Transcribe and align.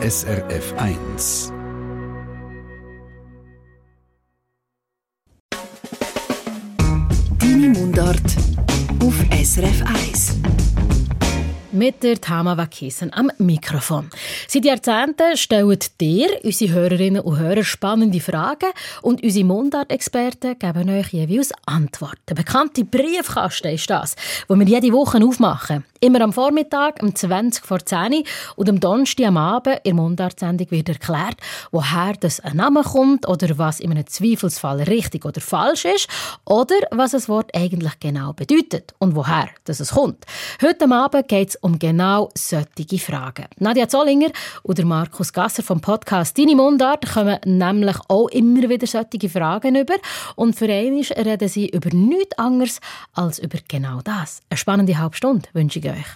SRF 0.00 0.74
1. 0.76 1.52
Deine 7.40 7.68
Mundart 7.70 8.22
auf 9.00 9.14
SRF 9.32 9.82
1 9.82 9.97
mit 11.78 12.02
der 12.02 12.20
Tama 12.20 12.56
Wakisen 12.56 13.12
am 13.12 13.30
Mikrofon. 13.38 14.10
Seit 14.48 14.64
Jahrzehnten 14.64 15.36
stellen 15.36 15.78
dir, 16.00 16.28
unsere 16.42 16.72
Hörerinnen 16.72 17.22
und 17.22 17.38
Hörer, 17.38 17.62
spannende 17.62 18.18
Fragen 18.18 18.70
und 19.00 19.22
unsere 19.22 19.44
Mundart-Experten 19.44 20.58
geben 20.58 20.90
euch 20.90 21.12
jeweils 21.12 21.52
Antworten. 21.66 22.18
Der 22.28 22.34
bekannte 22.34 22.84
Briefkasten 22.84 23.68
ist 23.68 23.88
das, 23.88 24.16
wo 24.48 24.56
wir 24.56 24.66
jede 24.66 24.92
Woche 24.92 25.24
aufmachen. 25.24 25.84
Immer 26.00 26.20
am 26.20 26.32
Vormittag, 26.32 27.02
um 27.02 27.14
20 27.14 27.64
vor 27.64 27.84
10 27.84 28.22
und 28.56 28.68
am 28.68 28.78
Donnerstag 28.78 29.26
am 29.26 29.36
Abend 29.36 29.80
in 29.82 29.82
der 29.82 29.94
Mundartsendung 29.94 30.70
wird 30.70 30.88
erklärt, 30.88 31.36
woher 31.72 32.14
das 32.20 32.38
ein 32.40 32.56
Name 32.56 32.82
kommt 32.82 33.26
oder 33.28 33.58
was 33.58 33.80
in 33.80 33.90
einem 33.90 34.06
Zweifelsfall 34.06 34.82
richtig 34.82 35.24
oder 35.24 35.40
falsch 35.40 35.84
ist 35.84 36.08
oder 36.44 36.76
was 36.92 37.12
das 37.12 37.28
Wort 37.28 37.50
eigentlich 37.54 37.98
genau 37.98 38.32
bedeutet 38.32 38.94
und 38.98 39.16
woher 39.16 39.48
das 39.64 39.80
es 39.80 39.90
kommt. 39.90 40.24
Heute 40.62 40.88
Abend 40.88 41.26
geht 41.26 41.48
es 41.50 41.56
um 41.56 41.67
genau 41.76 42.30
solche 42.36 42.98
Fragen. 42.98 43.46
Nadja 43.58 43.88
Zollinger 43.88 44.30
und 44.62 44.84
Markus 44.84 45.32
Gasser 45.32 45.64
vom 45.64 45.80
Podcast 45.80 46.38
«Deine 46.38 46.54
Mundart» 46.54 47.04
kommen 47.12 47.38
nämlich 47.44 47.96
auch 48.06 48.28
immer 48.28 48.68
wieder 48.68 48.86
solche 48.86 49.28
Fragen 49.28 49.74
über 49.74 49.96
und 50.36 50.54
für 50.54 50.72
einmal 50.72 51.02
reden 51.02 51.48
sie 51.48 51.68
über 51.68 51.90
nichts 51.92 52.38
anderes 52.38 52.80
als 53.14 53.40
über 53.40 53.58
genau 53.66 54.00
das. 54.04 54.40
Eine 54.50 54.58
spannende 54.58 54.96
Halbstunde 54.96 55.48
wünsche 55.52 55.80
ich 55.80 55.90
euch. 55.90 56.06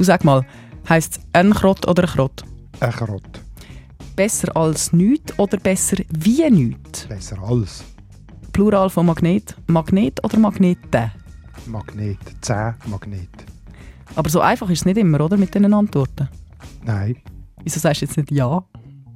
Du 0.00 0.04
sag 0.04 0.24
mal, 0.24 0.46
heisst 0.88 1.20
ein 1.34 1.52
Krott 1.52 1.86
oder 1.86 2.04
ein 2.04 2.08
Krott? 2.08 2.42
Ein 2.80 2.90
Krott. 2.90 3.39
Besser 4.20 4.54
als 4.54 4.92
nichts 4.92 5.38
oder 5.38 5.56
besser 5.56 5.96
wie 6.10 6.50
nichts? 6.50 7.06
Besser 7.06 7.42
als. 7.42 7.82
Plural 8.52 8.90
von 8.90 9.06
Magnet. 9.06 9.56
Magnet 9.66 10.22
oder 10.22 10.38
Magnete? 10.38 11.12
Magnet. 11.64 12.18
Zehn 12.42 12.74
Magnet. 12.84 13.30
Aber 14.14 14.28
so 14.28 14.40
einfach 14.42 14.68
ist 14.68 14.80
es 14.80 14.84
nicht 14.84 14.98
immer, 14.98 15.22
oder? 15.22 15.38
Mit 15.38 15.54
diesen 15.54 15.72
Antworten. 15.72 16.28
Nein. 16.84 17.16
Wieso 17.62 17.80
sagst 17.80 18.02
du 18.02 18.04
jetzt 18.04 18.18
nicht 18.18 18.30
Ja? 18.30 18.62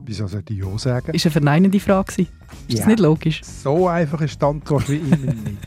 Wieso 0.07 0.27
sollte 0.27 0.53
ich 0.53 0.59
Ja 0.61 0.79
sagen? 0.79 1.13
Ist 1.15 1.25
eine 1.25 1.33
verneinende 1.33 1.81
Frage. 1.81 2.13
Ist 2.13 2.29
Ja. 2.69 2.77
das 2.79 2.87
nicht 2.87 3.01
logisch? 3.01 3.41
So 3.43 3.89
einfach 3.89 4.21
ist 4.21 4.41
die 4.41 4.45
Antwort 4.45 4.89
wie 4.91 4.97
immer 4.97 5.17
nicht. 5.17 5.59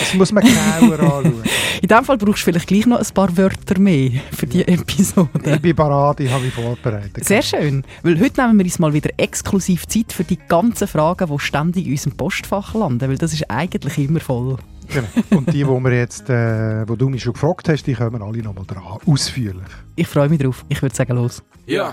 Das 0.00 0.14
muss 0.14 0.32
man 0.32 0.44
genauer 0.44 0.98
anschauen. 1.00 1.42
In 1.80 1.88
diesem 1.88 2.04
Fall 2.04 2.18
brauchst 2.18 2.40
du 2.42 2.44
vielleicht 2.44 2.66
gleich 2.66 2.86
noch 2.86 2.98
ein 2.98 3.14
paar 3.14 3.34
Wörter 3.36 3.78
mehr 3.78 4.10
für 4.32 4.46
diese 4.46 4.68
Episode. 4.68 5.28
Ich 5.44 5.60
bin 5.62 5.74
parat, 5.76 6.20
ich 6.20 6.30
habe 6.30 6.44
mich 6.44 6.52
vorbereitet. 6.52 7.24
Sehr 7.24 7.42
schön, 7.42 7.84
weil 8.02 8.20
heute 8.20 8.42
nehmen 8.42 8.58
wir 8.58 8.64
uns 8.66 8.78
mal 8.78 8.92
wieder 8.92 9.10
exklusiv 9.16 9.86
Zeit 9.86 10.12
für 10.12 10.24
die 10.24 10.38
ganzen 10.48 10.86
Fragen, 10.88 11.28
die 11.30 11.38
ständig 11.38 11.86
in 11.86 11.92
unserem 11.92 12.16
Postfach 12.16 12.74
landen, 12.74 13.08
weil 13.08 13.16
das 13.18 13.32
ist 13.32 13.50
eigentlich 13.50 13.96
immer 13.98 14.20
voll. 14.20 14.58
Genau. 14.92 15.06
Und 15.38 15.48
die, 15.54 15.58
die 15.58 15.66
wir 15.66 15.92
jetzt, 15.92 16.28
äh, 16.28 16.86
wo 16.88 16.96
du 16.96 17.08
mich 17.08 17.22
schon 17.22 17.32
gefragt 17.34 17.68
hast, 17.68 17.86
die 17.86 17.94
kommen 17.94 18.20
alle 18.22 18.38
nochmal 18.42 18.64
dran. 18.66 18.82
Ausführlich. 19.06 19.62
Ich 19.96 20.08
freue 20.08 20.28
mich 20.28 20.40
drauf. 20.40 20.64
Ich 20.68 20.82
würde 20.82 20.94
sagen, 20.96 21.14
los. 21.14 21.42
Ja. 21.66 21.92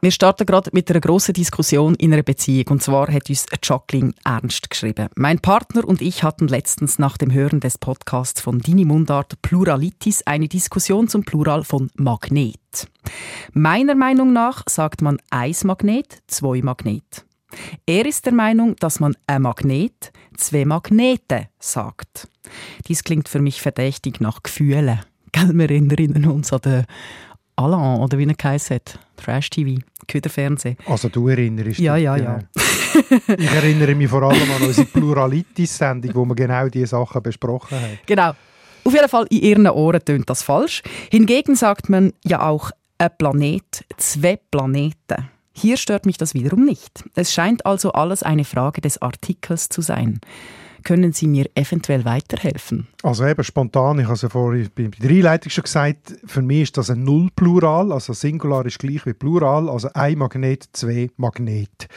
Wir 0.00 0.12
starten 0.12 0.46
gerade 0.46 0.70
mit 0.72 0.88
einer 0.90 1.00
grossen 1.00 1.32
Diskussion 1.32 1.96
in 1.96 2.12
einer 2.12 2.22
Beziehung. 2.22 2.68
Und 2.68 2.82
zwar 2.84 3.12
hat 3.12 3.28
uns 3.28 3.46
Jacqueline 3.60 4.12
Ernst 4.24 4.70
geschrieben. 4.70 5.08
Mein 5.16 5.40
Partner 5.40 5.84
und 5.84 6.00
ich 6.00 6.22
hatten 6.22 6.46
letztens 6.46 7.00
nach 7.00 7.18
dem 7.18 7.32
Hören 7.32 7.58
des 7.58 7.78
Podcasts 7.78 8.40
von 8.40 8.60
Dini 8.60 8.84
Mundart 8.84 9.42
Pluralitis 9.42 10.22
eine 10.22 10.46
Diskussion 10.46 11.08
zum 11.08 11.24
Plural 11.24 11.64
von 11.64 11.90
Magnet. 11.96 12.86
Meiner 13.52 13.96
Meinung 13.96 14.32
nach 14.32 14.62
sagt 14.68 15.02
man 15.02 15.18
eins 15.30 15.64
Magnet, 15.64 16.22
zwei 16.28 16.62
Magnet. 16.62 17.24
Er 17.84 18.06
ist 18.06 18.24
der 18.24 18.34
Meinung, 18.34 18.76
dass 18.76 19.00
man 19.00 19.16
ein 19.26 19.42
Magnet, 19.42 20.12
zwei 20.36 20.64
Magnete 20.64 21.48
sagt. 21.58 22.28
Dies 22.86 23.02
klingt 23.02 23.28
für 23.28 23.40
mich 23.40 23.60
verdächtig 23.60 24.20
nach 24.20 24.44
Gefühlen. 24.44 25.00
Gell, 25.32 25.54
wir 25.54 25.70
erinnern 25.70 26.26
uns 26.26 26.52
an 26.52 26.60
den 26.60 26.84
Alain, 27.58 28.00
oder 28.00 28.16
wie 28.18 28.26
er 28.26 28.34
geheißen 28.34 28.76
hat. 28.76 28.98
Trash-TV, 29.16 29.80
Köderfernsehen. 30.06 30.76
Also 30.86 31.08
du 31.08 31.28
erinnerst 31.28 31.78
Ja, 31.78 31.94
dich, 31.96 32.04
ja, 32.04 32.16
genau. 32.16 32.30
ja. 32.38 32.38
Ich 33.38 33.50
erinnere 33.52 33.94
mich 33.94 34.08
vor 34.08 34.22
allem 34.22 34.50
an 34.50 34.62
unsere 34.66 34.86
Pluralitis-Sendung, 34.86 36.14
wo 36.14 36.24
wir 36.24 36.34
genau 36.34 36.68
diese 36.68 36.86
Sachen 36.86 37.22
besprochen 37.22 37.78
haben. 37.80 37.98
Genau. 38.06 38.30
Auf 38.84 38.94
jeden 38.94 39.08
Fall 39.08 39.26
in 39.30 39.42
ihren 39.42 39.66
Ohren 39.68 40.04
tönt 40.04 40.30
das 40.30 40.42
falsch. 40.42 40.82
Hingegen 41.10 41.54
sagt 41.56 41.88
man 41.88 42.12
ja 42.24 42.46
auch 42.48 42.70
ein 42.98 43.10
Planet, 43.18 43.84
zwei 43.98 44.38
Planeten. 44.50 45.28
Hier 45.52 45.76
stört 45.76 46.06
mich 46.06 46.16
das 46.16 46.34
wiederum 46.34 46.64
nicht. 46.64 47.04
Es 47.14 47.32
scheint 47.34 47.66
also 47.66 47.92
alles 47.92 48.22
eine 48.22 48.44
Frage 48.44 48.80
des 48.80 49.02
Artikels 49.02 49.68
zu 49.68 49.82
sein. 49.82 50.20
Können 50.88 51.12
Sie 51.12 51.26
mir 51.26 51.44
eventuell 51.54 52.06
weiterhelfen? 52.06 52.86
Also 53.02 53.26
eben 53.26 53.44
spontan, 53.44 53.98
ich 53.98 54.06
habe 54.06 54.14
es 54.14 54.22
ja 54.22 54.30
vorhin 54.30 54.70
bei 54.74 54.88
der 54.88 55.10
Einleitung 55.10 55.50
schon 55.50 55.64
gesagt, 55.64 56.14
für 56.24 56.40
mich 56.40 56.62
ist 56.62 56.78
das 56.78 56.88
ein 56.88 57.04
Nullplural, 57.04 57.92
also 57.92 58.14
Singular 58.14 58.64
ist 58.64 58.78
gleich 58.78 59.04
wie 59.04 59.12
Plural, 59.12 59.68
also 59.68 59.90
ein 59.92 60.16
Magnet, 60.16 60.70
zwei 60.72 61.10
Magnet. 61.18 61.88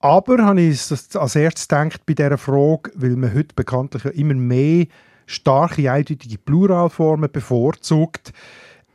Aber 0.00 0.44
habe 0.44 0.60
ich 0.60 0.92
als 1.14 1.36
erstes 1.36 1.66
gedacht 1.66 2.04
bei 2.04 2.12
dieser 2.12 2.36
Frage, 2.36 2.92
weil 2.96 3.16
man 3.16 3.32
heute 3.32 3.54
bekanntlich 3.54 4.04
ja 4.04 4.10
immer 4.10 4.34
mehr 4.34 4.88
starke, 5.24 5.90
eindeutige 5.90 6.36
Pluralformen 6.36 7.32
bevorzugt, 7.32 8.34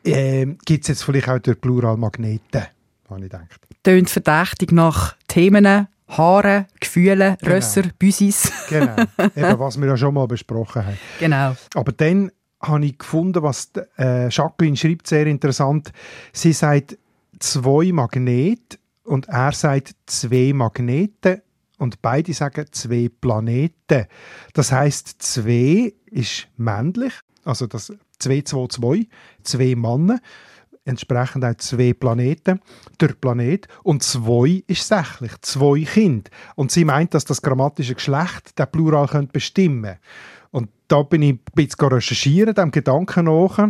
ähm, 0.05 0.59
gibt 0.63 0.83
es 0.83 0.89
jetzt 0.89 1.03
vielleicht 1.03 1.27
auch 1.27 1.39
durch 1.39 1.59
Pluralmagneten, 1.59 2.67
habe 3.09 3.19
ich 3.19 3.31
gedacht. 3.31 3.61
Tönt 3.81 4.11
verdächtig 4.11 4.71
nach 4.71 5.15
Themen, 5.27 5.87
Haaren, 6.07 6.65
Gefühlen, 6.79 7.37
Genau. 7.39 7.55
Rösser, 7.55 7.83
Büsis. 7.97 8.51
Genau, 8.69 8.95
eben 9.35 9.59
was 9.59 9.79
wir 9.79 9.87
ja 9.87 9.97
schon 9.97 10.13
mal 10.13 10.27
besprochen 10.27 10.85
haben. 10.85 10.97
Genau. 11.19 11.55
Aber 11.75 11.91
dann 11.91 12.31
habe 12.61 12.85
ich 12.85 12.97
gefunden, 12.97 13.43
was 13.43 13.71
äh, 13.97 14.29
Jacqueline 14.29 14.75
schreibt, 14.77 15.07
sehr 15.07 15.27
interessant. 15.27 15.91
Sie 16.33 16.53
sagt 16.53 16.97
zwei 17.39 17.91
Magnete 17.91 18.77
und 19.03 19.27
er 19.27 19.51
sagt 19.51 19.95
zwei 20.05 20.53
Magneten 20.53 21.41
und 21.77 22.01
beide 22.01 22.33
sagen 22.33 22.65
zwei 22.71 23.09
Planeten. 23.21 24.07
Das 24.53 24.71
heißt, 24.71 25.21
zwei 25.21 25.93
ist 26.07 26.47
männlich, 26.57 27.13
also 27.43 27.67
das 27.67 27.93
2, 28.19 28.41
2, 28.41 28.67
2, 28.67 29.07
zwei 29.43 29.75
Männer, 29.75 30.19
entsprechend 30.87 31.43
auch 31.43 31.55
zwei 31.57 31.93
Planeten, 31.93 32.61
der 32.99 33.09
Planet, 33.09 33.67
und 33.83 34.03
zwei 34.03 34.63
ist 34.67 34.87
sächlich, 34.87 35.33
zwei 35.41 35.81
Kinder. 35.81 36.29
Und 36.55 36.71
sie 36.71 36.85
meint, 36.85 37.13
dass 37.13 37.25
das 37.25 37.41
grammatische 37.41 37.95
Geschlecht 37.95 38.57
den 38.57 38.67
Plural 38.71 39.07
könnte 39.07 39.33
bestimmen 39.33 39.97
Und 40.51 40.69
da 40.87 41.03
bin 41.03 41.21
ich 41.21 41.33
ein 41.33 41.39
bisschen 41.53 41.89
recherchieren, 41.89 42.55
dem 42.55 42.71
Gedanken 42.71 43.25
nach. 43.25 43.69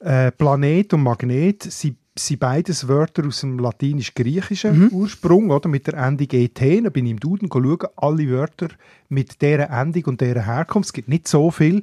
Äh, 0.00 0.32
Planet 0.32 0.94
und 0.94 1.02
Magnet 1.02 1.64
sind, 1.64 1.98
sind 2.18 2.40
beides 2.40 2.88
Wörter 2.88 3.26
aus 3.26 3.40
dem 3.40 3.58
latinisch-griechischen 3.58 4.90
Ursprung, 4.92 5.50
oder? 5.50 5.68
mit 5.68 5.86
der 5.86 5.94
Endung 5.94 6.28
«et». 6.32 6.58
Da 6.60 6.88
bin 6.88 7.06
ich 7.06 7.12
im 7.12 7.20
Duden 7.20 7.50
schauen, 7.52 7.88
alle 7.96 8.28
Wörter 8.30 8.68
mit 9.08 9.42
dieser 9.42 9.70
Endung 9.70 10.04
und 10.06 10.20
dieser 10.20 10.46
Herkunft. 10.46 10.88
Es 10.88 10.92
gibt 10.92 11.08
nicht 11.08 11.28
so 11.28 11.50
viel. 11.50 11.82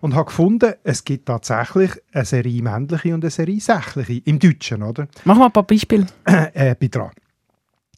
Und 0.00 0.14
habe 0.14 0.26
gefunden, 0.26 0.74
es 0.82 1.04
gibt 1.04 1.26
tatsächlich 1.26 1.92
eine 2.12 2.24
Serie 2.24 2.62
männliche 2.62 3.14
und 3.14 3.22
eine 3.22 3.30
Serie 3.30 3.60
sächliche 3.60 4.22
im 4.24 4.38
Deutschen, 4.38 4.82
oder? 4.82 5.08
Mach 5.24 5.36
mal 5.36 5.46
ein 5.46 5.52
paar 5.52 5.66
Beispiele. 5.66 6.06
äh, 6.24 6.74
bin 6.74 6.90
dran. 6.90 7.10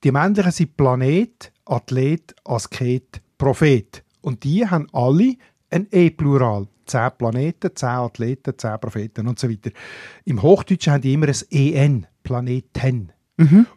Die 0.02 0.10
männlichen 0.10 0.52
sind 0.52 0.76
Planet, 0.76 1.52
Athlet, 1.64 2.34
Asket, 2.44 3.20
Prophet. 3.38 4.02
Und 4.20 4.42
die 4.44 4.66
haben 4.66 4.88
alle 4.92 5.34
ein 5.70 5.86
E-Plural. 5.90 6.66
Zehn 6.86 7.10
Planeten, 7.16 7.70
zehn 7.74 7.88
Athleten, 7.88 8.58
zehn 8.58 8.80
Propheten 8.80 9.28
und 9.28 9.38
so 9.38 9.48
weiter. 9.48 9.70
Im 10.24 10.42
Hochdeutschen 10.42 10.92
haben 10.92 11.02
die 11.02 11.12
immer 11.12 11.28
ein 11.28 11.36
EN, 11.50 12.06
Planeten. 12.22 13.12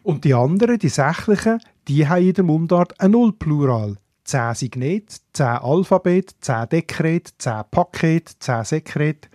Und 0.02 0.24
die 0.24 0.34
anderen, 0.34 0.78
die 0.78 0.88
sächlichen, 0.88 1.60
die 1.88 2.06
haben 2.06 2.22
in 2.22 2.34
der 2.34 2.44
Mundart 2.44 3.00
ein 3.00 3.12
Nullplural. 3.12 3.96
10 4.26 4.54
Signet, 4.54 5.16
10 5.32 5.46
Alphabet, 5.46 6.34
10 6.40 6.68
Dekret, 6.68 7.34
10 7.38 7.62
Paket, 7.70 8.36
10 8.40 8.64
Sekret. 8.64 9.28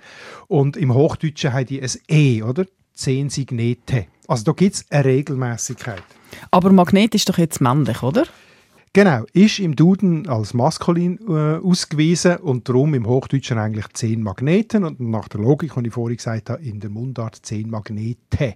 Und 0.48 0.78
im 0.78 0.94
Hochdeutschen 0.94 1.54
haben 1.54 1.66
die 1.66 1.82
ein 1.82 1.92
E, 2.10 2.44
oder? 2.44 2.66
10 2.94 3.30
Signete. 3.30 4.08
Also 4.28 4.44
da 4.44 4.52
gibt 4.52 4.76
es 4.76 4.86
eine 4.92 5.06
Regelmäßigkeit. 5.06 6.04
Aber 6.52 6.72
Magnet 6.72 7.16
ist 7.16 7.28
doch 7.30 7.38
jetzt 7.38 7.62
männlich, 7.62 8.04
oder? 8.04 8.26
Genau, 8.94 9.24
ist 9.32 9.60
im 9.60 9.74
Duden 9.74 10.28
als 10.28 10.54
maskulin 10.54 11.18
äh, 11.26 11.66
ausgewiesen 11.66 12.36
und 12.40 12.68
darum 12.68 12.94
im 12.94 13.08
Hochdeutschen 13.08 13.58
eigentlich 13.58 13.88
zehn 13.94 14.22
Magneten 14.22 14.84
und 14.84 15.00
nach 15.00 15.30
der 15.30 15.40
Logik, 15.40 15.76
die 15.76 15.88
ich 15.88 15.94
vorhin 15.94 16.18
gesagt 16.18 16.50
habe, 16.50 16.62
in 16.62 16.82
der 16.82 16.90
Mundart 16.90 17.38
zehn 17.42 17.70
Magnete. 17.70 18.56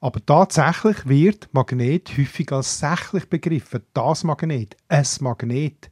Aber 0.00 0.26
tatsächlich 0.26 1.06
wird 1.06 1.48
Magnet 1.52 2.18
häufig 2.18 2.50
als 2.50 2.80
sächlich 2.80 3.28
begriffen. 3.28 3.82
Das 3.94 4.24
Magnet, 4.24 4.76
es 4.88 5.20
Magnet. 5.20 5.88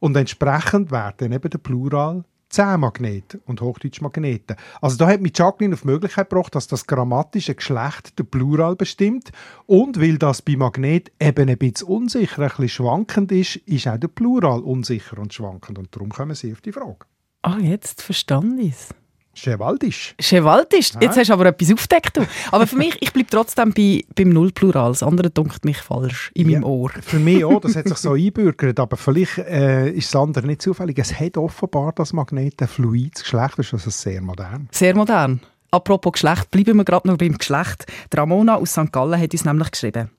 Und 0.00 0.18
entsprechend 0.18 0.90
werden 0.90 1.32
eben 1.32 1.48
der 1.48 1.58
Plural 1.58 2.24
10 2.50 2.80
Magnete 2.80 3.40
und 3.46 3.60
Hochdeutsch 3.60 4.00
Magneten. 4.00 4.56
Also 4.80 4.96
da 4.96 5.08
hat 5.08 5.20
mich 5.20 5.32
Jacqueline 5.36 5.74
auf 5.74 5.82
die 5.82 5.88
Möglichkeit 5.88 6.28
gebracht, 6.28 6.54
dass 6.54 6.66
das 6.66 6.86
grammatische 6.86 7.54
Geschlecht 7.54 8.18
der 8.18 8.24
Plural 8.24 8.76
bestimmt 8.76 9.30
und 9.66 10.00
weil 10.00 10.18
das 10.18 10.42
bei 10.42 10.56
Magnet 10.56 11.12
eben 11.20 11.48
ein 11.48 11.58
bisschen 11.58 11.88
unsicher, 11.88 12.42
ein 12.42 12.48
bisschen 12.48 12.68
schwankend 12.68 13.32
ist, 13.32 13.56
ist 13.56 13.86
auch 13.88 13.98
der 13.98 14.08
Plural 14.08 14.60
unsicher 14.60 15.18
und 15.18 15.32
schwankend 15.32 15.78
und 15.78 15.94
darum 15.94 16.10
kommen 16.10 16.34
sie 16.34 16.52
auf 16.52 16.60
die 16.60 16.72
Frage. 16.72 17.06
Ah, 17.42 17.58
jetzt 17.58 18.02
verstand 18.02 18.60
ich 18.60 18.72
es. 18.72 18.88
Chevaldisch. 19.34 20.14
Chevaldisch. 20.20 20.92
Jetzt 21.00 21.16
hast 21.16 21.28
du 21.28 21.32
aber 21.32 21.46
etwas 21.46 21.72
aufgedeckt. 21.72 22.16
Du. 22.16 22.26
Aber 22.50 22.66
für 22.66 22.76
mich, 22.76 22.96
ich 23.00 23.12
bleibe 23.12 23.30
trotzdem 23.30 23.72
bei, 23.72 24.04
beim 24.14 24.30
Nullplural. 24.30 24.90
Das 24.90 25.02
andere 25.02 25.30
dunkelt 25.30 25.64
mich 25.64 25.78
falsch 25.78 26.30
in 26.34 26.48
meinem 26.48 26.62
Ja, 26.62 26.68
Ohr. 26.68 26.90
Für 27.00 27.18
mich 27.18 27.44
auch, 27.44 27.60
das 27.60 27.76
hat 27.76 27.88
sich 27.88 27.98
so 27.98 28.12
einbürgert, 28.14 28.80
aber 28.80 28.96
vielleicht 28.96 29.38
äh, 29.38 29.90
ist 29.90 30.14
das 30.14 30.20
andere 30.20 30.46
nicht 30.46 30.62
zufällig. 30.62 30.98
Es 30.98 31.18
hat 31.18 31.36
offenbar 31.36 31.92
das 31.92 32.12
Magnet 32.12 32.60
ein 32.60 32.68
fluides 32.68 33.22
Geschlecht, 33.22 33.58
das 33.58 33.66
ist 33.66 33.74
also 33.74 33.90
sehr 33.90 34.20
modern. 34.20 34.68
Sehr 34.72 34.94
modern. 34.94 35.40
Apropos 35.72 36.12
Geschlecht, 36.12 36.50
bleiben 36.50 36.78
wir 36.78 36.84
gerade 36.84 37.06
noch 37.06 37.16
beim 37.16 37.38
Geschlecht. 37.38 37.86
Die 38.12 38.16
Ramona 38.16 38.56
aus 38.56 38.72
St. 38.72 38.90
Gallen 38.90 39.20
hat 39.20 39.32
uns 39.32 39.44
nämlich 39.44 39.70
geschrieben. 39.70 40.10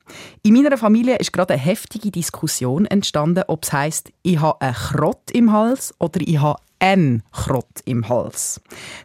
In 0.44 0.54
meiner 0.54 0.78
Familie 0.78 1.18
ist 1.18 1.34
gerade 1.34 1.56
eine 1.56 1.62
heftige 1.62 2.10
Diskussion 2.10 2.86
entstanden, 2.86 3.44
ob 3.48 3.66
es 3.66 3.74
heisst, 3.74 4.14
ich 4.24 4.40
habe 4.40 4.62
einen 4.62 4.74
Krott 4.74 5.30
im 5.32 5.52
Hals 5.52 5.94
oder 6.00 6.22
ich 6.22 6.40
habe 6.40 6.60
einen 6.82 7.24
Krott 7.32 7.82
im 7.86 8.10
Hals. 8.10 8.60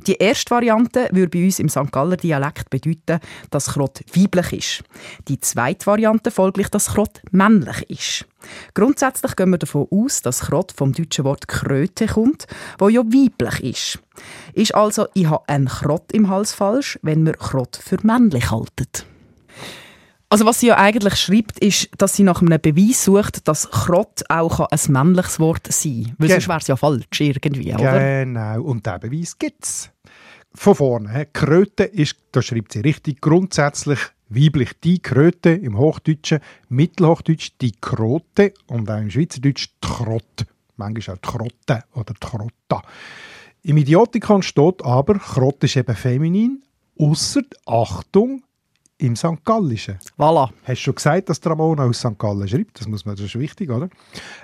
Die 0.06 0.14
erste 0.14 0.50
Variante 0.50 1.08
würde 1.12 1.28
bei 1.28 1.44
uns 1.44 1.58
im 1.58 1.68
St. 1.68 1.92
Galler 1.92 2.16
Dialekt 2.16 2.70
bedeuten, 2.70 3.20
dass 3.50 3.74
Krott 3.74 4.00
weiblich 4.14 4.52
ist. 4.52 4.84
Die 5.28 5.38
zweite 5.38 5.86
Variante 5.86 6.30
folglich, 6.30 6.68
dass 6.68 6.94
Krott 6.94 7.20
männlich 7.30 7.88
ist. 7.90 8.26
Grundsätzlich 8.74 9.36
gehen 9.36 9.50
wir 9.50 9.58
davon 9.58 9.86
aus, 9.90 10.22
dass 10.22 10.40
Krott 10.40 10.72
vom 10.72 10.92
deutschen 10.92 11.24
Wort 11.24 11.48
Kröte 11.48 12.06
kommt, 12.06 12.46
wo 12.78 12.88
ja 12.88 13.00
weiblich 13.00 13.62
ist. 13.62 13.98
Ist 14.54 14.74
also, 14.74 15.06
ich 15.14 15.26
habe 15.26 15.48
einen 15.48 15.66
Krott 15.66 16.12
im 16.12 16.30
Hals 16.30 16.54
falsch, 16.54 16.98
wenn 17.02 17.26
wir 17.26 17.34
Krott 17.34 17.76
für 17.76 17.98
männlich 18.02 18.50
halten. 18.50 19.15
Also 20.28 20.44
was 20.44 20.58
sie 20.60 20.66
ja 20.68 20.76
eigentlich 20.76 21.14
schreibt, 21.16 21.60
ist, 21.60 21.88
dass 21.98 22.16
sie 22.16 22.24
nach 22.24 22.42
einem 22.42 22.60
Beweis 22.60 23.04
sucht, 23.04 23.46
dass 23.46 23.70
Krott 23.70 24.24
auch 24.28 24.58
ein 24.60 24.78
männliches 24.92 25.38
Wort 25.38 25.68
sein 25.72 26.04
kann. 26.04 26.14
Weil 26.18 26.28
Genau. 26.28 26.34
sonst 26.40 26.48
wäre 26.48 26.58
es 26.58 26.66
ja 26.66 26.76
falsch 26.76 27.20
irgendwie, 27.20 27.74
oder? 27.74 28.24
Genau, 28.24 28.62
und 28.62 28.84
diesen 28.86 29.00
Beweis 29.00 29.38
gibt 29.38 29.64
es. 29.64 29.90
Von 30.52 30.74
vorne. 30.74 31.26
Kröte 31.32 31.84
ist, 31.84 32.16
da 32.32 32.42
schreibt 32.42 32.72
sie 32.72 32.80
richtig, 32.80 33.20
grundsätzlich 33.20 34.00
weiblich 34.28 34.72
die 34.82 34.98
Kröte 34.98 35.50
im 35.50 35.78
Hochdeutschen, 35.78 36.40
Mittelhochdeutsch 36.70 37.52
die 37.60 37.72
Krote 37.72 38.52
und 38.66 38.90
auch 38.90 38.98
im 38.98 39.10
Schweizerdeutsch 39.10 39.68
die 39.82 39.86
Krott. 39.86 40.46
Manchmal 40.76 41.16
auch 41.16 41.20
die 41.20 41.28
Krotte 41.28 41.84
oder 41.94 42.14
die 42.14 42.26
Krotta. 42.26 42.82
Im 43.62 43.76
Idiotikon 43.76 44.42
steht 44.42 44.84
aber, 44.84 45.18
Krott 45.18 45.62
ist 45.62 45.76
eben 45.76 45.94
feminin, 45.94 46.62
ausser 46.98 47.42
Achtung 47.66 48.42
im 48.98 49.16
St. 49.16 49.44
Gallischen. 49.44 49.98
Voilà. 50.18 50.50
Hast 50.62 50.68
du 50.68 50.76
schon 50.76 50.94
gesagt, 50.94 51.28
dass 51.28 51.40
die 51.40 51.48
Ramona 51.48 51.84
aus 51.84 51.98
St. 51.98 52.18
Gallen 52.18 52.48
schreibt? 52.48 52.80
Das, 52.80 52.88
muss 52.88 53.04
man, 53.04 53.16
das 53.16 53.26
ist 53.26 53.38
wichtig, 53.38 53.70
oder? 53.70 53.88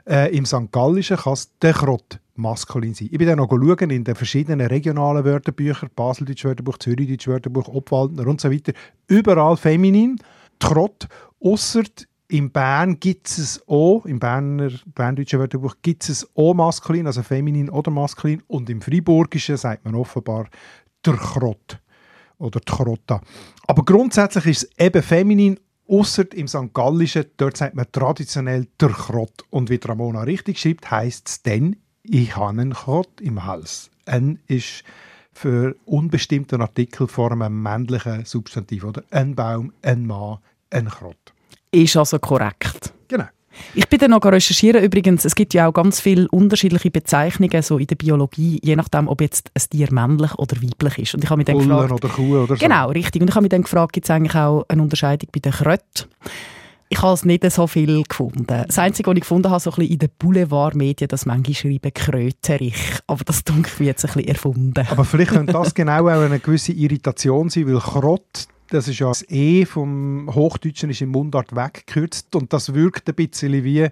Äh, 0.07 0.37
Im 0.37 0.45
St. 0.45 0.71
Gallischen 0.71 1.17
kann 1.17 1.33
es 1.33 1.51
der 1.59 1.73
Krott 1.73 2.21
maskulin 2.35 2.95
sein. 2.95 3.09
Ich 3.11 3.19
bin 3.19 3.29
dann 3.29 3.39
noch 3.39 3.51
schauen 3.51 3.91
in 3.91 4.05
den 4.05 4.15
verschiedenen 4.15 4.67
regionalen 4.67 5.25
Wörterbüchern, 5.25 5.91
Baseldeutsch 5.95 6.45
Wörterbuch, 6.45 6.79
Zürichdeutsch 6.79 7.29
Wörterbuch, 7.29 7.69
Obwaldner 7.69 8.27
und 8.27 8.41
so 8.41 8.51
weiter. 8.51 8.73
Überall 9.07 9.57
feminin, 9.57 10.19
Krott, 10.59 11.09
ausser 11.41 11.85
in 12.29 12.51
Bern 12.51 12.99
gibt 12.99 13.29
es 13.29 13.63
auch, 13.67 14.07
im 14.07 14.19
Berner, 14.19 14.71
Berndeutschen 14.87 15.39
Wörterbuch 15.39 15.77
gibt 15.83 16.09
es 16.09 16.27
auch 16.35 16.55
maskulin, 16.55 17.07
also 17.07 17.23
feminin 17.23 17.69
oder 17.69 17.91
maskulin. 17.91 18.43
Und 18.47 18.71
im 18.71 18.81
Friburgischen 18.81 19.59
sagt 19.59 19.85
man 19.85 19.95
offenbar 19.95 20.49
der 21.05 21.15
Krott 21.15 21.79
oder 22.43 22.61
die 22.61 22.73
Krotta. 22.73 23.21
Aber 23.67 23.85
grundsätzlich 23.85 24.47
ist 24.47 24.63
es 24.65 24.71
eben 24.79 25.03
feminin, 25.03 25.59
ausser 25.89 26.25
im 26.33 26.49
St. 26.49 26.73
Gallischen, 26.73 27.27
dort 27.37 27.57
sagt 27.57 27.75
man 27.75 27.87
traditionell 27.91 28.67
der 28.81 28.91
Krott. 28.91 29.45
Und 29.51 29.69
wie 29.69 29.81
Ramona 29.83 30.23
richtig 30.23 30.59
schreibt, 30.59 30.91
heisst 30.91 31.29
es 31.29 31.43
dann, 31.43 31.77
ich 32.03 32.37
habe 32.37 32.51
einen 32.51 32.73
Krott 32.73 33.21
im 33.21 33.45
Hals. 33.45 33.91
Ein 34.07 34.39
ist 34.47 34.85
für 35.33 35.77
unbestimmten 35.85 36.61
Artikel 36.61 37.09
vor 37.09 37.33
einem 37.33 37.63
männlichen 37.63 38.25
Substantiv, 38.25 38.85
oder? 38.85 39.03
Ein 39.11 39.35
Baum, 39.35 39.73
ein 39.83 40.07
Mann, 40.07 40.39
ein 40.71 40.89
Krott. 40.89 41.33
Ist 41.71 41.97
also 41.97 42.19
korrekt. 42.19 42.93
Genau. 43.09 43.29
Ich 43.75 43.89
bin 43.89 43.99
dann 43.99 44.11
noch 44.11 44.25
recherchieren 44.25 44.83
übrigens, 44.83 45.25
es 45.25 45.35
gibt 45.35 45.55
ja 45.55 45.69
auch 45.69 45.73
ganz 45.73 46.01
viele 46.01 46.29
unterschiedliche 46.29 46.91
Bezeichnungen 46.91 47.63
so 47.63 47.79
in 47.79 47.87
der 47.87 47.97
Biologie, 47.97 48.61
je 48.63 48.77
nachdem, 48.77 49.09
ob 49.09 49.21
jetzt 49.21 49.51
ein 49.55 49.63
Tier 49.71 49.93
männlich 49.93 50.35
oder 50.37 50.57
weiblich 50.63 50.99
ist. 50.99 51.15
Und 51.15 51.25
ich 51.25 51.31
habe 51.31 51.39
mich 51.39 51.47
dann 51.47 51.57
Bullen 51.57 51.69
gefragt, 51.69 51.93
oder 51.93 52.09
Kuh 52.09 52.37
oder 52.37 52.57
so. 52.57 52.65
Genau, 52.65 52.89
richtig. 52.91 53.23
Und 53.23 53.29
ich 53.29 53.35
habe 53.35 53.43
mich 53.43 53.51
dann 53.51 53.63
gefragt, 53.63 53.93
gibt 53.93 54.07
es 54.07 54.11
eigentlich 54.11 54.35
auch 54.35 54.65
eine 54.69 54.83
Unterscheidung 54.83 55.29
bei 55.33 55.41
den 55.41 55.53
Kröten? 55.53 56.09
Ich 56.89 57.01
habe 57.01 57.15
es 57.15 57.25
nicht 57.25 57.51
so 57.51 57.67
viel 57.67 58.03
gefunden. 58.03 58.47
Das 58.47 58.79
Einzige, 58.79 59.09
was 59.09 59.17
ich 59.17 59.23
gefunden 59.23 59.49
habe, 59.49 59.61
so 59.61 59.71
ein 59.71 59.77
bisschen 59.77 59.93
in 59.95 59.99
den 60.01 60.11
Boulevardmedien, 60.19 61.09
dass 61.09 61.25
manche 61.25 61.55
schreiben 61.55 61.95
Kröterich. 61.95 62.77
Aber 63.07 63.25
das 63.25 63.45
dunkelt 63.45 63.81
jetzt 63.81 64.05
ein 64.05 64.13
bisschen 64.13 64.29
erfunden. 64.29 64.87
Aber 64.91 65.07
vielleicht 65.07 65.31
könnte 65.31 65.55
das 65.55 65.73
genau 65.73 66.09
auch 66.09 66.21
eine 66.21 66.39
gewisse 66.39 66.73
Irritation 66.73 67.49
sein, 67.49 67.67
weil 67.67 67.79
Krott, 67.79 68.47
das 68.73 68.89
ist 68.89 68.99
ja 68.99 69.09
das 69.09 69.29
E 69.29 69.67
vom 69.67 70.31
Hochdeutschen 70.35 70.91
ist 70.91 71.03
im 71.03 71.11
Mundart 71.11 71.55
weggekürzt 71.55 72.35
und 72.35 72.53
das 72.53 72.73
wirkt 72.75 73.09
ein 73.09 73.15
bisschen 73.15 73.65
wie 73.65 73.89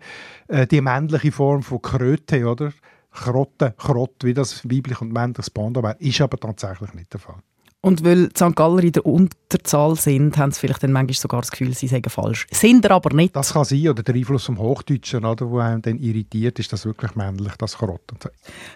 äh, 0.48 0.66
die 0.66 0.80
männliche 0.80 1.32
Form 1.32 1.62
von 1.62 1.82
Kröte, 1.82 2.46
oder? 2.46 2.72
Krotte, 3.10 3.74
Krott, 3.76 4.22
wie 4.22 4.34
das 4.34 4.64
weiblich 4.64 5.00
und 5.00 5.12
männliches 5.12 5.50
Pendant 5.50 5.84
wäre, 5.84 5.96
ist 5.98 6.20
aber 6.20 6.38
tatsächlich 6.38 6.94
nicht 6.94 7.12
der 7.12 7.20
Fall. 7.20 7.42
Und 7.82 8.04
weil 8.04 8.28
die 8.28 8.36
St. 8.36 8.54
Galler 8.54 8.84
in 8.84 8.92
der 8.92 9.06
Unterzahl 9.06 9.96
sind, 9.96 10.36
haben 10.36 10.52
sie 10.52 10.60
vielleicht 10.60 10.82
dann 10.82 10.92
manchmal 10.92 11.14
sogar 11.14 11.40
das 11.40 11.50
Gefühl, 11.50 11.72
sie 11.74 11.86
sagen 11.86 12.10
falsch. 12.10 12.46
Sind 12.50 12.84
er 12.84 12.90
aber 12.90 13.16
nicht. 13.16 13.34
Das 13.34 13.54
kann 13.54 13.64
sein, 13.64 13.88
oder 13.88 14.02
der 14.02 14.14
Einfluss 14.14 14.44
vom 14.44 14.58
Hochdeutschen, 14.58 15.24
oder, 15.24 15.50
wo 15.50 15.58
einem 15.60 15.80
dann 15.80 15.98
irritiert, 15.98 16.58
ist 16.58 16.70
das 16.74 16.84
wirklich 16.84 17.14
männlich, 17.14 17.54
das 17.56 17.72
so. 17.72 17.98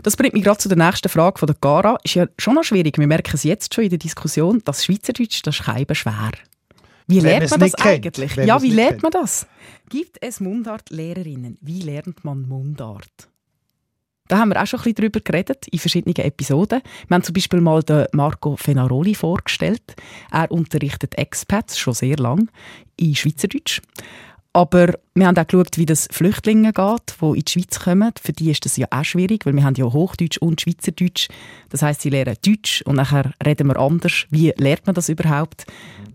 Das 0.03 0.17
bringt 0.17 0.33
mich 0.33 0.43
gerade 0.43 0.59
zu 0.59 0.69
der 0.71 0.79
nächsten 0.79 1.11
Frage 1.11 1.39
von 1.39 1.47
der 1.47 1.57
Gara. 1.61 1.99
Ist 2.03 2.15
ja 2.15 2.27
schon 2.39 2.55
noch 2.55 2.65
schwierig. 2.65 2.97
Wir 2.97 3.07
merken 3.07 3.33
es 3.35 3.43
jetzt 3.43 3.75
schon 3.75 3.85
in 3.85 3.91
der 3.91 3.99
Diskussion, 3.99 4.63
dass 4.65 4.85
Schweizerdeutsch, 4.85 5.43
das 5.43 5.59
ist 5.59 5.65
scheiben 5.65 5.95
schwer. 5.95 6.33
Wie 7.07 7.17
Wenn 7.17 7.25
lernt 7.25 7.51
man 7.51 7.61
das 7.61 7.75
eigentlich? 7.75 8.37
Ja, 8.37 8.63
wie 8.63 8.71
lernt 8.71 8.91
kennt. 8.91 9.03
man 9.03 9.13
das? 9.13 9.47
Gibt 9.91 10.17
es 10.23 10.41
Mundart-Lehrerinnen? 10.41 11.59
Wie 11.61 11.81
lernt 11.83 12.25
man 12.25 12.49
Mundart? 12.49 13.29
Da 14.26 14.38
haben 14.38 14.49
wir 14.49 14.62
auch 14.62 14.66
schon 14.66 14.81
ein 14.81 14.85
bisschen 14.85 14.95
drüber 14.95 15.21
geredet, 15.21 15.69
in 15.69 15.78
verschiedenen 15.78 16.16
Episoden. 16.16 16.81
Wir 17.09 17.14
haben 17.14 17.23
zum 17.23 17.35
Beispiel 17.35 17.61
mal 17.61 17.83
den 17.83 18.07
Marco 18.12 18.57
Fenaroli 18.57 19.14
vorgestellt. 19.14 19.83
Er 20.33 20.50
unterrichtet 20.50 21.19
Expats 21.19 21.78
schon 21.78 21.93
sehr 21.93 22.16
lang 22.16 22.50
in 22.97 23.14
Schweizerdeutsch. 23.14 23.83
Aber 24.54 24.95
wir 25.14 25.26
haben 25.26 25.37
auch 25.37 25.47
geschaut, 25.47 25.76
wie 25.76 25.85
das 25.85 26.09
Flüchtlingen 26.11 26.73
geht, 26.73 27.16
die 27.21 27.26
in 27.26 27.45
die 27.45 27.52
Schweiz 27.52 27.81
kommen. 27.81 28.12
Für 28.23 28.33
die 28.33 28.50
ist 28.50 28.64
das 28.64 28.78
ja 28.78 28.87
auch 28.90 29.04
schwierig, 29.04 29.45
weil 29.45 29.57
wir 29.57 29.64
haben 29.64 29.75
ja 29.75 29.85
Hochdeutsch 29.85 30.38
und 30.38 30.59
Schweizerdeutsch. 30.59 31.28
Das 31.69 31.83
heißt, 31.83 32.00
sie 32.00 32.09
lernen 32.09 32.37
Deutsch 32.40 32.81
und 32.87 32.97
nachher 32.97 33.31
reden 33.45 33.66
wir 33.66 33.78
anders. 33.78 34.25
Wie 34.31 34.54
lernt 34.57 34.87
man 34.87 34.95
das 34.95 35.11
überhaupt? 35.11 35.66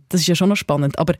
Das 0.08 0.22
ist 0.22 0.28
ja 0.28 0.34
schon 0.34 0.50
noch 0.50 0.56
spannend. 0.56 0.98
Aber 0.98 1.14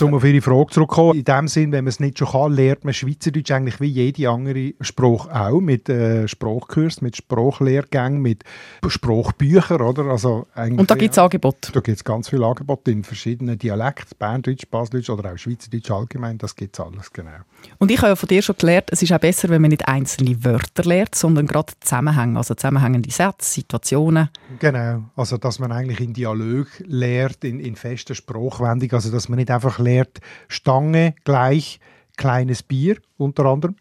Um 0.00 0.14
auf 0.14 0.24
Ihre 0.24 0.40
Frage 0.40 0.70
zurückzukommen, 0.70 1.18
in 1.18 1.24
dem 1.24 1.46
Sinn, 1.46 1.72
wenn 1.72 1.84
man 1.84 1.90
es 1.90 2.00
nicht 2.00 2.18
schon 2.18 2.28
kann, 2.28 2.52
lernt 2.52 2.84
man 2.84 2.94
Schweizerdeutsch 2.94 3.50
eigentlich 3.50 3.80
wie 3.80 3.86
jede 3.86 4.30
andere 4.30 4.72
Sprache 4.80 5.28
auch, 5.34 5.60
mit 5.60 5.90
äh, 5.90 6.26
Sprachkurs, 6.26 7.02
mit 7.02 7.16
Sprachlehrgängen, 7.16 8.22
mit 8.22 8.44
Sprachbüchern, 8.86 9.82
oder? 9.82 10.04
Also 10.06 10.46
eigentlich, 10.54 10.80
und 10.80 10.90
da 10.90 10.94
gibt 10.94 11.12
es 11.12 11.18
Angebote. 11.18 11.72
Da 11.72 11.80
gibt 11.80 11.98
es 11.98 12.04
ganz 12.04 12.30
viele 12.30 12.46
Angebote 12.46 12.92
in 12.92 13.04
verschiedenen 13.04 13.58
Dialekten, 13.58 14.16
Berndeutsch, 14.18 14.66
Baseldeutsch 14.70 15.10
oder 15.10 15.32
auch 15.32 15.36
Schweizerdeutsch 15.36 15.90
allgemein, 15.90 16.38
das 16.38 16.56
gibt 16.56 16.78
es 16.78 16.80
alles, 16.84 17.12
genau. 17.12 17.30
Und 17.78 17.90
ich 17.90 17.98
habe 17.98 18.08
ja 18.08 18.16
von 18.16 18.28
dir 18.28 18.40
schon 18.40 18.56
gelernt, 18.58 18.88
es 18.90 19.02
ist 19.02 19.12
auch 19.12 19.18
besser, 19.18 19.50
wenn 19.50 19.60
man 19.60 19.70
nicht 19.70 19.86
einzelne 19.86 20.42
Wörter 20.44 20.84
lernt, 20.84 21.14
sondern 21.14 21.46
gerade 21.46 21.74
Zusammenhänge, 21.80 22.38
also 22.38 22.54
zusammenhängende 22.54 23.10
Sätze, 23.10 23.52
Situationen. 23.52 24.30
Genau, 24.58 25.04
also 25.14 25.36
dass 25.36 25.58
man 25.58 25.72
eigentlich 25.72 26.00
in 26.00 26.14
Dialog 26.14 26.68
lehrt, 26.86 27.44
in, 27.44 27.60
in 27.60 27.76
fester 27.76 28.14
Sprachwendung, 28.14 28.92
also 28.92 29.10
dass 29.10 29.28
man 29.28 29.38
nicht 29.38 29.50
einfach 29.50 29.78
lehrt, 29.80 30.20
Stange 30.48 31.14
gleich 31.24 31.80
kleines 32.20 32.62
Bier, 32.62 32.98
unter 33.16 33.46
anderem, 33.46 33.76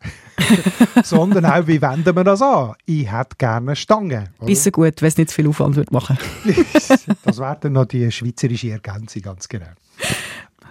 sondern 1.03 1.46
auch, 1.46 1.68
wie 1.68 1.82
wenden 1.82 2.15
wir 2.15 2.24
das 2.24 2.41
an? 2.41 2.74
Ich 2.86 3.12
hätte 3.12 3.36
gerne 3.38 3.72
eine 3.72 3.75
Stange. 3.75 4.32
oder? 4.38 4.46
Bisschen 4.46 4.72
gut, 4.72 5.01
wenn 5.01 5.08
es 5.10 5.18
nicht 5.18 5.29
zu 5.29 5.36
viel 5.36 5.48
Aufwand 5.50 5.75
würde 5.75 5.94
machen 5.94 6.18
das 7.24 7.38
wäre 7.38 7.58
dann 7.60 7.74
noch 7.74 7.86
die 7.86 8.10
schweizerische 8.10 8.72
Ergänzung, 8.72 9.24
ganz 9.24 9.50
genau. 9.50 9.68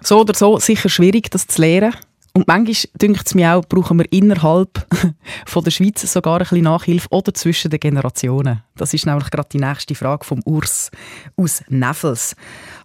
So 0.01 0.21
oder 0.21 0.33
so 0.35 0.59
sicher 0.59 0.89
schwierig, 0.89 1.31
das 1.31 1.47
zu 1.47 1.61
lernen. 1.61 1.95
Und 2.39 2.47
manchmal, 2.47 2.93
dünkt 3.03 3.27
es 3.27 3.35
mir 3.35 3.57
auch, 3.57 3.65
brauchen 3.69 3.99
wir 3.99 4.13
innerhalb 4.13 4.87
von 5.45 5.65
der 5.65 5.73
Schweiz 5.73 6.01
sogar 6.03 6.35
ein 6.35 6.39
bisschen 6.45 6.63
Nachhilfe 6.63 7.09
oder 7.11 7.35
zwischen 7.35 7.69
den 7.69 7.81
Generationen. 7.81 8.63
Das 8.77 8.95
ist 8.95 9.07
nämlich 9.07 9.29
gerade 9.33 9.49
die 9.53 9.59
nächste 9.59 9.97
Frage 9.97 10.25
vom 10.25 10.41
Urs 10.45 10.93
aus 11.37 11.65
Neffels. 11.69 12.37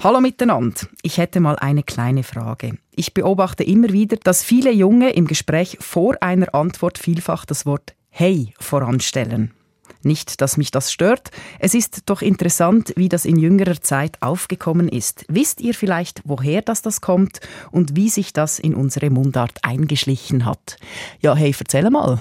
Hallo 0.03 0.22
miteinander. 0.22 0.88
Ich 1.03 1.19
hätte 1.19 1.39
mal 1.39 1.55
eine 1.57 1.83
kleine 1.83 2.24
Frage. 2.24 2.79
Ich 2.95 3.13
beobachte 3.13 3.63
immer 3.63 3.89
wieder, 3.89 4.17
dass 4.17 4.43
viele 4.43 4.72
Junge 4.72 5.12
im 5.12 5.27
Gespräch 5.27 5.77
vor 5.79 6.17
einer 6.22 6.55
Antwort 6.55 6.98
vielfach 6.98 7.45
das 7.45 7.67
Wort 7.67 7.93
Hey 8.10 8.55
voranstellen. 8.60 9.51
Nicht, 10.05 10.41
dass 10.41 10.57
mich 10.57 10.72
das 10.72 10.91
stört. 10.91 11.31
Es 11.60 11.74
ist 11.74 12.03
doch 12.10 12.22
interessant, 12.22 12.93
wie 12.95 13.10
das 13.10 13.25
in 13.25 13.38
jüngerer 13.38 13.81
Zeit 13.81 14.22
aufgekommen 14.22 14.89
ist. 14.89 15.25
Wisst 15.27 15.62
ihr 15.62 15.74
vielleicht, 15.74 16.22
woher 16.25 16.62
das, 16.62 16.81
das 16.81 17.01
kommt 17.01 17.39
und 17.72 17.95
wie 17.95 18.10
sich 18.10 18.33
das 18.33 18.60
in 18.60 18.75
unsere 18.75 19.10
Mundart 19.10 19.63
eingeschlichen 19.63 20.45
hat? 20.45 20.77
Ja, 21.22 21.36
hey, 21.36 21.55
erzähl 21.57 21.89
mal. 21.89 22.19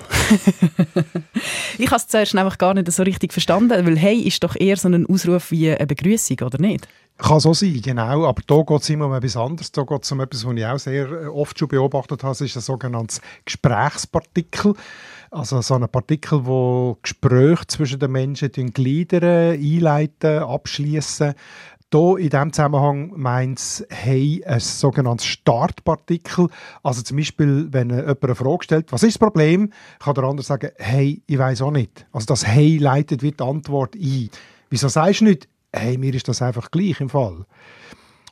ich 1.79 1.87
habe 1.87 1.97
es 1.97 2.07
zuerst 2.07 2.35
nämlich 2.35 2.59
gar 2.59 2.75
nicht 2.75 2.91
so 2.91 3.03
richtig 3.03 3.33
verstanden, 3.33 3.87
weil 3.87 3.97
hey 3.97 4.19
ist 4.19 4.43
doch 4.45 4.57
eher 4.57 4.77
so 4.77 4.89
ein 4.89 5.07
Ausruf 5.07 5.51
wie 5.51 5.71
eine 5.71 5.87
Begrüßung, 5.87 6.39
oder 6.41 6.59
nicht? 6.59 6.89
Kann 7.23 7.39
so 7.39 7.55
sein, 7.55 7.81
genau. 7.81 8.27
Aber 8.27 8.43
da 8.45 8.63
geht 8.63 8.83
es 8.83 8.91
immer 8.91 9.07
um 9.07 9.13
etwas 9.13 9.37
anderes. 9.37 9.71
Da 9.71 9.85
geht 9.85 10.03
es 10.03 10.11
um 10.11 10.21
etwas, 10.21 10.45
was 10.45 10.55
ich 10.57 10.67
auch 10.67 10.79
sehr 10.79 11.09
äh, 11.09 11.27
oft 11.29 11.57
schon 11.57 11.69
beobachtet 11.69 12.25
habe. 12.25 12.33
Das 12.33 12.41
ist 12.41 12.57
ein 12.57 12.63
sogenanntes 12.63 13.21
Gesprächspartikel. 13.45 14.75
Also 15.31 15.61
so 15.61 15.75
ein 15.75 15.89
Partikel, 15.89 16.45
wo 16.45 16.99
Gespräche 17.01 17.67
zwischen 17.69 18.01
den 18.01 18.11
Menschen 18.11 18.51
gliedern, 18.51 19.53
einleiten, 19.53 20.41
abschließen. 20.41 21.35
Hier 21.93 22.17
in 22.19 22.31
diesem 22.31 22.53
Zusammenhang 22.53 23.13
meint 23.15 23.59
es 23.59 23.87
«Hey» 23.89 24.43
ein 24.45 24.59
sogenanntes 24.59 25.27
Startpartikel. 25.27 26.49
Also 26.83 27.03
zum 27.03 27.19
Beispiel, 27.19 27.69
wenn 27.71 27.91
jemand 27.91 28.25
eine 28.25 28.35
Frage 28.35 28.65
stellt, 28.65 28.91
was 28.91 29.05
ist 29.05 29.15
das 29.15 29.19
Problem, 29.29 29.73
kann 30.01 30.15
der 30.15 30.25
andere 30.25 30.45
sagen 30.45 30.71
«Hey, 30.77 31.23
ich 31.27 31.39
weiß 31.39 31.63
auch 31.63 31.71
nicht». 31.71 32.05
Also 32.11 32.27
das 32.27 32.45
«Hey» 32.45 32.79
leitet 32.79 33.23
wie 33.23 33.31
die 33.31 33.45
Antwort 33.45 33.95
ein. 33.95 34.31
Wieso 34.71 34.89
sagst 34.89 35.21
du 35.21 35.27
nicht 35.27 35.52
«Hey, 35.73 35.99
mir 35.99 36.15
ist 36.15 36.29
das 36.29 36.43
einfach 36.43 36.71
gleich 36.71 37.01
im 37.01 37.09
Fall». 37.09 37.47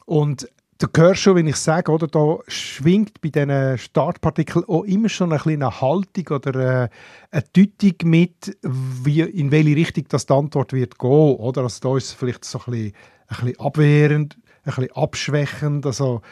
Und 0.07 0.49
du 0.81 0.89
hörst 0.97 1.21
schon, 1.21 1.37
wenn 1.37 1.47
ich 1.47 1.57
sage, 1.57 1.93
oder, 1.93 2.07
da 2.07 2.39
schwingt 2.49 3.21
bei 3.21 3.29
diesen 3.29 3.79
Startpartikeln 3.79 4.65
auch 4.67 4.85
immer 4.85 5.09
schon 5.09 5.33
eine 5.33 5.41
kleine 5.41 5.81
Haltung 5.81 6.29
oder 6.31 6.85
äh, 6.85 6.89
eine 7.31 7.45
Deutung 7.53 8.11
mit, 8.11 8.57
wie, 8.63 9.21
in 9.21 9.51
welche 9.51 9.77
Richtung 9.77 10.05
das 10.09 10.27
die 10.27 10.33
Antwort 10.33 10.73
wird 10.73 10.99
gehen. 10.99 11.37
Oder? 11.37 11.63
Also 11.63 11.81
da 11.81 11.97
ist 11.97 12.07
es 12.07 12.13
vielleicht 12.13 12.45
so 12.45 12.59
ein 12.59 12.73
bisschen, 12.73 12.93
ein 13.29 13.37
bisschen 13.37 13.61
abwehrend, 13.61 14.37
ein 14.65 14.75
bisschen 14.75 14.97
abschwächend. 14.97 15.87
Also, 15.87 16.23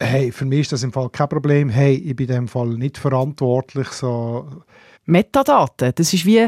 hey, 0.00 0.32
für 0.32 0.44
mich 0.44 0.60
ist 0.60 0.72
das 0.72 0.82
im 0.82 0.92
Fall 0.92 1.10
kein 1.10 1.28
Problem. 1.28 1.68
Hey, 1.68 1.94
ich 1.94 2.16
bin 2.16 2.28
in 2.28 2.34
dem 2.34 2.48
Fall 2.48 2.68
nicht 2.68 2.98
verantwortlich. 2.98 3.88
So. 3.88 4.48
Metadaten, 5.04 5.92
das 5.94 6.12
ist 6.12 6.26
wie 6.26 6.46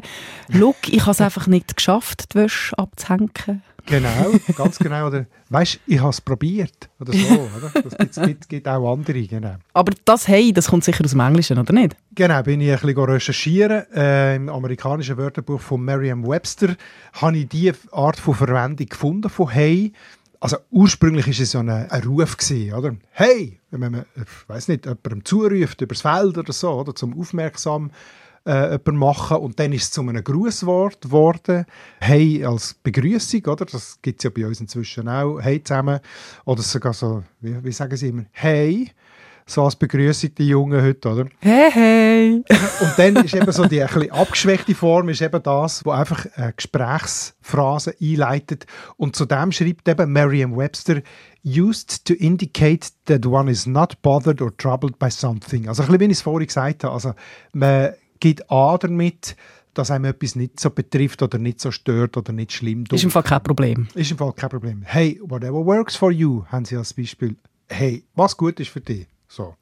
«Look, 0.48 0.88
ich 0.88 1.02
habe 1.02 1.12
es 1.12 1.20
einfach 1.20 1.46
nicht 1.46 1.76
geschafft, 1.76 2.34
die 2.34 2.38
Wäsche 2.38 2.78
abzuhängen». 2.78 3.62
Genau, 3.88 4.32
ganz 4.56 4.78
genau. 4.78 5.06
Oder, 5.06 5.26
weißt 5.48 5.80
ich 5.86 5.98
habe 5.98 6.10
es 6.10 6.20
probiert. 6.20 6.90
Oder 7.00 7.12
so. 7.12 7.48
Oder? 7.56 7.82
Das 7.82 7.96
gibt, 7.96 8.26
gibt, 8.26 8.48
gibt 8.48 8.68
auch 8.68 8.92
andere. 8.92 9.22
Genau. 9.22 9.56
Aber 9.72 9.92
das 10.04 10.28
«Hey», 10.28 10.52
das 10.52 10.68
kommt 10.68 10.84
sicher 10.84 11.04
aus 11.04 11.12
dem 11.12 11.20
Englischen, 11.20 11.58
oder 11.58 11.72
nicht? 11.72 11.96
Genau, 12.14 12.42
bin 12.42 12.60
ich 12.60 12.70
ein 12.70 12.78
bisschen 12.78 12.98
recherchieren. 12.98 13.84
Äh, 13.94 14.36
Im 14.36 14.48
amerikanischen 14.48 15.16
Wörterbuch 15.16 15.60
von 15.60 15.82
Merriam-Webster 15.82 16.76
habe 17.14 17.38
ich 17.38 17.48
diese 17.48 17.74
Art 17.92 18.18
von 18.18 18.34
Verwendung 18.34 18.86
gefunden 18.86 19.30
von 19.30 19.50
«Hey». 19.50 19.92
Also 20.40 20.58
ursprünglich 20.70 21.26
war 21.26 21.32
es 21.32 21.50
so 21.50 21.58
ein, 21.58 21.68
ein 21.68 22.02
Ruf 22.04 22.36
gewesen, 22.36 22.72
oder? 22.72 22.94
Hey, 23.10 23.58
wenn 23.72 23.80
man, 23.80 24.04
ich 24.14 24.48
weiß 24.48 24.68
nicht, 24.68 24.84
jemandem 24.86 25.24
zuruft 25.24 25.80
übers 25.80 26.02
Feld 26.02 26.38
oder 26.38 26.52
so, 26.52 26.70
oder 26.74 26.94
zum 26.94 27.18
aufmerksam 27.18 27.90
äh, 28.44 28.78
machen 28.90 29.38
und 29.38 29.58
dann 29.58 29.72
ist 29.72 29.84
es 29.84 29.90
zu 29.90 30.00
einem 30.00 30.22
Grußwort 30.22 31.02
geworden. 31.02 31.66
Hey 32.00 32.44
als 32.44 32.74
Begrüßung, 32.74 33.44
oder? 33.46 33.64
Das 33.64 33.98
gibt 34.02 34.20
es 34.20 34.24
ja 34.24 34.30
bei 34.30 34.46
uns 34.46 34.60
inzwischen 34.60 35.08
auch. 35.08 35.38
Hey 35.38 35.62
zusammen. 35.62 36.00
Oder 36.44 36.62
sogar 36.62 36.92
so, 36.92 37.22
wie, 37.40 37.62
wie 37.62 37.72
sagen 37.72 37.96
sie 37.96 38.08
immer? 38.08 38.24
Hey. 38.32 38.90
So 39.50 39.64
als 39.64 39.76
Begrüßung 39.76 40.34
die 40.34 40.48
Jungen 40.48 40.82
heute, 40.82 41.08
oder? 41.08 41.26
Hey, 41.38 41.70
hey! 41.72 42.44
Und 42.80 42.98
dann 42.98 43.16
ist 43.24 43.34
eben 43.34 43.50
so 43.50 43.64
die 43.64 43.82
ein 43.82 44.10
abgeschwächte 44.10 44.74
Form, 44.74 45.08
ist 45.08 45.22
eben 45.22 45.42
das, 45.42 45.86
wo 45.86 45.90
einfach 45.90 46.26
eine 46.34 46.52
Gesprächsphrase 46.52 47.94
einleitet. 47.98 48.66
Und 48.98 49.16
zu 49.16 49.24
dem 49.24 49.50
schreibt 49.50 49.88
eben 49.88 50.12
Merriam-Webster, 50.12 51.00
used 51.42 52.04
to 52.04 52.12
indicate 52.12 52.90
that 53.06 53.24
one 53.24 53.50
is 53.50 53.64
not 53.64 54.02
bothered 54.02 54.42
or 54.42 54.54
troubled 54.54 54.98
by 54.98 55.10
something. 55.10 55.66
Also 55.66 55.82
ein 55.82 55.86
bisschen, 55.86 56.00
wie 56.00 56.04
ich 56.04 56.18
es 56.18 56.22
vorhin 56.22 56.46
gesagt 56.46 56.84
habe. 56.84 56.92
Also 56.92 57.14
man 57.54 57.94
gibt 58.20 58.50
an 58.50 58.78
damit, 58.80 59.36
dass 59.74 59.90
einem 59.90 60.06
etwas 60.06 60.34
nicht 60.34 60.58
so 60.58 60.70
betrifft 60.70 61.22
oder 61.22 61.38
nicht 61.38 61.60
so 61.60 61.70
stört 61.70 62.16
oder 62.16 62.32
nicht 62.32 62.52
schlimm 62.52 62.84
Ist 62.90 63.04
im 63.04 63.10
Fall 63.10 63.22
kein 63.22 63.42
Problem. 63.42 63.88
Ist 63.94 64.10
im 64.10 64.18
Fall 64.18 64.32
kein 64.32 64.50
Problem. 64.50 64.82
Hey, 64.84 65.20
whatever 65.22 65.64
works 65.64 65.94
for 65.94 66.10
you, 66.10 66.44
haben 66.46 66.64
sie 66.64 66.76
als 66.76 66.92
Beispiel. 66.92 67.36
Hey, 67.68 68.04
was 68.14 68.36
gut 68.36 68.58
ist 68.60 68.70
für 68.70 68.80
dich. 68.80 69.06
So. 69.30 69.54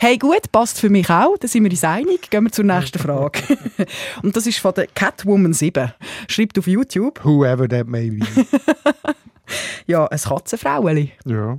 Hey, 0.00 0.18
gut, 0.18 0.52
passt 0.52 0.78
für 0.78 0.90
mich 0.90 1.08
auch. 1.08 1.38
Da 1.38 1.48
sind 1.48 1.64
wir 1.64 1.70
uns 1.70 1.82
einig. 1.82 2.28
Gehen 2.28 2.44
wir 2.44 2.52
zur 2.52 2.66
nächsten 2.66 2.98
Frage. 2.98 3.40
Und 4.22 4.36
das 4.36 4.46
ist 4.46 4.58
von 4.58 4.74
der 4.74 4.86
Catwoman 4.86 5.54
7. 5.54 5.92
Schreibt 6.28 6.58
auf 6.58 6.66
YouTube. 6.66 7.24
Whoever 7.24 7.66
that 7.66 7.88
may 7.88 8.10
be. 8.10 8.26
ja, 9.86 10.06
ein 10.06 10.18
Katzenfraueli. 10.18 11.12
Ja. 11.24 11.58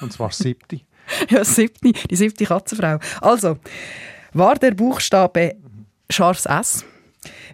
Und 0.00 0.12
zwar 0.12 0.32
siebte. 0.32 0.80
ja, 1.28 1.44
siebte, 1.44 1.92
die 1.92 2.16
siebte 2.16 2.44
Katzenfrau. 2.44 2.98
Also, 3.20 3.58
war 4.32 4.56
der 4.56 4.72
Buchstabe 4.72 5.56
scharfes 6.10 6.46
S 6.46 6.84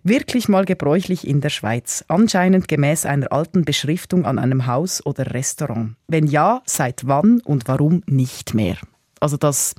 wirklich 0.05 0.49
mal 0.49 0.65
gebräuchlich 0.65 1.27
in 1.27 1.41
der 1.41 1.51
Schweiz, 1.51 2.05
anscheinend 2.09 2.69
gemäß 2.69 3.07
einer 3.07 3.33
alten 3.33 3.65
Beschriftung 3.65 4.25
an 4.25 4.39
einem 4.39 4.67
Haus 4.67 5.05
oder 5.05 5.35
Restaurant. 5.35 5.97
Wenn 6.07 6.27
ja, 6.27 6.63
seit 6.65 7.07
wann 7.07 7.41
und 7.41 7.67
warum 7.67 8.03
nicht 8.07 8.55
mehr? 8.55 8.77
Also 9.19 9.37
das, 9.39 9.75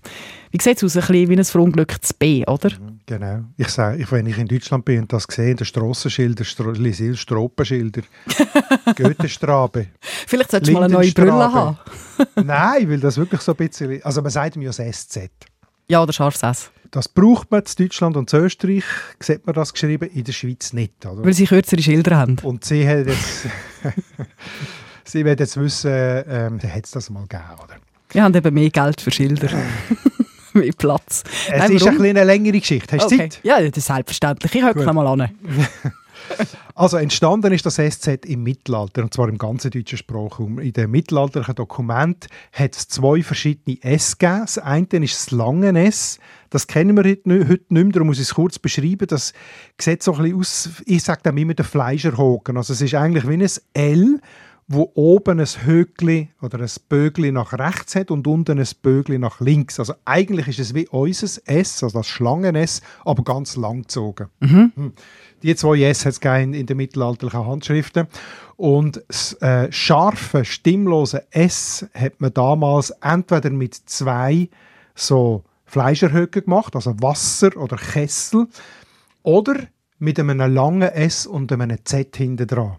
wie 0.52 0.62
sieht 0.62 0.78
es 0.78 0.84
aus, 0.84 0.98
ein 0.98 1.02
bisschen 1.08 1.30
wie 1.30 1.38
ein 1.38 1.46
verunglücktes 1.46 2.14
B, 2.14 2.44
oder? 2.48 2.72
Genau. 3.06 3.46
Ich 3.56 3.70
sage, 3.70 4.02
ich, 4.02 4.12
wenn 4.12 4.26
ich 4.26 4.38
in 4.38 4.48
Deutschland 4.48 4.84
bin 4.84 5.02
und 5.02 5.14
das 5.14 5.26
sehe, 5.30 5.56
der 5.56 5.64
Strassenschilder, 5.64 6.44
Stro 6.44 6.72
Lysil 6.72 7.16
Stropenschilder, 7.16 8.02
Goethestrabe. 8.96 9.88
Vielleicht 10.02 10.52
solltest 10.52 10.70
du 10.70 10.74
mal 10.74 10.84
eine 10.86 10.94
neue 10.94 11.12
Brille 11.12 11.54
haben. 11.54 11.78
Nein, 12.44 12.90
weil 12.90 13.00
das 13.00 13.18
wirklich 13.18 13.42
so 13.42 13.54
ein 13.54 13.58
bisschen, 13.58 14.04
also 14.04 14.22
man 14.22 14.32
sagt 14.32 14.56
mir 14.56 14.66
ja 14.66 14.72
das 14.72 15.08
SZ. 15.08 15.30
Ja, 15.88 16.02
oder 16.02 16.12
scharfes 16.12 16.44
S. 16.44 16.72
Das 16.92 17.08
braucht 17.10 17.52
man 17.52 17.62
in 17.62 17.86
Deutschland 17.86 18.18
und 18.18 18.32
in 18.32 18.40
Österreich, 18.40 18.84
sieht 19.20 19.46
man 19.46 19.54
das 19.56 19.74
geschrieben, 19.74 20.10
in 20.14 20.24
der 20.24 20.32
Schweiz 20.34 20.74
nicht. 20.74 21.06
Oder? 21.06 21.24
Weil 21.24 21.34
sie 21.34 21.46
kürzere 21.46 21.82
Schilder 21.82 22.18
haben. 22.18 22.38
Und 22.44 22.64
sie 22.66 22.88
hat 22.88 23.08
jetzt, 23.08 23.48
sie 25.04 25.26
will 25.26 25.36
jetzt 25.38 25.58
wissen, 25.58 25.92
ähm, 25.92 26.60
hat 26.62 26.86
es 26.86 26.92
das 26.92 27.10
mal 27.10 27.22
gegeben, 27.24 27.44
oder? 27.64 27.76
Wir 28.12 28.24
haben 28.24 28.36
eben 28.36 28.54
mehr 28.54 28.70
Geld 28.70 29.02
für 29.02 29.12
Schilder. 29.12 29.50
mehr 30.54 30.72
Platz. 30.78 31.24
Es 31.52 31.60
Nein, 31.60 31.72
ist 31.74 31.88
ein 31.88 32.02
eine 32.02 32.24
längere 32.24 32.60
Geschichte. 32.60 32.96
Hast 32.98 33.12
du 33.12 33.16
Okay. 33.16 33.30
Zeit? 33.30 33.40
Ja, 33.44 33.62
das 33.62 33.78
ist 33.78 33.88
selbstverständlich. 33.88 34.56
Ich 34.56 34.62
höre 34.64 34.94
mal 34.94 35.08
an. 35.08 35.30
Also 36.76 36.98
entstanden 36.98 37.54
ist 37.54 37.66
das 37.66 37.76
SZ 37.76 38.26
im 38.26 38.44
Mittelalter, 38.44 39.02
und 39.02 39.14
zwar 39.14 39.30
im 39.30 39.38
ganzen 39.38 39.72
deutschen 39.72 39.98
Sprachraum. 39.98 40.60
In 40.60 40.74
dem 40.74 40.92
mittelalterlichen 40.92 41.56
Dokument 41.56 42.28
hat 42.54 42.76
es 42.76 42.88
zwei 42.88 43.24
verschiedene 43.24 43.82
S 43.82 44.18
gegeben. 44.18 44.42
Das 44.42 44.58
eine 44.58 44.88
ist 44.92 45.16
das 45.16 45.32
lange 45.32 45.86
S. 45.86 46.20
Das 46.50 46.68
kennen 46.68 46.96
wir 46.96 47.04
heute 47.04 47.28
nicht 47.28 47.72
mehr, 47.72 47.84
darum 47.86 48.08
muss 48.08 48.18
ich 48.18 48.24
es 48.24 48.34
kurz 48.34 48.60
beschreiben. 48.60 49.08
Das 49.08 49.34
sieht 49.80 50.04
so 50.04 50.14
ein 50.14 50.24
bisschen 50.24 50.40
aus, 50.40 50.70
ich 50.86 51.04
sage 51.04 51.24
dem 51.24 51.38
immer 51.38 51.54
den 51.54 51.66
Fleischerhaken. 51.66 52.58
Also 52.58 52.74
es 52.74 52.82
ist 52.82 52.96
eigentlich 52.96 53.28
wie 53.28 53.34
ein 53.34 53.50
L, 53.74 54.22
wo 54.70 54.92
oben 54.96 55.40
ein 55.40 55.46
Höckli 55.46 56.30
oder 56.42 56.60
ein 56.60 56.70
Bögli 56.90 57.32
nach 57.32 57.54
rechts 57.54 57.96
hat 57.96 58.12
und 58.12 58.28
unten 58.28 58.60
ein 58.60 58.68
Bögli 58.82 59.18
nach 59.18 59.40
links. 59.40 59.80
Also 59.80 59.94
eigentlich 60.04 60.50
ist 60.50 60.60
es 60.60 60.74
wie 60.74 60.88
unser 60.90 61.42
S, 61.46 61.84
also 61.84 62.00
das 62.00 62.08
Schlangen-S, 62.08 62.82
aber 63.06 63.24
ganz 63.24 63.56
lang 63.56 63.84
gezogen. 63.84 64.28
Hm. 64.42 64.92
Die 65.42 65.56
zwei 65.56 65.84
S 65.84 66.06
hat 66.06 66.14
es 66.14 66.20
gegeben 66.20 66.54
in 66.54 66.66
den 66.66 66.76
mittelalterlichen 66.76 67.46
Handschriften. 67.46 68.08
Und 68.58 69.02
das 69.08 69.34
äh, 69.42 69.72
scharfe, 69.72 70.44
stimmlose 70.44 71.24
S 71.32 71.88
hat 71.94 72.20
man 72.20 72.34
damals 72.34 72.90
entweder 73.02 73.52
mit 73.52 73.74
zwei 73.74 74.50
so 74.96 75.46
Fleischerhöcken 75.66 76.44
gemacht, 76.44 76.76
also 76.76 76.94
Wasser 77.02 77.56
oder 77.56 77.78
Kessel, 77.78 78.48
oder 79.24 79.56
mit 80.00 80.20
einem 80.20 80.40
langen 80.40 80.90
S 80.90 81.26
und 81.26 81.52
einem 81.54 81.78
Z 81.86 82.18
hinten 82.18 82.48
dran. 82.48 82.78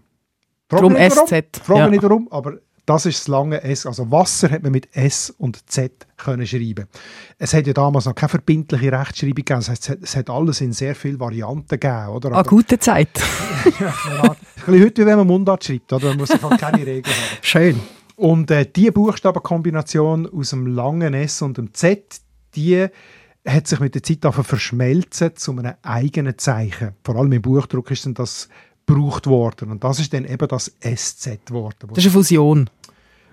Frag 0.69 0.81
Drum 0.81 0.93
nicht 0.93 1.17
warum. 1.17 1.27
SZ, 1.29 1.65
Frage 1.65 1.81
ja. 1.81 1.89
nicht 1.89 2.03
warum, 2.03 2.29
aber 2.31 2.59
Das 2.89 3.05
ist 3.05 3.21
das 3.21 3.29
lange 3.29 3.63
S. 3.63 3.85
Also 3.85 4.11
Wasser 4.11 4.51
hat 4.51 4.63
man 4.63 4.73
mit 4.73 4.89
S 4.97 5.29
und 5.37 5.69
Z 5.69 6.07
können 6.17 6.47
schreiben. 6.47 6.87
Es 7.37 7.53
hat 7.53 7.67
ja 7.67 7.75
damals 7.75 8.07
noch 8.07 8.15
keine 8.15 8.31
verbindliche 8.31 8.91
Rechtschreibung 8.91 9.35
gegeben. 9.35 9.61
Das 9.61 9.69
heißt, 9.69 9.99
es 10.03 10.17
hat 10.17 10.31
alles 10.31 10.63
in 10.63 10.73
sehr 10.73 10.95
vielen 10.95 11.21
Varianten 11.21 11.69
gegeben. 11.69 12.09
Oder? 12.09 12.33
An 12.33 12.45
gute 12.45 12.79
Zeit. 12.79 13.11
ja, 13.79 13.93
ein 14.23 14.37
bisschen 14.65 14.85
heute, 14.85 15.03
wie 15.03 15.07
wenn 15.07 15.19
man 15.19 15.27
Mundart 15.27 15.65
schreibt. 15.65 15.93
Oder? 15.93 16.09
Man 16.09 16.17
muss 16.17 16.31
sich 16.31 16.43
halt 16.43 16.59
keine 16.59 16.79
Regeln 16.79 17.15
haben. 17.15 17.39
Schön. 17.43 17.81
Und 18.17 18.51
äh, 18.51 18.65
diese 18.65 18.93
Buchstabenkombination 18.93 20.27
aus 20.27 20.51
dem 20.51 20.67
langen 20.67 21.13
S 21.13 21.43
und 21.43 21.59
dem 21.59 21.75
Z, 21.75 22.23
die 22.57 22.87
hat 23.47 23.67
sich 23.67 23.81
mit 23.81 23.95
der 23.95 24.03
Zeit 24.03 24.25
einfach 24.25 24.47
verschmelzen 24.47 25.37
zu 25.37 25.53
einem 25.53 25.75
eigenen 25.83 26.39
Zeichen. 26.39 26.95
Vor 27.05 27.17
allem 27.17 27.33
im 27.33 27.43
Buchdruck 27.43 27.91
ist 27.91 28.09
das 28.15 28.49
gebraucht 28.89 29.27
worden. 29.27 29.71
Und 29.71 29.85
das 29.85 30.01
ist 30.01 30.13
dann 30.13 30.25
eben 30.25 30.49
das 30.49 30.73
SZ 30.81 31.47
geworden. 31.47 31.89
Das 31.89 31.99
ist 31.99 32.05
eine 32.07 32.13
Fusion. 32.13 32.71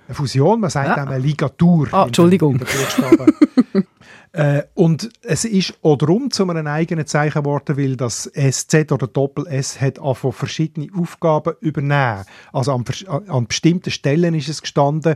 Eine 0.08 0.16
Fusion, 0.16 0.60
man 0.60 0.70
sagt 0.70 0.90
ja. 0.98 1.04
auch 1.04 1.08
eine 1.08 1.18
Ligatur. 1.18 1.88
Ah, 1.92 2.06
Entschuldigung. 2.06 2.60
äh, 4.34 4.62
und 4.76 5.10
es 5.24 5.46
ist 5.46 5.74
auch 5.82 5.98
darum 5.98 6.30
zu 6.30 6.48
einem 6.48 6.68
eigenen 6.68 7.08
Zeichen 7.08 7.42
geworden, 7.42 7.78
weil 7.78 7.96
das 7.96 8.32
SZ 8.36 8.92
oder 8.92 9.08
Doppel-S 9.08 9.82
hat 9.82 9.98
von 9.98 10.32
verschiedene 10.32 10.90
Aufgaben 10.96 11.56
übernehmen. 11.62 12.24
Also 12.54 12.74
an, 12.74 12.86
an 13.28 13.48
bestimmten 13.48 13.90
Stellen 13.90 14.36
ist 14.36 14.50
es 14.50 14.62
gestanden, 14.62 15.16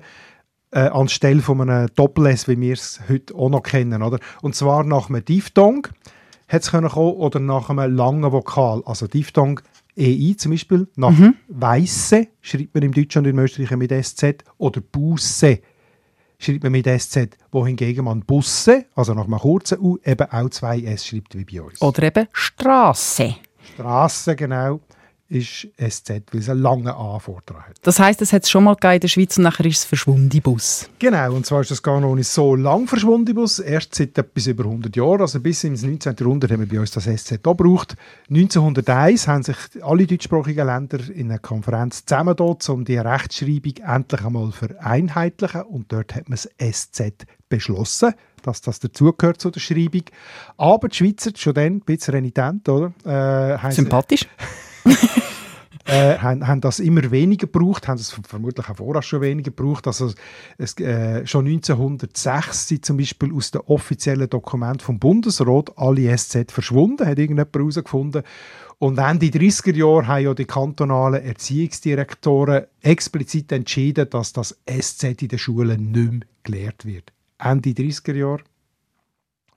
äh, 0.72 0.80
anstelle 0.80 1.42
von 1.42 1.62
einem 1.62 1.90
Doppel-S, 1.96 2.48
wie 2.48 2.60
wir 2.60 2.74
es 2.74 3.00
heute 3.10 3.36
auch 3.36 3.50
noch 3.50 3.62
kennen. 3.62 4.02
Oder? 4.02 4.20
Und 4.42 4.56
zwar 4.56 4.84
nach 4.84 5.10
einem 5.10 5.24
Diphthong 5.24 5.88
hat 6.48 6.64
es 6.64 6.72
kommen 6.72 6.90
oder 6.90 7.40
nach 7.40 7.70
einem 7.70 7.96
langen 7.96 8.32
Vokal. 8.32 8.82
Also 8.86 9.06
Diphthong 9.06 9.62
EI 10.00 10.36
zum 10.38 10.52
Beispiel, 10.52 10.88
nach 10.96 11.12
mhm. 11.12 11.36
Weisse 11.48 12.28
schreibt 12.42 12.74
man 12.74 12.84
im 12.84 12.94
Deutschen 12.94 13.20
und 13.20 13.30
im 13.30 13.40
Österreicher 13.40 13.78
mit 13.78 13.92
SZ 13.92 14.44
oder 14.58 14.82
Busse 14.82 15.60
schreibt 16.40 16.64
man 16.64 16.72
mit 16.72 16.88
SZ, 16.88 17.38
wohingegen 17.52 18.06
man 18.06 18.22
Busse, 18.22 18.86
also 18.96 19.14
nach 19.14 19.26
einem 19.26 19.40
kurzen 19.40 19.80
U, 19.80 19.98
eben 20.04 20.32
auch 20.32 20.50
zwei 20.50 20.80
S 20.82 21.06
schreibt 21.06 21.38
wie 21.38 21.44
bei 21.44 21.62
uns. 21.62 21.82
Oder 21.82 22.04
eben 22.04 22.28
Straße. 22.32 23.36
Straße, 23.76 24.36
genau 24.36 24.80
ist 25.30 25.68
SZ, 25.78 26.10
weil 26.32 26.42
es 26.42 26.50
einen 26.50 26.62
langen 26.62 26.88
Anforderer 26.88 27.62
hat. 27.62 27.78
Das 27.84 28.00
heisst, 28.00 28.22
es 28.22 28.34
hat 28.34 28.44
es 28.44 28.50
schon 28.50 28.64
mal 28.64 28.76
in 28.82 29.00
der 29.00 29.08
Schweiz 29.08 29.38
und 29.38 29.44
nachher 29.44 29.66
ist 29.66 29.78
es 29.78 29.86
verschwunden 29.86 30.42
Bus. 30.42 30.90
Genau, 30.98 31.34
und 31.34 31.46
zwar 31.46 31.62
ist 31.62 31.70
das 31.70 31.84
gar 31.84 32.02
noch 32.02 32.16
nicht 32.16 32.28
so 32.28 32.56
lang 32.56 32.88
verschwunden 32.88 33.36
Bus, 33.36 33.60
erst 33.60 33.94
seit 33.94 34.18
etwas 34.18 34.48
über 34.48 34.64
100 34.64 34.96
Jahren, 34.96 35.22
also 35.22 35.40
bis 35.40 35.64
ins 35.64 35.84
19. 35.84 36.16
Jahrhundert 36.20 36.52
haben 36.52 36.62
wir 36.62 36.68
bei 36.68 36.80
uns 36.80 36.92
das 36.92 37.04
SZ 37.04 37.46
auch 37.46 37.56
gebraucht. 37.56 37.96
1901 38.30 39.28
haben 39.28 39.44
sich 39.44 39.58
alle 39.82 40.08
deutschsprachigen 40.08 40.66
Länder 40.66 41.00
in 41.14 41.30
einer 41.30 41.40
Konferenz 41.40 42.06
zusammengetan, 42.06 42.58
um 42.70 42.86
die 42.86 42.98
Rechtschreibung 42.98 43.74
endlich 43.86 44.26
einmal 44.26 44.52
vereinheitlichen 44.52 45.62
und 45.62 45.92
dort 45.92 46.16
hat 46.16 46.28
man 46.28 46.38
das 46.38 46.50
SZ 46.74 47.26
beschlossen 47.50 48.14
dass 48.42 48.62
das 48.62 48.80
dazugehört 48.80 49.42
zu 49.42 49.52
der 49.52 49.60
Schreibung. 49.60 50.04
Aber 50.56 50.88
die 50.88 50.96
Schweizer, 50.96 51.32
schon 51.36 51.54
dann 51.54 51.66
ein 51.66 51.80
bisschen 51.82 52.14
renitent, 52.14 52.70
oder? 52.70 52.94
Äh, 53.06 53.72
Sympathisch. 53.74 54.26
äh, 55.86 56.18
haben, 56.20 56.48
haben, 56.48 56.62
das 56.62 56.80
immer 56.80 57.12
weniger 57.12 57.48
gebraucht, 57.48 57.88
haben 57.88 57.98
es 57.98 58.12
vermutlich 58.28 58.70
auch 58.70 58.78
vorher 58.78 59.02
schon 59.02 59.22
weniger 59.22 59.52
gebraucht. 59.52 59.88
Also 59.88 60.12
es, 60.58 60.78
äh, 60.80 61.26
schon 61.26 61.48
1906 61.48 62.68
sind 62.68 62.86
zum 62.86 62.98
Beispiel 62.98 63.34
aus 63.34 63.52
den 63.52 63.62
offiziellen 63.62 64.30
Dokumenten 64.30 64.82
vom 64.82 65.00
Bundesrat 65.00 65.78
alle 65.78 66.18
SZ 66.18 66.52
verschwunden, 66.52 67.06
hat 67.06 67.20
irgendjemand 67.20 67.56
herausgefunden. 67.56 68.24
Und 68.80 68.98
Ende 68.98 69.26
30er 69.26 69.76
Jahre 69.76 70.08
haben 70.08 70.24
ja 70.24 70.34
die 70.34 70.46
kantonalen 70.46 71.22
Erziehungsdirektoren 71.22 72.66
explizit 72.82 73.52
entschieden, 73.52 74.10
dass 74.10 74.32
das 74.32 74.58
SZ 74.70 75.04
in 75.04 75.28
den 75.28 75.38
Schulen 75.40 75.92
nicht 75.92 76.12
mehr 76.12 76.20
gelehrt 76.44 76.86
wird. 76.86 77.12
Ende 77.38 77.72
30er 77.72 78.16
Jahre. 78.16 78.44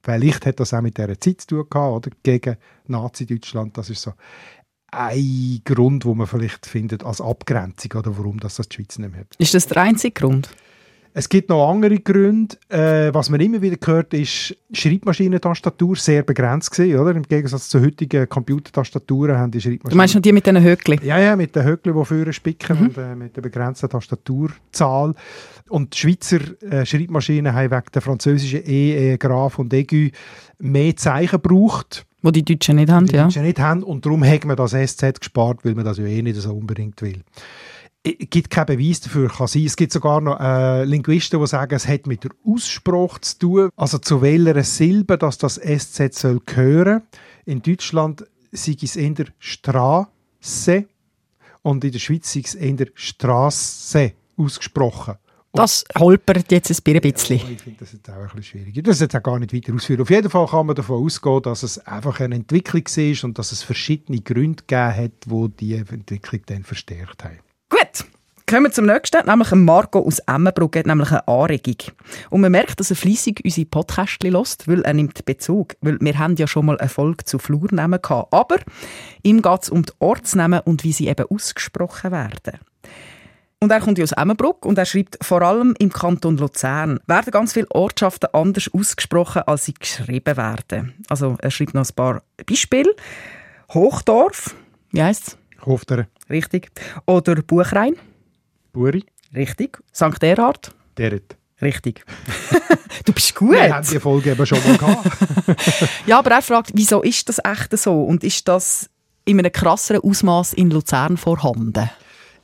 Vielleicht 0.03 0.47
hat 0.47 0.59
das 0.59 0.75
auch 0.75 0.81
mit 0.81 0.99
dieser 0.99 1.21
Zeit 1.21 1.43
zu 1.43 1.47
tun 1.47 1.67
gehabt, 1.71 2.07
oder? 2.07 2.17
Gegen 2.25 2.57
Nazi-Deutschland. 2.89 3.79
Das 3.79 3.89
ist 3.91 4.03
so 4.03 4.13
ein 4.93 5.61
Grund, 5.65 6.05
wo 6.05 6.15
man 6.15 6.27
vielleicht 6.27 6.67
findet 6.67 7.05
als 7.05 7.21
Abgrenzung 7.21 7.93
oder 7.93 8.17
warum 8.17 8.39
das, 8.39 8.57
die 8.57 8.75
Schweiz 8.75 8.99
nicht 8.99 9.11
mehr 9.11 9.21
hat. 9.21 9.35
Ist 9.39 9.55
das 9.55 9.67
der 9.67 9.83
einzige 9.83 10.13
Grund? 10.13 10.51
Es 11.15 11.29
gibt 11.29 11.51
noch 11.51 11.71
andere 11.71 11.99
Gründe. 11.99 12.57
Äh, 12.69 13.13
was 13.13 13.29
man 13.29 13.41
immer 13.41 13.61
wieder 13.61 13.77
hört, 13.85 14.15
ist 14.15 14.57
Schreibmaschinentastatur 14.73 15.97
sehr 15.97 16.23
begrenzt 16.23 16.71
gewesen, 16.71 16.99
oder? 16.99 17.11
Im 17.15 17.25
Gegensatz 17.25 17.69
zu 17.69 17.81
heutigen 17.83 18.27
Computertastaturen 18.29 19.37
haben 19.37 19.51
die 19.51 19.61
Schreibmaschinen... 19.61 19.91
Du 19.91 19.97
meinst 19.97 20.15
noch 20.15 20.23
die 20.23 20.33
mit 20.33 20.47
den 20.47 20.63
Höckli? 20.63 20.99
Ja, 21.03 21.19
ja, 21.19 21.37
mit 21.37 21.55
den 21.55 21.65
Höckli, 21.65 21.93
die 21.93 22.05
vorne 22.05 22.33
spicken 22.33 22.79
mhm. 22.79 22.87
und 22.87 22.99
äh, 22.99 23.15
mit 23.15 23.37
der 23.37 23.43
begrenzten 23.43 23.91
Tastaturzahl. 23.91 25.15
Und 25.69 25.95
die 25.95 25.99
Schweizer 25.99 26.41
äh, 26.63 26.87
Schreibmaschinen 26.87 27.53
haben 27.53 27.71
wegen 27.71 27.93
der 27.93 28.03
französischen 28.03 28.67
E, 28.67 29.13
E, 29.13 29.17
Graf 29.19 29.59
und 29.59 29.75
Aigu 29.75 30.09
mehr 30.59 30.97
Zeichen 30.97 31.43
gebraucht 31.43 32.07
wo 32.23 32.31
die 32.31 32.45
Deutschen 32.45 32.77
nicht 32.77 32.89
haben, 32.89 33.07
die 33.07 33.17
ja. 33.17 33.25
Deutschen 33.25 33.43
nicht 33.43 33.59
haben 33.59 33.83
und 33.83 34.07
darum 34.07 34.25
hat 34.25 34.45
man 34.45 34.57
das 34.57 34.71
SZ 34.71 35.19
gespart, 35.19 35.65
weil 35.65 35.75
man 35.75 35.85
das 35.85 35.99
ja 35.99 36.05
eh 36.05 36.23
nicht 36.23 36.37
so 36.37 36.53
unbedingt 36.53 37.03
will. 37.03 37.23
Es 38.05 38.15
gibt 38.31 38.51
keinen 38.51 38.67
Beweis 38.67 39.01
dafür, 39.01 39.29
kann 39.29 39.47
sein. 39.47 39.65
Es 39.65 39.77
gibt 39.77 39.93
sogar 39.93 40.21
noch 40.21 40.41
äh, 40.41 40.85
Linguisten, 40.85 41.39
die 41.39 41.47
sagen, 41.47 41.75
es 41.75 41.87
hat 41.87 42.09
mit 42.09 42.25
der 42.25 42.33
Aussprache 42.45 43.21
zu 43.21 43.39
tun, 43.39 43.71
also 43.77 43.99
zu 43.99 44.21
welcher 44.23 44.65
Silbe 44.65 45.17
dass 45.17 45.39
das 45.39 45.55
SZ 45.55 46.13
soll 46.13 46.41
gehören. 46.45 47.03
In 47.45 47.63
Deutschland 47.63 48.25
sei 48.51 48.77
es 48.83 48.97
in 48.97 49.15
der 49.15 49.27
Straße 49.39 50.87
und 51.63 51.85
in 51.85 51.93
der 51.93 51.99
Schweiz 52.01 52.33
sei 52.33 52.43
es 52.45 52.55
in 52.55 52.77
der 52.77 52.89
Straße 52.95 54.13
ausgesprochen. 54.37 55.15
Das 55.53 55.85
holpert 55.97 56.51
jetzt 56.51 56.71
ein 56.71 57.01
bisschen. 57.01 57.39
Ja, 57.39 57.51
ich 57.51 57.61
finde 57.61 57.81
das 57.81 57.93
jetzt 57.93 58.09
auch 58.09 58.15
ein 58.15 58.23
bisschen 58.35 58.43
schwierig. 58.43 58.83
Das 58.85 59.01
jetzt 59.01 59.15
auch 59.15 59.23
gar 59.23 59.39
nicht 59.39 59.53
weiter 59.53 59.75
ausführen. 59.75 60.01
Auf 60.01 60.11
jeden 60.11 60.31
Fall 60.31 60.47
kann 60.47 60.67
man 60.67 60.75
davon 60.75 61.05
ausgehen, 61.05 61.43
dass 61.43 61.63
es 61.63 61.79
einfach 61.79 62.21
eine 62.21 62.37
Entwicklung 62.37 62.83
war 62.85 63.25
und 63.25 63.39
dass 63.39 63.53
es 63.53 63.63
verschiedene 63.63 64.21
Gründe 64.23 64.65
gegeben 64.67 64.97
hat, 64.97 65.13
die 65.29 65.51
diese 65.59 65.95
Entwicklung 65.95 66.41
dann 66.47 66.65
verstärkt 66.65 67.25
haben. 67.25 67.39
Kommen 68.53 68.67
wir 68.67 68.73
zum 68.73 68.85
nächsten, 68.85 69.27
nämlich 69.27 69.51
Marco 69.53 70.01
aus 70.01 70.19
Emmenbrugge 70.19 70.81
hat 70.81 70.87
nämlich 70.87 71.11
eine 71.11 71.27
Anregung. 71.27 71.77
Und 72.29 72.43
man 72.43 72.53
merkt, 72.53 72.79
dass 72.79 72.91
er 72.91 72.97
fleissig 72.97 73.41
unsere 73.43 73.65
Podcasts 73.65 74.23
lässt, 74.23 74.69
weil 74.69 74.83
er 74.83 74.93
nimmt 74.93 75.25
Bezug. 75.25 75.75
Weil 75.81 75.97
wir 76.03 76.19
haben 76.19 76.37
ja 76.37 76.47
schon 76.47 76.67
mal 76.67 76.77
eine 76.77 76.91
Folge 76.91 77.25
zu 77.25 77.39
Flurnamen 77.39 78.03
gehabt. 78.03 78.31
Aber 78.31 78.59
ihm 79.23 79.41
geht 79.41 79.63
es 79.63 79.71
um 79.71 79.87
die 79.87 79.93
Ortsnamen 80.01 80.61
und 80.67 80.85
wie 80.85 80.93
sie 80.93 81.09
eben 81.09 81.25
ausgesprochen 81.31 82.13
werden. 82.13 82.59
Und 83.59 83.73
er 83.73 83.81
kommt 83.81 83.99
aus 83.99 84.13
Emmenbruck 84.13 84.67
und 84.67 84.77
er 84.77 84.85
schreibt, 84.85 85.17
vor 85.25 85.41
allem 85.41 85.75
im 85.79 85.91
Kanton 85.91 86.37
Luzern 86.37 87.01
werden 87.07 87.31
ganz 87.31 87.55
viele 87.55 87.71
Ortschaften 87.71 88.35
anders 88.35 88.69
ausgesprochen, 88.75 89.45
als 89.47 89.65
sie 89.65 89.73
geschrieben 89.73 90.37
werden. 90.37 90.93
Also 91.09 91.39
er 91.41 91.51
schreibt 91.51 91.73
noch 91.73 91.89
ein 91.89 91.95
paar 91.97 92.23
Beispiele. 92.47 92.95
Hochdorf, 93.73 94.55
wie 94.91 95.03
heisst 95.03 95.29
es? 95.29 95.65
Hofdere. 95.65 96.09
Richtig. 96.29 96.71
Oder 97.07 97.37
Buchrein. 97.37 97.97
Buri. 98.73 99.05
Richtig. 99.35 99.79
St. 99.93 100.23
Erhard. 100.23 100.75
Deret. 100.97 101.37
Richtig. 101.61 102.05
du 103.05 103.13
bist 103.13 103.35
gut. 103.35 103.53
Wir 103.53 103.75
haben 103.75 103.87
die 103.87 104.01
Folge 104.01 104.33
eben 104.33 104.47
schon 104.47 104.59
mal 104.67 104.77
gehabt. 104.77 105.07
ja, 106.07 106.19
aber 106.19 106.31
er 106.31 106.43
fragt, 106.43 106.71
wieso 106.75 107.03
ist 107.03 107.29
das 107.29 107.39
echt 107.45 107.77
so? 107.79 108.03
Und 108.03 108.25
ist 108.25 108.49
das 108.49 108.89
in 109.25 109.39
einem 109.39 109.53
krasseren 109.53 110.03
Ausmaß 110.03 110.55
in 110.55 110.71
Luzern 110.71 111.17
vorhanden? 111.17 111.91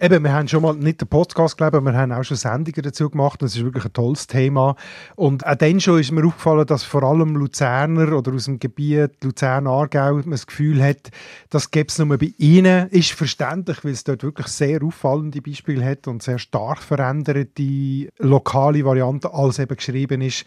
Eben, 0.00 0.22
wir 0.22 0.32
haben 0.32 0.46
schon 0.46 0.62
mal 0.62 0.76
nicht 0.76 1.00
den 1.00 1.08
Podcast 1.08 1.58
gegeben, 1.58 1.84
wir 1.84 1.92
haben 1.92 2.12
auch 2.12 2.22
schon 2.22 2.36
Sendungen 2.36 2.82
dazu 2.82 3.10
gemacht. 3.10 3.42
Das 3.42 3.56
ist 3.56 3.64
wirklich 3.64 3.84
ein 3.84 3.92
tolles 3.92 4.28
Thema. 4.28 4.76
Und 5.16 5.44
auch 5.44 5.56
dann 5.56 5.80
schon 5.80 5.98
ist 5.98 6.12
mir 6.12 6.24
aufgefallen, 6.24 6.66
dass 6.66 6.84
vor 6.84 7.02
allem 7.02 7.34
Luzerner 7.34 8.16
oder 8.16 8.32
aus 8.32 8.44
dem 8.44 8.60
Gebiet 8.60 9.24
Luzern-Aargau 9.24 10.20
das 10.20 10.46
Gefühl 10.46 10.80
hat, 10.80 11.10
das 11.50 11.72
gäbe 11.72 11.88
es 11.88 11.98
nur 11.98 12.16
bei 12.16 12.32
ihnen. 12.38 12.88
Ist 12.90 13.10
verständlich, 13.10 13.84
weil 13.84 13.90
es 13.90 14.04
dort 14.04 14.22
wirklich 14.22 14.46
sehr 14.46 14.84
auffallende 14.84 15.42
Beispiele 15.42 15.84
hat 15.84 16.06
und 16.06 16.22
sehr 16.22 16.38
stark 16.38 16.80
veränderte 16.80 18.08
lokale 18.18 18.84
Varianten, 18.84 19.26
als 19.32 19.58
eben 19.58 19.76
geschrieben 19.76 20.20
ist. 20.20 20.44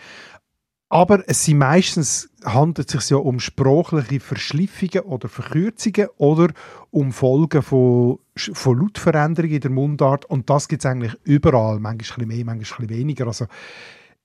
Aber 0.92 1.24
es 1.26 1.46
sind 1.46 1.58
meistens 1.58 2.30
handelt 2.44 2.94
es 2.94 3.08
sich 3.08 3.12
ja 3.12 3.18
um 3.18 3.40
sprachliche 3.40 4.20
Verschliffungen 4.20 5.06
oder 5.06 5.30
Verkürzungen 5.30 6.10
oder 6.18 6.50
um 6.90 7.14
Folgen 7.14 7.62
von, 7.62 8.20
von 8.36 8.78
Lautveränderungen 8.78 9.56
in 9.56 9.62
der 9.62 9.72
Mundart. 9.72 10.26
Und 10.26 10.50
das 10.50 10.68
gibt 10.68 10.84
es 10.84 10.86
eigentlich 10.86 11.16
überall, 11.24 11.80
manchmal 11.80 11.94
ein 11.94 11.98
bisschen 11.98 12.28
mehr, 12.28 12.44
manchmal 12.44 12.56
ein 12.56 12.60
bisschen 12.60 12.90
weniger. 12.90 13.28
Also, 13.28 13.46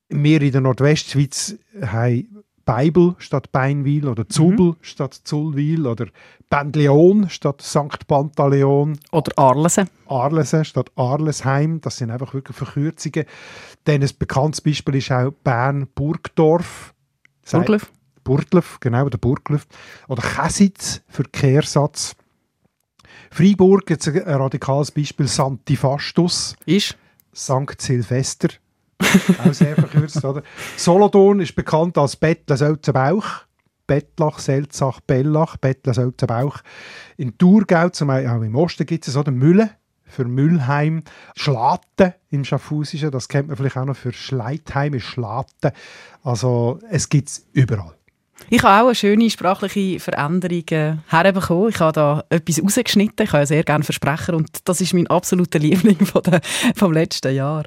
wir 0.09 0.43
in 0.43 0.51
der 0.51 0.61
Nordwestschweiz 0.61 1.57
haben 1.83 2.43
Beibel 2.67 3.15
statt 3.19 3.53
Beinwil 3.53 4.09
oder 4.09 4.29
Zubel 4.29 4.67
mhm. 4.67 4.77
statt 4.83 5.15
Zullwil 5.15 5.87
oder 5.87 6.09
Bendleon 6.51 7.31
statt 7.31 7.63
St. 7.63 8.07
Pantaleon. 8.07 8.99
Oder 9.13 9.33
Arlesen. 9.39 9.89
Arlesen 10.07 10.65
statt 10.65 10.91
Arlesheim. 10.97 11.81
Das 11.81 11.97
sind 11.97 12.11
einfach 12.11 12.35
wirklich 12.35 12.57
Verkürzungen. 12.57 13.25
Dann 13.85 14.03
ein 14.03 14.11
bekanntes 14.19 14.61
Beispiel 14.61 14.97
ist 14.97 15.13
auch 15.13 15.31
Bern-Burgdorf. 15.45 16.93
Burglöf. 17.51 17.91
Burglöf, 18.25 18.79
genau, 18.81 19.09
der 19.09 19.19
Burglöf. 19.19 19.67
Oder 20.09 20.23
Käsitz 20.23 21.03
für 21.09 21.23
Kehrsatz. 21.23 22.17
Freiburg, 23.31 23.89
jetzt 23.91 24.09
ein 24.09 24.19
radikales 24.19 24.91
Beispiel, 24.91 25.29
Santifastus. 25.29 26.57
Ist? 26.67 26.97
St. 27.33 27.81
Silvester. 27.81 28.49
Auch 29.45 29.53
sehr 29.53 29.75
verkürzt, 29.75 30.25
oder? 30.25 30.43
Solothurn 30.77 31.41
ist 31.41 31.55
bekannt 31.55 31.99
als 31.99 32.17
Bettler-Selzenbauch. 32.17 33.47
Bettlach, 33.87 34.41
Selzach, 34.41 35.01
Bellach, 35.01 35.57
Bettler-Selzenbauch. 35.59 36.61
In 37.17 37.39
Thurgau, 37.39 37.89
zum 37.91 38.09
Beispiel, 38.09 38.47
im 38.47 38.57
Osten 38.57 38.85
gibt 38.85 39.07
es 39.07 39.15
so 39.15 39.23
den 39.23 39.37
Mülle 39.37 39.71
für 40.05 40.25
Müllheim. 40.25 41.03
Schlaten 41.37 42.15
im 42.31 42.45
Schaffhausischen, 42.45 43.11
das 43.11 43.29
kennt 43.29 43.49
man 43.49 43.57
vielleicht 43.57 43.77
auch 43.77 43.85
noch 43.85 43.97
für 43.97 44.13
Schleitheim, 44.13 44.95
ist 44.95 45.05
Schlaten. 45.05 45.73
Also 46.23 46.81
es 46.91 47.09
gibt 47.09 47.29
es 47.29 47.47
überall. 47.53 47.95
Ich 48.51 48.63
habe 48.63 48.83
auch 48.83 48.87
eine 48.87 48.95
schöne 48.95 49.31
sprachliche 49.31 49.99
Veränderung 49.99 50.65
äh, 50.71 50.97
herbekommen. 51.09 51.71
Ich 51.71 51.81
habe 51.81 51.93
da 51.93 52.25
etwas 52.29 52.63
rausgeschnitten. 52.63 53.25
Ich 53.25 53.33
habe 53.33 53.43
ja 53.43 53.47
sehr 53.47 53.65
gerne 53.65 53.83
Versprecher 53.83 54.35
und 54.35 54.69
das 54.69 54.81
ist 54.81 54.95
mein 54.95 55.07
absoluter 55.07 55.59
Liebling 55.59 56.05
von 56.05 56.23
der, 56.23 56.41
vom 56.77 56.93
letzten 56.93 57.35
Jahr. 57.35 57.65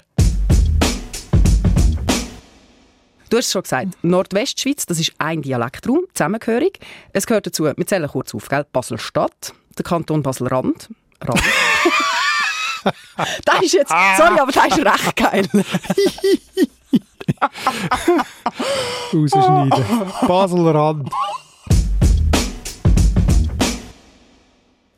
Du 3.29 3.37
hast 3.37 3.45
es 3.45 3.51
schon 3.51 3.61
gesagt, 3.61 3.87
Nordwestschweiz, 4.01 4.87
das 4.87 4.99
ist 4.99 5.13
ein 5.19 5.43
Dialektraum, 5.43 6.05
zusammengehörig. 6.13 6.79
Es 7.13 7.27
gehört 7.27 7.45
dazu, 7.45 7.65
wir 7.65 7.87
zählen 7.87 8.09
kurz 8.09 8.33
auf, 8.33 8.49
gell? 8.49 8.65
Basel-Stadt, 8.71 9.53
der 9.77 9.85
Kanton 9.85 10.23
Basel-Rand. 10.23 10.89
Rand. 11.21 11.41
das 13.45 13.61
ist 13.61 13.73
jetzt, 13.73 13.93
sorry, 14.17 14.39
aber 14.39 14.51
das 14.51 14.65
ist 14.65 14.85
recht 14.85 15.15
geil. 15.15 15.47
Rausschneiden. 19.13 19.85
Basel-Rand. 20.27 21.09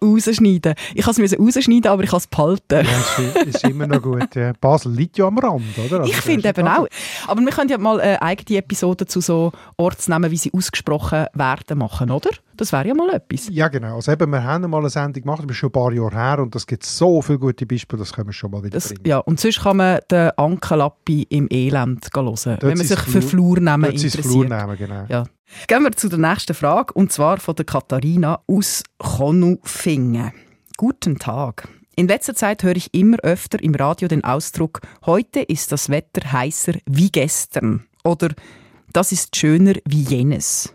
Rausschneiden. 0.03 0.73
Ich 0.95 1.05
musste 1.05 1.23
es 1.23 1.39
rausschneiden, 1.39 1.91
aber 1.91 2.03
ich 2.03 2.09
kann 2.09 2.17
es 2.17 2.27
behalten. 2.27 2.85
Ja, 2.85 3.41
ist, 3.41 3.55
ist 3.55 3.63
immer 3.63 3.87
noch 3.87 4.01
gut. 4.01 4.35
Ja. 4.35 4.53
Basel 4.59 4.91
liegt 4.93 5.17
ja 5.17 5.25
am 5.25 5.37
Rand, 5.37 5.63
oder? 5.85 6.01
Also 6.01 6.11
ich 6.11 6.17
finde 6.17 6.49
eben 6.49 6.67
auch. 6.67 6.87
Aber 7.27 7.41
wir 7.41 7.51
können 7.51 7.69
ja 7.69 7.77
mal 7.77 7.99
eine 7.99 8.21
eigene 8.21 8.59
Episode 8.59 9.05
zu 9.05 9.21
so 9.21 9.51
Ortsnamen, 9.77 10.31
wie 10.31 10.37
sie 10.37 10.51
ausgesprochen 10.53 11.25
werden, 11.33 11.77
machen, 11.77 12.11
oder? 12.11 12.31
Das 12.57 12.71
wäre 12.71 12.87
ja 12.87 12.93
mal 12.93 13.09
etwas. 13.09 13.47
Ja, 13.49 13.69
genau. 13.69 13.95
Also 13.95 14.11
eben, 14.11 14.31
wir 14.31 14.43
haben 14.43 14.69
mal 14.69 14.79
eine 14.79 14.89
Sendung 14.89 15.23
gemacht, 15.23 15.43
das 15.43 15.51
ist 15.51 15.57
schon 15.57 15.69
ein 15.69 15.73
paar 15.73 15.91
Jahre 15.91 16.15
her 16.15 16.39
und 16.39 16.55
es 16.55 16.67
gibt 16.67 16.85
so 16.85 17.21
viele 17.21 17.39
gute 17.39 17.65
Beispiele, 17.65 17.99
das 17.99 18.13
können 18.13 18.27
wir 18.27 18.33
schon 18.33 18.51
mal 18.51 18.61
wieder 18.61 18.75
das, 18.75 18.89
bringen. 18.89 19.01
Ja, 19.05 19.17
und 19.19 19.39
sonst 19.39 19.61
kann 19.61 19.77
man 19.77 19.99
den 20.11 20.29
Ankelappi 20.37 21.23
im 21.29 21.47
Elend 21.49 22.07
hören, 22.13 22.25
Dort 22.25 22.63
wenn 22.63 22.77
man 22.77 22.85
sich 22.85 22.99
für 22.99 23.21
Flurnamen 23.21 23.91
interessiert. 23.91 24.25
Flurnamen, 24.25 24.77
genau. 24.77 25.05
Ja. 25.09 25.23
Gehen 25.67 25.83
wir 25.83 25.91
zu 25.91 26.09
der 26.09 26.19
nächsten 26.19 26.53
Frage, 26.53 26.93
und 26.93 27.11
zwar 27.11 27.39
von 27.39 27.55
der 27.55 27.65
Katharina 27.65 28.41
aus 28.47 28.83
Konufingen. 28.97 30.31
Guten 30.77 31.19
Tag. 31.19 31.67
In 31.95 32.07
letzter 32.07 32.33
Zeit 32.35 32.63
höre 32.63 32.75
ich 32.75 32.93
immer 32.93 33.17
öfter 33.19 33.61
im 33.61 33.75
Radio 33.75 34.07
den 34.07 34.23
Ausdruck 34.23 34.81
Heute 35.05 35.41
ist 35.41 35.71
das 35.71 35.89
Wetter 35.89 36.31
heißer 36.31 36.73
wie 36.85 37.11
gestern 37.11 37.85
oder 38.03 38.29
Das 38.93 39.11
ist 39.11 39.35
schöner 39.35 39.73
wie 39.85 40.01
jenes. 40.01 40.73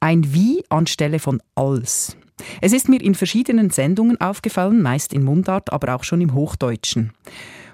Ein 0.00 0.32
Wie 0.34 0.64
anstelle 0.68 1.18
von 1.18 1.42
als. 1.54 2.16
Es 2.60 2.72
ist 2.72 2.88
mir 2.88 3.00
in 3.02 3.14
verschiedenen 3.14 3.70
Sendungen 3.70 4.20
aufgefallen, 4.20 4.82
meist 4.82 5.12
in 5.12 5.24
Mundart, 5.24 5.72
aber 5.72 5.94
auch 5.94 6.04
schon 6.04 6.20
im 6.20 6.34
Hochdeutschen. 6.34 7.12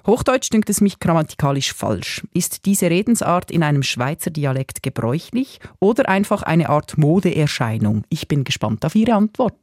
Hochdeutsch 0.06 0.50
dünkt 0.52 0.70
es 0.70 0.80
mich 0.80 1.00
grammatikalisch 1.00 1.74
falsch. 1.74 2.24
Ist 2.32 2.64
diese 2.64 2.88
Redensart 2.88 3.50
in 3.50 3.64
einem 3.64 3.82
Schweizer 3.82 4.30
Dialekt 4.30 4.82
gebräuchlich 4.84 5.58
oder 5.80 6.08
einfach 6.08 6.42
eine 6.42 6.68
Art 6.68 6.96
Modeerscheinung? 6.96 8.04
Ich 8.08 8.28
bin 8.28 8.44
gespannt 8.44 8.84
auf 8.84 8.94
Ihre 8.94 9.14
Antwort. 9.14 9.58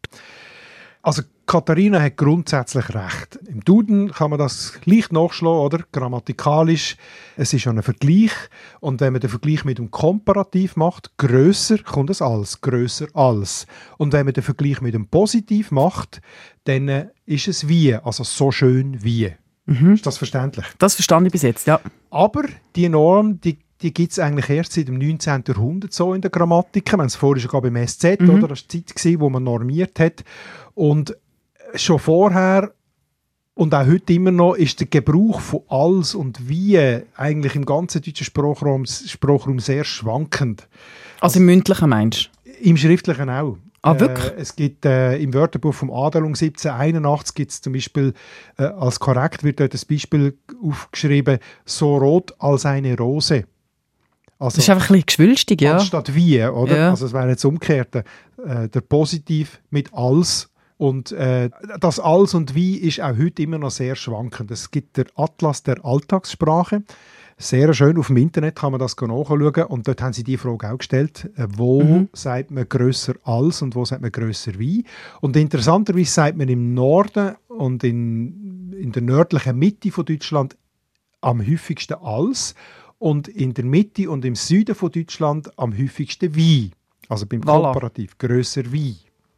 Also 1.01 1.21
Katharina 1.45 2.01
hat 2.01 2.15
grundsätzlich 2.15 2.93
recht. 2.93 3.38
Im 3.47 3.62
Duden 3.62 4.12
kann 4.12 4.29
man 4.29 4.39
das 4.39 4.73
leicht 4.86 5.12
nachschlagen, 5.12 5.60
oder? 5.60 5.79
Grammatikalisch. 5.91 6.95
Es 7.36 7.53
ist 7.53 7.65
ja 7.65 7.71
ein 7.73 7.84
Vergleich. 7.84 8.32
Und 8.79 9.01
wenn 9.01 9.12
man 9.12 9.19
den 9.19 9.29
Vergleich 9.29 9.65
mit 9.65 9.77
dem 9.77 9.91
Komparativ 9.91 10.77
macht, 10.77 11.17
größer 11.17 11.79
kommt 11.79 12.10
es 12.10 12.21
als, 12.21 12.62
größer 12.62 13.08
als. 13.13 13.67
Und 13.97 14.13
wenn 14.13 14.25
man 14.25 14.34
den 14.34 14.43
Vergleich 14.43 14.79
mit 14.79 14.93
dem 14.93 15.08
Positiv 15.08 15.71
macht, 15.71 16.21
dann 16.63 17.10
ist 17.25 17.49
es 17.49 17.67
wie, 17.67 17.95
also 17.95 18.23
so 18.23 18.51
schön 18.51 19.03
wie. 19.03 19.34
Mhm. 19.65 19.93
Ist 19.93 20.06
das 20.06 20.17
verständlich? 20.17 20.65
Das 20.78 20.95
verstand 20.95 21.28
ich 21.28 21.32
bis 21.32 21.41
jetzt, 21.41 21.67
ja. 21.67 21.80
Aber 22.10 22.43
die 22.76 22.89
Norm, 22.89 23.39
die, 23.39 23.58
die 23.82 23.93
gibt 23.93 24.12
es 24.12 24.19
eigentlich 24.19 24.49
erst 24.49 24.73
seit 24.73 24.88
dem 24.88 24.97
19. 24.97 25.43
Jahrhundert 25.47 25.93
so 25.93 26.13
in 26.13 26.21
der 26.21 26.32
Grammatik. 26.32 26.91
Wir 26.91 26.99
haben 26.99 27.06
es 27.06 27.15
vorher 27.15 27.41
schon 27.41 27.62
beim 27.62 27.88
SZ, 27.88 28.19
mhm. 28.19 28.30
oder? 28.30 28.47
Das 28.49 28.62
war 28.62 28.67
die 28.71 28.86
Zeit, 28.86 29.19
wo 29.19 29.30
man 29.30 29.43
normiert 29.43 29.99
hat. 29.99 30.23
Und 30.73 31.15
schon 31.76 31.99
vorher 31.99 32.73
und 33.56 33.73
auch 33.76 33.86
heute 33.86 34.13
immer 34.13 34.32
noch 34.32 34.56
ist 34.56 34.80
der 34.80 34.88
Gebrauch 34.88 35.39
von 35.39 35.62
alles 35.67 36.15
und 36.15 36.49
wie 36.49 36.80
eigentlich 37.15 37.56
im 37.56 37.65
ganzen 37.65 38.02
deutschen 38.02 38.26
Sprachraum, 38.26 38.86
Sprachraum 38.86 39.60
sehr 39.60 39.84
schwankend. 39.84 40.67
Also 41.19 41.39
im 41.39 41.45
mündlichen 41.45 41.89
meinst 41.89 42.32
du? 42.45 42.49
Im 42.62 42.78
schriftlichen 42.78 43.30
auch. 43.30 43.58
Ah, 43.84 44.00
wirklich? 44.00 44.32
Äh, 44.32 44.36
es 44.38 44.56
gibt 44.56 44.86
äh, 44.86 45.17
im 45.17 45.34
Wörterbuch 45.34 45.74
vom 45.74 45.91
Adelung 45.91 46.30
1781 46.30 47.36
gibt 47.36 47.52
es 47.52 47.62
zum 47.62 47.74
Beispiel, 47.74 48.13
äh, 48.58 48.63
als 48.63 49.00
korrekt 49.00 49.43
wird 49.43 49.60
dort 49.60 49.74
das 49.74 49.84
Beispiel 49.84 50.38
aufgeschrieben, 50.63 51.39
so 51.65 51.98
rot 51.98 52.34
als 52.39 52.65
eine 52.65 52.98
Rose. 52.98 53.43
Also, 54.39 54.56
das 54.56 54.63
ist 54.63 54.69
einfach 54.69 54.89
ein 54.89 54.93
bisschen 54.93 55.06
geschwülstig, 55.06 55.62
ja. 55.62 55.74
Anstatt 55.74 56.15
wie, 56.15 56.43
oder? 56.43 56.78
Ja. 56.78 56.89
Also 56.89 57.06
es 57.06 57.13
wäre 57.13 57.30
jetzt 57.30 57.43
umgekehrt. 57.46 57.96
Äh, 57.96 58.04
der 58.69 58.82
Positiv 58.82 59.60
mit 59.69 59.93
als 59.93 60.50
und 60.78 61.12
äh, 61.12 61.50
das 61.80 62.00
Als 62.00 62.34
und 62.34 62.56
Wie 62.56 62.76
ist 62.78 63.00
auch 63.00 63.17
heute 63.17 63.43
immer 63.43 63.58
noch 63.58 63.72
sehr 63.72 63.96
schwankend. 63.96 64.52
Es 64.52 64.72
gibt 64.72 64.98
der 64.98 65.06
Atlas 65.15 65.63
der 65.63 65.86
Alltagssprache. 65.86 66.84
Sehr 67.43 67.73
schön, 67.73 67.97
auf 67.97 68.08
dem 68.08 68.15
Internet 68.15 68.56
kann 68.56 68.71
man 68.71 68.79
das 68.79 68.95
nachschauen 68.95 69.65
und 69.67 69.86
dort 69.86 70.01
haben 70.01 70.13
sie 70.13 70.23
die 70.23 70.38
Frage 70.38 70.71
auch 70.71 70.77
gestellt, 70.77 71.29
äh, 71.36 71.45
wo 71.49 71.84
mhm. 71.84 72.08
sagt 72.13 72.51
man 72.51 72.69
größer 72.69 73.15
als 73.25 73.62
und 73.62 73.75
wo 73.75 73.84
sagt 73.84 74.01
man 74.01 74.13
größer 74.13 74.58
wie. 74.60 74.86
Und 75.19 75.36
interessanterweise 75.36 76.10
sagt 76.10 76.38
man 76.38 76.47
im 76.47 76.73
Norden 76.73 77.36
und 77.49 77.84
in, 77.84 78.71
in 78.71 78.93
der 78.93 79.01
nördlichen 79.01 79.60
Mitte 79.60 79.91
von 79.91 80.06
Deutschland 80.06 80.56
am 81.19 81.45
häufigsten 81.45 81.95
als 81.95 82.56
und 82.97 83.27
in 83.27 83.53
der 83.53 83.65
Mitte 83.65 84.10
und 84.10 84.23
im 84.23 84.36
Süden 84.36 84.73
von 84.73 84.91
Deutschland 84.91 85.51
am 85.60 85.77
häufigsten 85.77 86.34
wie. 86.36 86.71
Also 87.10 87.25
beim 87.25 87.41
voilà. 87.41 87.73
Komparativ, 87.73 88.17
größer 88.19 88.71
wie. 88.71 88.95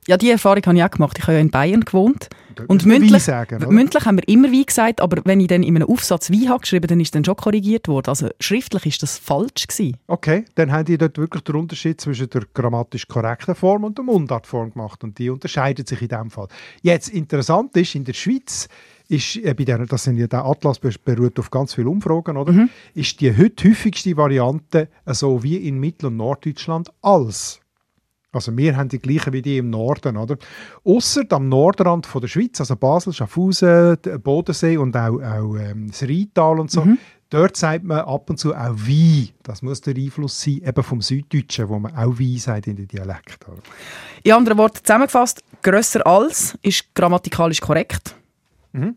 Ja, 0.08 0.18
die 0.18 0.30
Erfahrung 0.30 0.62
habe 0.66 0.78
ich 0.78 0.84
auch 0.84 0.92
gemacht. 0.92 1.18
Ich 1.18 1.24
habe 1.24 1.34
ja 1.34 1.40
in 1.40 1.50
Bayern 1.50 1.82
gewohnt. 1.82 2.30
Und 2.68 2.86
mündlich, 2.86 3.24
sagen, 3.24 3.66
mündlich 3.74 4.06
haben 4.06 4.18
wir 4.18 4.28
immer 4.28 4.52
wie 4.52 4.66
gesagt, 4.66 5.02
aber 5.02 5.22
wenn 5.26 5.42
ich 5.42 5.48
dann 5.48 5.64
in 5.64 5.76
einem 5.76 5.90
Aufsatz 5.90 6.30
wie 6.30 6.48
habe 6.48 6.62
geschrieben, 6.62 6.88
dann 6.88 7.00
ist 7.00 7.14
dann 7.14 7.26
schon 7.26 7.36
korrigiert 7.36 7.88
worden. 7.88 8.10
Also 8.10 8.30
schriftlich 8.40 8.86
ist 8.86 9.04
das 9.04 9.18
falsch 9.18 9.68
gewesen. 9.68 9.98
Okay, 10.08 10.46
dann 10.56 10.72
haben 10.72 10.86
die 10.86 10.98
dort 10.98 11.18
wirklich 11.18 11.44
den 11.44 11.56
Unterschied 11.56 12.00
zwischen 12.00 12.30
der 12.30 12.44
grammatisch 12.54 13.08
korrekten 13.08 13.56
Form 13.56 13.84
und 13.84 13.98
der 13.98 14.06
Mundartform 14.06 14.72
gemacht 14.72 15.04
und 15.04 15.18
die 15.20 15.30
unterscheidet 15.30 15.88
sich 15.88 16.02
in 16.02 16.08
dem 16.08 16.30
Fall. 16.30 16.48
Jetzt 16.82 17.10
interessant 17.10 17.76
ist, 17.76 17.96
in 17.96 18.06
der 18.06 18.14
Schweiz 18.14 18.70
ist 19.08 19.36
äh, 19.38 19.54
bei 19.54 19.66
der, 19.66 19.86
das 19.86 20.04
sind 20.04 20.18
ja 20.18 20.28
der 20.28 20.46
Atlas 20.46 20.80
beruht 20.80 21.40
auf 21.40 21.52
ganz 21.52 21.74
vielen 21.74 21.88
Umfragen, 21.88 22.38
oder? 22.38 22.54
Mhm. 22.54 22.70
Ist 22.94 23.20
die 23.22 23.36
heute 23.36 23.70
häufigste 23.70 24.16
Variante 24.16 24.88
so 25.06 25.44
wie 25.44 25.58
in 25.58 25.80
Mittel- 25.80 26.08
und 26.08 26.18
Norddeutschland 26.18 26.90
als 27.02 27.60
also 28.36 28.56
wir 28.56 28.76
haben 28.76 28.90
die 28.90 29.00
gleichen 29.00 29.34
wie 29.34 29.42
die 29.42 29.58
im 29.58 29.70
Norden, 29.70 30.18
oder? 30.18 30.38
Ausser 30.84 31.24
am 31.30 31.50
Nordrand 31.50 32.06
von 32.06 32.22
der 32.22 32.28
Schweiz, 32.28 32.60
also 32.60 32.76
Basel, 32.76 33.14
Schaffhausen, 33.14 33.98
Bodensee 34.24 34.78
und 34.78 34.96
auch, 34.96 35.22
auch 35.22 35.56
ähm, 35.56 35.88
das 35.88 36.04
Rheintal 36.04 36.60
und 36.60 36.70
so. 36.70 36.82
Mhm. 36.82 36.98
Dort 37.30 37.58
sagt 37.58 37.84
man 37.84 38.00
ab 38.00 38.30
und 38.30 38.38
zu 38.38 38.54
auch 38.54 38.76
wie. 38.76 39.34
Das 39.42 39.62
muss 39.62 39.82
der 39.82 39.96
Einfluss 39.96 40.40
sein, 40.40 40.62
eben 40.64 40.84
vom 40.84 41.02
Süddeutschen, 41.02 41.68
wo 41.70 41.80
man 41.80 41.96
auch 41.96 42.18
wie 42.18 42.38
sagt 42.38 42.68
in 42.68 42.76
den 42.76 42.88
Dialekt. 42.88 43.48
Oder? 43.48 43.62
In 44.24 44.34
anderen 44.34 44.58
Worten 44.58 44.80
zusammengefasst, 44.84 45.44
grösser 45.62 46.06
als 46.06 46.58
ist 46.62 46.94
grammatikalisch 46.94 47.62
korrekt. 47.62 48.16
Mhm. 48.74 48.96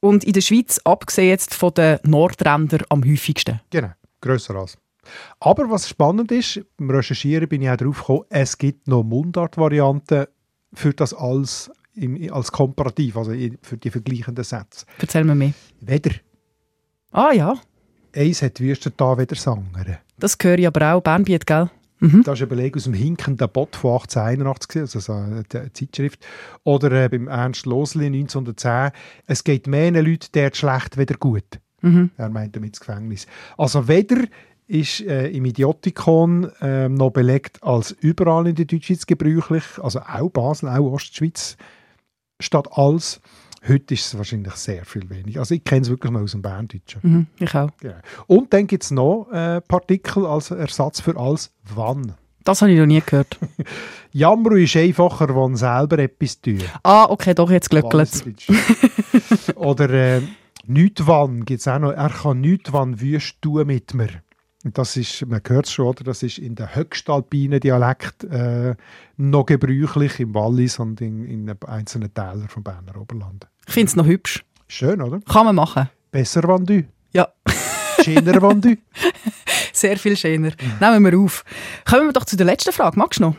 Und 0.00 0.24
in 0.24 0.32
der 0.32 0.40
Schweiz, 0.40 0.80
abgesehen 0.84 1.28
jetzt 1.28 1.54
von 1.54 1.72
den 1.74 1.98
Nordrändern, 2.02 2.82
am 2.88 3.04
häufigsten. 3.04 3.60
Genau, 3.70 3.92
grösser 4.20 4.54
als. 4.54 4.78
Aber 5.40 5.70
was 5.70 5.88
spannend 5.88 6.32
ist, 6.32 6.60
beim 6.76 6.90
Recherchieren 6.90 7.48
bin 7.48 7.62
ich 7.62 7.70
auch 7.70 7.76
darauf 7.76 7.98
gekommen, 7.98 8.24
es 8.30 8.58
gibt 8.58 8.88
noch 8.88 9.02
Mundart-Varianten 9.02 10.26
für 10.72 10.92
das 10.92 11.14
als, 11.14 11.70
im, 11.94 12.32
als 12.32 12.52
Komparativ, 12.52 13.16
also 13.16 13.32
für 13.62 13.76
die 13.76 13.90
vergleichenden 13.90 14.44
Sätze. 14.44 14.86
Erzähl 14.98 15.24
mir 15.24 15.34
mehr. 15.34 15.52
Weder. 15.80 16.12
Ah 17.10 17.32
ja. 17.32 17.54
Eins 18.14 18.42
hat 18.42 18.60
wüster 18.60 18.90
da 18.90 19.16
weder 19.18 19.36
Sanger. 19.36 19.98
Das 20.18 20.36
höre 20.40 20.58
ich 20.58 20.66
aber 20.66 20.94
auch, 20.94 21.00
Bernbiet, 21.00 21.46
gell? 21.46 21.70
Mhm. 22.00 22.22
Das 22.24 22.38
ist 22.38 22.42
ein 22.42 22.48
Beleg 22.48 22.76
aus 22.76 22.84
dem 22.84 22.94
hinkenden 22.94 23.48
Bot 23.48 23.76
von 23.76 23.92
1881, 23.92 24.82
also 24.82 25.00
so 25.00 25.12
eine 25.12 25.44
Zeitschrift. 25.72 26.24
Oder 26.64 27.04
äh, 27.04 27.08
beim 27.08 27.28
Ernst 27.28 27.66
Losli 27.66 28.06
1910. 28.06 28.90
Es 29.26 29.42
geht 29.44 29.66
mehr 29.66 29.90
Leute 29.90 30.28
der 30.32 30.50
schlecht 30.54 30.96
weder 30.96 31.16
gut. 31.16 31.60
Mhm. 31.80 32.10
Er 32.16 32.28
meint 32.28 32.56
damit 32.56 32.74
das 32.74 32.80
Gefängnis. 32.80 33.26
Also 33.56 33.88
weder 33.88 34.24
ist 34.66 35.00
äh, 35.02 35.28
im 35.28 35.44
Idiotikon 35.44 36.50
äh, 36.60 36.88
noch 36.88 37.10
belegt 37.10 37.62
als 37.62 37.90
überall 37.90 38.46
in 38.46 38.54
der 38.54 38.64
Deutschschweiz 38.64 39.06
gebräuchlich, 39.06 39.64
also 39.82 40.00
auch 40.00 40.30
Basel, 40.30 40.68
auch 40.68 40.92
Ostschweiz, 40.92 41.56
statt 42.40 42.68
als. 42.72 43.20
Heute 43.66 43.94
ist 43.94 44.06
es 44.06 44.18
wahrscheinlich 44.18 44.52
sehr 44.54 44.84
viel 44.84 45.08
weniger. 45.08 45.40
Also 45.40 45.54
ich 45.54 45.64
kenne 45.64 45.82
es 45.82 45.88
wirklich 45.88 46.12
noch 46.12 46.20
aus 46.20 46.32
dem 46.32 46.42
Berndeutschen. 46.42 47.00
Mhm, 47.02 47.26
ich 47.38 47.54
auch. 47.54 47.70
Genau. 47.80 47.94
Und 48.26 48.52
dann 48.52 48.66
gibt 48.66 48.84
es 48.84 48.90
noch 48.90 49.30
äh, 49.32 49.62
Partikel 49.62 50.26
als 50.26 50.50
Ersatz 50.50 51.00
für 51.00 51.16
als 51.16 51.50
wann. 51.74 52.14
Das 52.44 52.60
habe 52.60 52.72
ich 52.72 52.78
noch 52.78 52.84
nie 52.84 53.00
gehört. 53.00 53.38
Jammer 54.12 54.52
ist 54.56 54.76
einfacher, 54.76 55.34
wenn 55.34 55.56
selber 55.56 55.98
etwas 55.98 56.40
tun. 56.42 56.62
ah, 56.82 57.06
okay, 57.08 57.32
doch, 57.32 57.50
jetzt 57.50 57.70
glückelt 57.70 58.22
Oder 59.54 59.90
äh, 59.90 60.20
«Nicht 60.66 61.06
wann» 61.06 61.44
gibt 61.44 61.60
es 61.60 61.68
auch 61.68 61.78
noch. 61.78 61.92
«Er 61.92 62.10
kann 62.10 62.40
nicht 62.40 62.72
wann 62.72 63.00
wüst 63.00 63.40
tun 63.40 63.66
mit 63.66 63.94
mir». 63.94 64.08
Das 64.64 64.96
ist, 64.96 65.26
man 65.26 65.42
hört 65.46 65.66
es 65.66 65.72
schon, 65.72 65.88
oder? 65.88 66.04
das 66.04 66.22
ist 66.22 66.38
in 66.38 66.54
der 66.54 66.74
höchstalpinen 66.74 67.60
Dialekt 67.60 68.24
äh, 68.24 68.74
noch 69.18 69.44
gebräuchlich, 69.44 70.20
im 70.20 70.34
Wallis 70.34 70.78
und 70.78 71.02
in, 71.02 71.26
in 71.26 71.54
einzelnen 71.66 72.12
Tälern 72.14 72.48
vom 72.48 72.62
Berner 72.62 72.96
Oberland. 72.96 73.46
Ich 73.66 73.74
finde 73.74 73.90
es 73.90 73.96
noch 73.96 74.06
hübsch. 74.06 74.42
Schön, 74.66 75.02
oder? 75.02 75.20
Kann 75.20 75.44
man 75.44 75.54
machen. 75.54 75.90
Besser, 76.10 76.42
wenn 76.44 76.64
du. 76.64 76.84
Ja. 77.12 77.28
Schöner, 78.02 78.40
wenn 78.40 78.60
du. 78.60 78.76
Sehr 79.72 79.98
viel 79.98 80.16
schöner. 80.16 80.52
Nehmen 80.80 81.04
wir 81.04 81.18
auf. 81.18 81.44
Kommen 81.84 82.06
wir 82.06 82.12
doch 82.12 82.24
zu 82.24 82.36
der 82.36 82.46
letzten 82.46 82.72
Frage. 82.72 82.98
Magst 82.98 83.20
du 83.20 83.24
noch? 83.24 83.36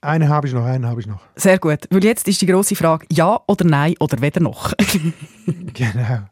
Einen 0.00 0.28
habe 0.28 0.48
ich 0.48 0.52
noch, 0.52 0.64
einen 0.64 0.86
habe 0.86 1.00
ich 1.00 1.06
noch. 1.06 1.20
Sehr 1.36 1.58
gut. 1.58 1.80
Weil 1.90 2.04
jetzt 2.04 2.26
ist 2.26 2.40
die 2.40 2.46
grosse 2.46 2.74
Frage, 2.74 3.06
ja 3.10 3.40
oder 3.46 3.64
nein 3.64 3.94
oder 4.00 4.20
weder 4.20 4.40
noch. 4.40 4.72
genau. 5.74 6.28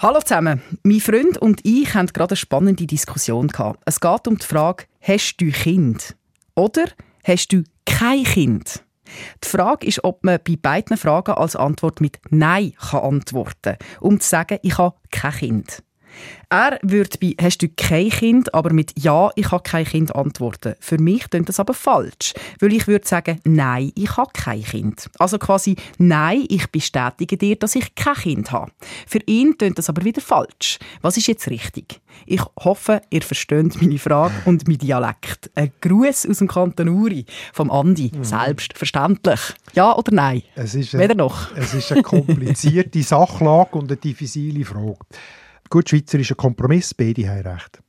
Hallo 0.00 0.20
zusammen. 0.20 0.62
Mein 0.84 1.00
Freund 1.00 1.38
und 1.38 1.58
ich 1.64 1.92
haben 1.92 2.06
gerade 2.06 2.30
eine 2.30 2.36
spannende 2.36 2.86
Diskussion 2.86 3.48
gehabt. 3.48 3.80
Es 3.84 3.98
geht 3.98 4.28
um 4.28 4.38
die 4.38 4.46
Frage, 4.46 4.84
hast 5.00 5.38
du 5.38 5.50
Kind? 5.50 6.14
Oder 6.54 6.84
hast 7.24 7.52
du 7.52 7.64
kein 7.84 8.22
Kind? 8.22 8.84
Die 9.42 9.48
Frage 9.48 9.88
ist, 9.88 10.04
ob 10.04 10.22
man 10.22 10.38
bei 10.46 10.54
beiden 10.54 10.96
Fragen 10.96 11.32
als 11.32 11.56
Antwort 11.56 12.00
mit 12.00 12.20
Nein 12.30 12.74
kann 12.78 13.00
antworten 13.00 13.76
kann, 13.76 13.78
um 13.98 14.20
zu 14.20 14.28
sagen, 14.28 14.60
ich 14.62 14.78
habe 14.78 14.94
kein 15.10 15.32
Kind. 15.32 15.82
Er 16.50 16.78
würde 16.82 17.18
bei 17.20 17.34
«Hast 17.40 17.60
du 17.62 17.68
kein 17.68 18.08
Kind?» 18.08 18.54
aber 18.54 18.72
mit 18.72 18.92
«Ja, 18.98 19.30
ich 19.36 19.50
habe 19.50 19.62
kein 19.62 19.84
Kind» 19.84 20.14
antworten. 20.14 20.74
Für 20.80 20.98
mich 20.98 21.28
klingt 21.28 21.48
das 21.48 21.60
aber 21.60 21.74
falsch, 21.74 22.32
weil 22.60 22.72
ich 22.72 22.86
würde 22.86 23.06
sagen 23.06 23.38
«Nein, 23.44 23.92
ich 23.94 24.16
habe 24.16 24.30
kein 24.32 24.62
Kind». 24.62 25.10
Also 25.18 25.38
quasi 25.38 25.76
«Nein, 25.98 26.46
ich 26.48 26.66
bestätige 26.68 27.36
dir, 27.36 27.56
dass 27.56 27.74
ich 27.74 27.94
kein 27.94 28.14
Kind 28.14 28.50
habe». 28.50 28.72
Für 29.06 29.20
ihn 29.26 29.58
klingt 29.58 29.78
das 29.78 29.90
aber 29.90 30.04
wieder 30.04 30.22
falsch. 30.22 30.78
Was 31.02 31.16
ist 31.18 31.26
jetzt 31.26 31.48
richtig? 31.50 32.00
Ich 32.26 32.42
hoffe, 32.58 33.02
ihr 33.10 33.22
versteht 33.22 33.80
meine 33.80 33.98
Frage 33.98 34.34
und 34.44 34.66
mein 34.66 34.78
Dialekt. 34.78 35.50
Ein 35.54 35.72
Gruß 35.80 36.26
aus 36.28 36.38
dem 36.38 36.48
Kanton 36.48 36.88
Uri, 36.88 37.26
vom 37.52 37.70
Andi. 37.70 38.10
Mhm. 38.14 38.24
Selbstverständlich. 38.24 39.40
Ja 39.74 39.94
oder 39.94 40.12
nein? 40.12 40.42
Es 40.54 40.74
ist 40.74 40.96
Weder 40.98 41.14
noch. 41.14 41.54
Es 41.56 41.74
ist 41.74 41.92
eine 41.92 42.02
komplizierte 42.02 43.02
Sachlage 43.02 43.78
und 43.78 43.90
eine 43.90 43.96
diffizile 43.96 44.64
Frage. 44.64 44.98
Gut, 45.70 45.88
Schweizer 45.88 46.18
ist 46.18 46.30
ein 46.30 46.36
Kompromiss, 46.36 46.94
beide 46.94 47.28
haben 47.28 47.46
recht. 47.46 47.80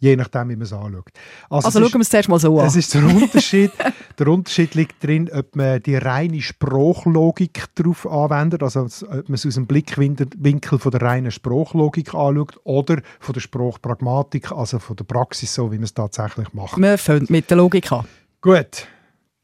Je 0.00 0.14
nachdem, 0.14 0.50
wie 0.50 0.54
man 0.54 0.62
es 0.62 0.72
anschaut. 0.72 1.10
Also, 1.50 1.66
also 1.66 1.80
schauen 1.80 1.94
wir 1.94 2.00
es 2.00 2.10
zuerst 2.10 2.28
mal 2.28 2.38
so 2.38 2.60
an. 2.60 2.66
Es 2.66 2.76
ist 2.76 2.94
der 2.94 3.04
Unterschied. 3.04 3.72
der 4.18 4.28
Unterschied 4.28 4.76
liegt 4.76 5.02
darin, 5.02 5.28
ob 5.32 5.56
man 5.56 5.82
die 5.82 5.96
reine 5.96 6.40
Spruchlogik 6.40 7.64
darauf 7.74 8.06
anwendet, 8.06 8.62
also 8.62 8.82
ob 8.82 9.28
man 9.28 9.34
es 9.34 9.44
aus 9.44 9.54
dem 9.54 9.66
Blickwinkel 9.66 10.78
von 10.78 10.92
der 10.92 11.02
reinen 11.02 11.32
Spruchlogik 11.32 12.14
anschaut 12.14 12.60
oder 12.62 13.02
von 13.18 13.32
der 13.32 13.40
Spruchpragmatik, 13.40 14.52
also 14.52 14.78
von 14.78 14.94
der 14.94 15.04
Praxis, 15.04 15.52
so 15.52 15.72
wie 15.72 15.76
man 15.76 15.84
es 15.84 15.94
tatsächlich 15.94 16.52
macht. 16.52 16.78
Wir 16.78 16.96
fangen 16.96 17.26
mit 17.28 17.50
der 17.50 17.56
Logik 17.56 17.90
an. 17.90 18.06
Gut. 18.40 18.86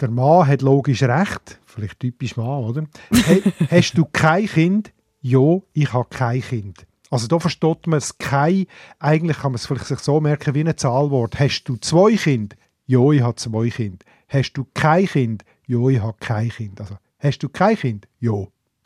Der 0.00 0.10
Mann 0.10 0.46
hat 0.46 0.62
logisch 0.62 1.02
recht. 1.02 1.58
Vielleicht 1.66 1.98
typisch 1.98 2.36
Mann, 2.36 2.64
oder? 2.64 2.84
Hast 3.70 3.94
du 3.94 4.04
kein 4.04 4.46
Kind? 4.46 4.92
Ja, 5.20 5.58
ich 5.72 5.92
habe 5.92 6.06
kein 6.10 6.42
Kind. 6.42 6.86
Also 7.10 7.26
da 7.28 7.38
versteht 7.38 7.86
man 7.86 7.98
es 7.98 8.18
kein, 8.18 8.66
eigentlich 8.98 9.38
kann 9.38 9.52
man 9.52 9.56
es 9.56 9.66
vielleicht 9.66 9.86
sich 9.86 9.98
so 10.00 10.20
merken 10.20 10.54
wie 10.54 10.64
ein 10.64 10.76
Zahlwort. 10.76 11.38
Hast 11.38 11.64
du 11.64 11.76
zwei 11.76 12.16
Kinder? 12.16 12.56
Ja, 12.86 13.10
ich 13.10 13.22
habe 13.22 13.36
zwei 13.36 13.68
Kinder. 13.68 14.04
Hast 14.28 14.52
du 14.54 14.66
kein 14.74 15.06
Kind? 15.06 15.44
Ja, 15.66 15.88
ich 15.88 16.00
habe 16.00 16.16
kein 16.18 16.48
Kind. 16.48 16.80
Also, 16.80 16.96
hast 17.18 17.38
du 17.38 17.48
kein 17.48 17.76
Kind? 17.76 18.08
Ja. 18.20 18.32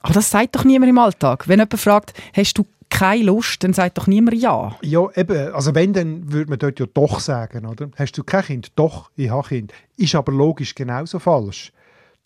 Aber 0.00 0.14
das 0.14 0.30
sagt 0.30 0.56
doch 0.56 0.64
niemand 0.64 0.90
im 0.90 0.98
Alltag. 0.98 1.48
Wenn 1.48 1.58
jemand 1.58 1.80
fragt, 1.80 2.12
hast 2.34 2.58
du 2.58 2.66
keine 2.90 3.24
Lust, 3.24 3.62
dann 3.64 3.72
sagt 3.72 3.98
doch 3.98 4.06
niemand 4.06 4.36
Ja. 4.36 4.76
Ja, 4.82 5.08
eben. 5.14 5.52
Also 5.52 5.74
wenn, 5.74 5.92
dann 5.92 6.32
würde 6.32 6.50
man 6.50 6.58
dort 6.58 6.78
ja 6.80 6.86
doch 6.86 7.20
sagen, 7.20 7.66
oder? 7.66 7.90
Hast 7.96 8.12
du 8.12 8.24
kein 8.24 8.44
Kind? 8.44 8.72
Doch, 8.76 9.10
ich 9.16 9.30
habe 9.30 9.46
Kind. 9.48 9.72
Ist 9.96 10.14
aber 10.14 10.32
logisch 10.32 10.74
genauso 10.74 11.18
falsch. 11.18 11.72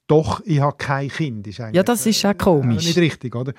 Doch, 0.07 0.41
ich 0.45 0.61
habe 0.61 0.77
kein 0.77 1.09
Kind. 1.09 1.47
Ist 1.47 1.59
ja, 1.59 1.83
das 1.83 2.07
ist 2.07 2.25
auch 2.25 2.37
komisch. 2.37 2.85
Äh, 2.85 2.89
nicht 2.89 2.99
richtig, 2.99 3.35
oder? 3.35 3.55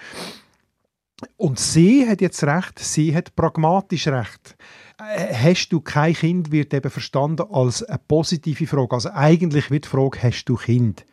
Und 1.37 1.59
sie 1.59 2.07
hat 2.07 2.21
jetzt 2.21 2.43
recht, 2.43 2.79
sie 2.79 3.15
hat 3.15 3.35
pragmatisch 3.35 4.07
recht. 4.07 4.55
Äh, 4.97 5.33
hast 5.33 5.69
du 5.69 5.79
kein 5.79 6.13
Kind, 6.13 6.51
wird 6.51 6.73
eben 6.73 6.89
verstanden 6.89 7.45
als 7.51 7.83
eine 7.83 7.99
positive 8.07 8.67
Frage. 8.67 8.93
Also 8.93 9.09
eigentlich 9.11 9.71
wird 9.71 9.85
die 9.85 9.89
Frage, 9.89 10.21
hast 10.21 10.45
du 10.45 10.55
Kind? 10.55 11.05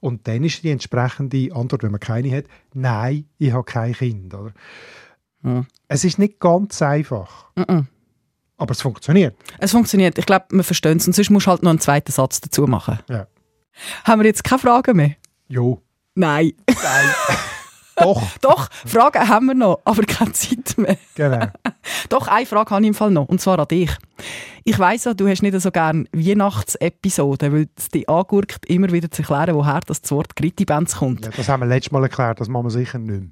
Und 0.00 0.26
dann 0.26 0.42
ist 0.44 0.62
die 0.62 0.70
entsprechende 0.70 1.54
Antwort, 1.54 1.82
wenn 1.82 1.92
man 1.92 2.00
keine 2.00 2.36
hat, 2.36 2.44
nein, 2.74 3.26
ich 3.38 3.52
habe 3.52 3.64
kein 3.64 3.92
Kind. 3.92 4.34
Oder? 4.34 4.52
Ja. 5.44 5.64
Es 5.88 6.04
ist 6.04 6.18
nicht 6.18 6.40
ganz 6.40 6.82
einfach. 6.82 7.46
Mhm. 7.56 7.86
Aber 8.56 8.72
es 8.72 8.82
funktioniert. 8.82 9.36
Es 9.58 9.72
funktioniert. 9.72 10.18
Ich 10.18 10.26
glaube, 10.26 10.46
wir 10.50 10.64
verstehen 10.64 10.98
es. 10.98 11.06
Und 11.06 11.14
sonst 11.14 11.30
musst 11.30 11.46
du 11.46 11.50
halt 11.50 11.62
noch 11.62 11.70
einen 11.70 11.80
zweiten 11.80 12.12
Satz 12.12 12.40
dazu 12.40 12.66
machen. 12.66 12.98
Ja. 13.08 13.26
Haben 14.04 14.22
wir 14.22 14.26
jetzt 14.26 14.44
keine 14.44 14.60
Fragen 14.60 14.96
mehr? 14.96 15.16
Jo. 15.48 15.80
Nein. 16.14 16.52
Nein. 16.68 17.08
Doch. 17.96 18.22
Doch, 18.40 18.68
Fragen 18.86 19.28
haben 19.28 19.46
wir 19.46 19.54
noch, 19.54 19.80
aber 19.84 20.02
keine 20.02 20.32
Zeit 20.32 20.76
mehr. 20.76 20.96
Genau. 21.14 21.46
Doch, 22.08 22.28
eine 22.28 22.46
Frage 22.46 22.70
habe 22.70 22.82
ich 22.82 22.88
im 22.88 22.94
Fall 22.94 23.10
noch, 23.10 23.28
und 23.28 23.40
zwar 23.40 23.58
an 23.58 23.68
dich. 23.68 23.90
Ich 24.64 24.78
weiss 24.78 25.04
ja, 25.04 25.14
du 25.14 25.28
hast 25.28 25.42
nicht 25.42 25.60
so 25.60 25.70
gerne 25.70 26.04
Weihnachtsepisoden, 26.12 27.52
weil 27.52 27.68
es 27.76 27.88
dich 27.88 28.08
angurkt, 28.08 28.64
immer 28.66 28.92
wieder 28.92 29.10
zu 29.10 29.22
erklären, 29.22 29.56
woher 29.56 29.80
das 29.80 30.08
Wort 30.10 30.36
Gritti-Bands 30.36 30.96
kommt. 30.96 31.24
Ja, 31.24 31.32
das 31.36 31.48
haben 31.48 31.60
wir 31.60 31.66
letztes 31.66 31.90
Mal 31.90 32.04
erklärt, 32.04 32.40
das 32.40 32.48
machen 32.48 32.66
wir 32.66 32.70
sicher 32.70 32.98
nicht 32.98 33.20
mehr. 33.20 33.30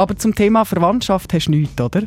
Aber 0.00 0.16
zum 0.16 0.34
Thema 0.34 0.64
Verwandtschaft 0.64 1.34
hast 1.34 1.48
du 1.48 1.50
nichts, 1.50 1.78
oder? 1.78 2.04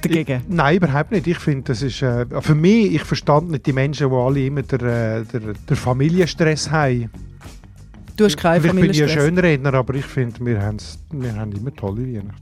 Dagegen? 0.00 0.40
Ich, 0.40 0.48
nein, 0.48 0.76
überhaupt 0.78 1.12
nicht. 1.12 1.26
Ich 1.26 1.36
finde, 1.36 1.64
das 1.64 1.82
ist 1.82 2.00
äh, 2.00 2.24
für 2.40 2.54
mich, 2.54 2.94
ich 2.94 3.02
verstand 3.02 3.50
nicht 3.50 3.66
die 3.66 3.74
Menschen, 3.74 4.08
die 4.08 4.16
alle 4.16 4.46
immer 4.46 4.62
den, 4.62 4.80
äh, 4.80 5.22
der, 5.24 5.52
der 5.68 5.76
Familienstress 5.76 6.70
haben. 6.70 7.10
Du 8.16 8.24
hast 8.24 8.38
keinen 8.38 8.62
Vielleicht 8.62 8.80
bin 8.80 8.90
ich 8.90 9.02
ein 9.02 9.10
Schönredner, 9.10 9.74
aber 9.74 9.94
ich 9.94 10.06
finde, 10.06 10.40
wir, 10.40 10.74
wir 11.10 11.36
haben 11.36 11.52
immer 11.52 11.74
tolle 11.74 12.00
Weihnachten. 12.00 12.32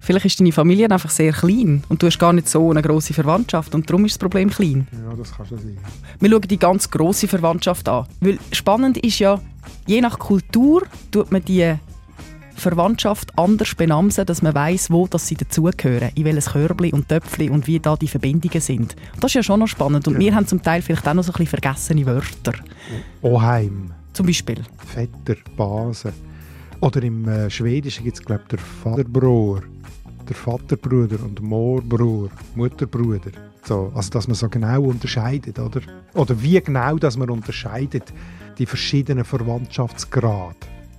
Vielleicht 0.00 0.26
ist 0.26 0.40
deine 0.40 0.50
Familie 0.50 0.90
einfach 0.90 1.10
sehr 1.10 1.32
klein 1.32 1.84
und 1.88 2.02
du 2.02 2.08
hast 2.08 2.18
gar 2.18 2.32
nicht 2.32 2.48
so 2.48 2.72
eine 2.72 2.82
grosse 2.82 3.14
Verwandtschaft 3.14 3.72
und 3.72 3.88
darum 3.88 4.04
ist 4.04 4.14
das 4.14 4.18
Problem 4.18 4.50
klein. 4.50 4.88
Ja, 4.90 5.14
das 5.14 5.32
kannst 5.32 5.52
du 5.52 5.56
sein. 5.58 5.78
Wir 6.18 6.28
schauen 6.28 6.40
die 6.40 6.58
ganz 6.58 6.90
grosse 6.90 7.28
Verwandtschaft 7.28 7.88
an. 7.88 8.06
Weil 8.20 8.40
spannend 8.50 8.98
ist 8.98 9.20
ja, 9.20 9.40
je 9.86 10.00
nach 10.00 10.18
Kultur 10.18 10.82
tut 11.12 11.30
man 11.30 11.44
die 11.44 11.76
Verwandtschaft 12.56 13.36
anders 13.38 13.74
benamsen, 13.74 14.26
dass 14.26 14.42
man 14.42 14.54
weiß, 14.54 14.90
wo 14.90 15.06
dass 15.06 15.26
sie 15.26 15.34
dazugehören, 15.34 16.10
in 16.14 16.24
welches 16.24 16.50
Körbli 16.50 16.92
und 16.92 17.08
Töpfli 17.08 17.50
und 17.50 17.66
wie 17.66 17.80
da 17.80 17.96
die 17.96 18.08
Verbindungen 18.08 18.60
sind. 18.60 18.96
Das 19.20 19.30
ist 19.30 19.34
ja 19.34 19.42
schon 19.42 19.60
noch 19.60 19.68
spannend 19.68 20.06
und 20.08 20.14
ja. 20.14 20.20
wir 20.20 20.34
haben 20.34 20.46
zum 20.46 20.62
Teil 20.62 20.82
vielleicht 20.82 21.06
auch 21.08 21.14
noch 21.14 21.24
so 21.24 21.32
ein 21.32 21.38
bisschen 21.38 21.60
vergessene 21.60 22.06
Wörter. 22.06 22.54
Oheim. 23.22 23.92
Zum 24.12 24.26
Beispiel. 24.26 24.62
Vetter, 24.86 25.40
Base. 25.56 26.12
Oder 26.80 27.02
im 27.02 27.28
äh, 27.28 27.48
Schwedischen 27.48 28.04
gibt 28.04 28.18
es, 28.18 28.24
glaube 28.24 28.42
ich, 28.42 28.48
der 28.48 28.58
Vaterbror, 28.58 29.62
der 30.28 30.36
Vaterbruder 30.36 31.22
und 31.24 31.40
Moorbruder, 31.40 32.34
Mutterbruder. 32.54 33.30
So, 33.64 33.92
also, 33.94 34.10
dass 34.10 34.26
man 34.26 34.34
so 34.34 34.48
genau 34.48 34.82
unterscheidet, 34.82 35.58
oder? 35.58 35.80
Oder 36.14 36.42
wie 36.42 36.60
genau, 36.60 36.96
dass 36.96 37.16
man 37.16 37.30
unterscheidet 37.30 38.12
die 38.58 38.66
verschiedenen 38.66 39.24
Verwandtschaftsgrade. 39.24 40.56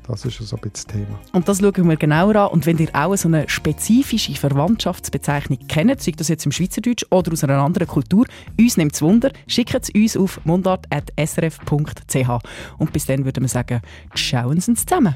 Das 0.08 0.26
ist 0.26 0.38
so 0.38 0.56
ein 0.56 0.62
bisschen 0.62 0.74
das 0.74 0.86
Thema. 0.86 1.20
Und 1.32 1.48
das 1.48 1.60
schauen 1.60 1.90
wir 1.90 1.96
genauer 1.96 2.36
an. 2.36 2.50
Und 2.50 2.66
wenn 2.66 2.78
ihr 2.78 2.90
auch 2.94 3.16
so 3.16 3.28
eine 3.28 3.48
spezifische 3.48 4.34
Verwandtschaftsbezeichnung 4.34 5.60
kennt, 5.68 6.02
sei 6.02 6.12
das 6.12 6.28
jetzt 6.28 6.46
im 6.46 6.52
Schweizerdeutsch 6.52 7.06
oder 7.10 7.32
aus 7.32 7.44
einer 7.44 7.60
anderen 7.60 7.88
Kultur, 7.88 8.26
uns 8.60 8.78
nimmt 8.78 8.94
es 8.94 9.02
Wunder, 9.02 9.32
schickt 9.48 9.76
es 9.76 9.90
uns 9.90 10.18
auf 10.18 10.40
mundart.srf.ch. 10.46 12.30
Und 12.78 12.94
bis 12.94 13.06
dann 13.06 13.26
würden 13.26 13.44
wir 13.44 13.50
sagen, 13.50 13.82
schauen 14.14 14.60
Sie 14.60 14.72
uns 14.72 14.86
zusammen. 14.86 15.16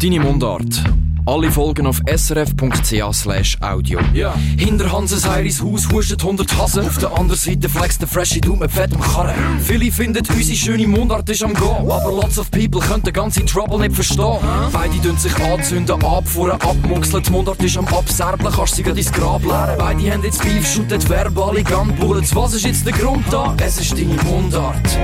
Deine 0.00 0.20
Mundart 0.20 0.84
Alle 1.28 1.52
Folgen 1.52 1.86
auf 1.86 2.00
srf.ch 2.06 3.60
audio. 3.60 4.00
Ja. 4.14 4.34
Hinter 4.56 4.90
Hanses 4.90 5.28
Heiris 5.28 5.62
Haus 5.62 5.86
hustet 5.92 6.22
100 6.22 6.56
Hasen. 6.56 6.86
Auf 6.86 6.96
der 6.96 7.12
anderen 7.12 7.38
Seite 7.38 7.68
flext 7.68 8.00
der 8.00 8.08
Freshie 8.08 8.40
Du 8.40 8.56
mit 8.56 8.70
fettem 8.70 8.98
Karren. 8.98 9.34
Viele 9.60 9.92
finden 9.92 10.24
unsere 10.26 10.56
schöne 10.56 10.88
Mundart 10.88 11.28
ist 11.28 11.42
am 11.42 11.52
Gehen. 11.52 11.90
Aber 11.90 12.12
lots 12.12 12.38
of 12.38 12.50
people 12.50 12.80
können 12.80 13.02
den 13.02 13.12
ganzen 13.12 13.44
Trouble 13.44 13.78
nicht 13.78 13.94
verstehen. 13.94 14.38
Beide 14.72 15.02
tun 15.02 15.18
sich 15.18 15.36
anzünden, 15.38 16.02
abfuhren, 16.02 16.58
abmuxeln. 16.62 17.22
Die 17.22 17.30
Mundart 17.30 17.62
ist 17.62 17.76
am 17.76 17.86
Abserblen, 17.88 18.50
kannst 18.50 18.76
sie 18.76 18.82
gerade 18.82 18.98
ins 18.98 19.12
Grab 19.12 19.42
leeren. 19.42 19.76
Beide 19.76 20.10
haben 20.10 20.24
jetzt 20.24 20.42
Beef, 20.42 20.66
shooten 20.66 21.06
verbale 21.10 21.62
Gunbullets. 21.62 22.34
Was 22.34 22.54
ist 22.54 22.64
jetzt 22.64 22.86
der 22.86 22.94
Grund 22.94 23.26
da? 23.30 23.54
Es 23.62 23.78
ist 23.78 23.92
deine 23.92 24.16
Mundart. 24.24 24.98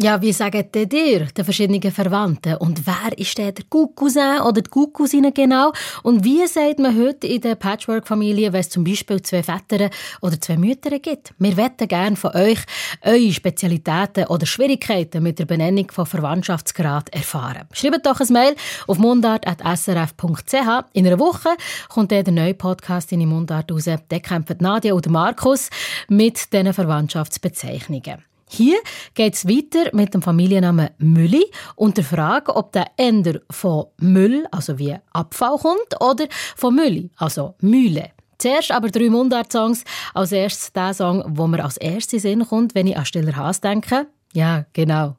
Ja, 0.00 0.22
wie 0.22 0.32
sagen 0.32 0.64
denn 0.72 0.88
dir, 0.88 1.26
den 1.26 1.44
verschiedenen 1.44 1.90
Verwandten? 1.90 2.54
Und 2.58 2.86
wer 2.86 3.18
ist 3.18 3.36
der, 3.36 3.50
der 3.50 3.64
Cousin 3.68 4.40
oder 4.42 4.62
die 4.62 4.70
Cousine 4.70 5.32
genau? 5.32 5.72
Und 6.04 6.22
wie 6.22 6.46
sagt 6.46 6.78
man 6.78 6.96
heute 6.96 7.26
in 7.26 7.40
der 7.40 7.56
Patchwork-Familie, 7.56 8.52
wenn 8.52 8.60
es 8.60 8.70
zum 8.70 8.84
Beispiel 8.84 9.20
zwei 9.22 9.42
Väter 9.42 9.90
oder 10.20 10.40
zwei 10.40 10.56
Mütter 10.56 10.96
gibt? 11.00 11.34
Wir 11.40 11.56
wetten 11.56 11.88
gerne 11.88 12.14
von 12.14 12.30
euch 12.36 12.60
eure 13.02 13.32
Spezialitäten 13.32 14.26
oder 14.26 14.46
Schwierigkeiten 14.46 15.20
mit 15.20 15.40
der 15.40 15.46
Benennung 15.46 15.90
von 15.90 16.06
Verwandtschaftsgrad 16.06 17.12
erfahren. 17.12 17.66
Schreibt 17.72 18.06
doch 18.06 18.20
ein 18.20 18.32
Mail 18.32 18.54
auf 18.86 18.98
mundart.srf.ch. 18.98 20.84
In 20.92 21.08
einer 21.08 21.18
Woche 21.18 21.48
kommt 21.88 22.12
der 22.12 22.30
neue 22.30 22.54
Podcast 22.54 23.10
in 23.10 23.18
die 23.18 23.26
Mundart 23.26 23.72
raus. 23.72 23.86
Der 23.86 24.20
kämpfen 24.20 24.58
Nadia 24.60 24.94
oder 24.94 25.10
Markus 25.10 25.70
mit 26.06 26.52
diesen 26.52 26.72
Verwandtschaftsbezeichnungen. 26.72 28.27
Hier 28.48 28.78
geht 29.14 29.34
es 29.34 29.46
weiter 29.46 29.90
mit 29.92 30.14
dem 30.14 30.22
Familiennamen 30.22 30.90
Mülli 30.98 31.44
und 31.76 31.96
der 31.96 32.04
Frage, 32.04 32.54
ob 32.56 32.72
der 32.72 32.86
Ender 32.96 33.40
von 33.50 33.86
Müll, 34.00 34.46
also 34.50 34.78
wie 34.78 34.96
Abfall 35.12 35.58
kommt, 35.58 36.00
oder 36.00 36.26
von 36.56 36.74
Mülli, 36.74 37.10
also 37.16 37.54
Mühle. 37.60 38.10
Zuerst 38.38 38.70
aber 38.70 38.88
drei 38.88 39.10
Mundart-Songs. 39.10 39.84
Als 40.14 40.32
erstes 40.32 40.72
der 40.72 40.94
Song, 40.94 41.24
wo 41.26 41.46
mir 41.46 41.64
als 41.64 41.76
erstes 41.76 42.22
Sinn 42.22 42.46
kommt, 42.46 42.74
wenn 42.74 42.86
ich 42.86 42.96
an 42.96 43.04
Stiller 43.04 43.34
Haas 43.34 43.60
denke. 43.60 44.06
Ja, 44.32 44.64
genau. 44.72 45.16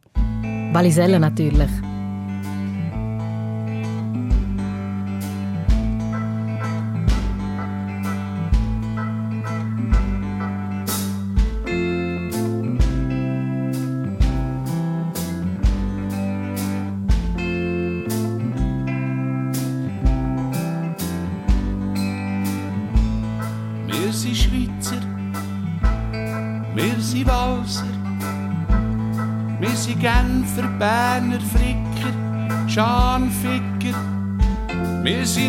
Waliselle 0.71 1.19
natürlich. 1.19 1.69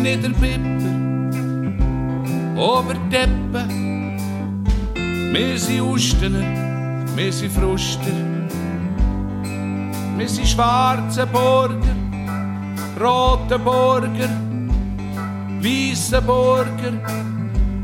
Der 0.03 0.17
Pipper, 0.17 0.59
Oberdeppen. 2.57 4.17
Wir 5.31 5.57
sind 5.59 5.81
Ustener, 5.81 6.43
wir 7.15 7.31
sind 7.31 7.51
Fruster. 7.51 8.11
Wir 10.17 10.27
sind 10.27 10.47
schwarze 10.47 11.27
Burger, 11.27 11.95
rote 12.99 13.59
Burger, 13.59 14.29
weiße 15.61 16.21
Burger. 16.23 16.93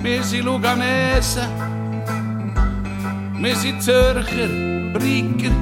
Wir 0.02 0.24
sind 0.24 0.46
Luganesen, 0.46 1.48
wir 3.40 3.56
sind 3.56 3.84
Zürcher, 3.84 4.50
Bricker. 4.94 5.54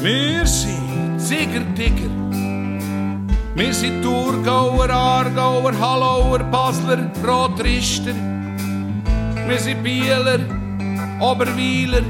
Wir 0.00 0.46
sind 0.46 1.20
Ziegertigger. 1.20 2.27
Wir 3.58 3.74
sind 3.74 4.04
Thurgauer, 4.04 4.88
Aargauer, 4.88 5.72
Hallauer, 5.76 6.38
Basler, 6.44 7.10
Rotrister. 7.26 8.14
Wir 9.48 9.58
sind 9.58 9.82
Bieler, 9.82 10.38
Oberweiler, 11.18 12.04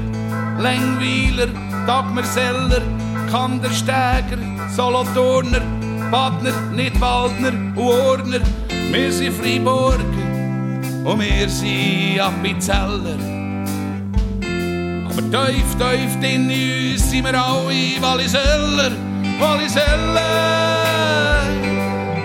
Längweiler, 0.59 1.47
Dagmerseller, 1.87 2.83
Kandersteiger, 3.31 4.37
Solothurner, 4.75 5.61
Badner, 6.11 6.53
Nidwaldner 6.71 7.53
und 7.75 7.77
Urner. 7.77 8.41
Wir 8.91 9.11
sind 9.11 9.33
Freiburger 9.33 10.03
und 11.03 11.19
wir 11.19 11.49
sind 11.49 12.19
Appenzeller. 12.19 13.17
Aber 15.09 15.47
tief, 15.47 15.75
tief 15.79 16.31
in 16.31 16.45
uns 16.91 17.09
sind 17.09 17.25
wir 17.25 17.43
alle 17.43 17.99
Walliseller, 17.99 18.91
Walliseller, 19.39 20.68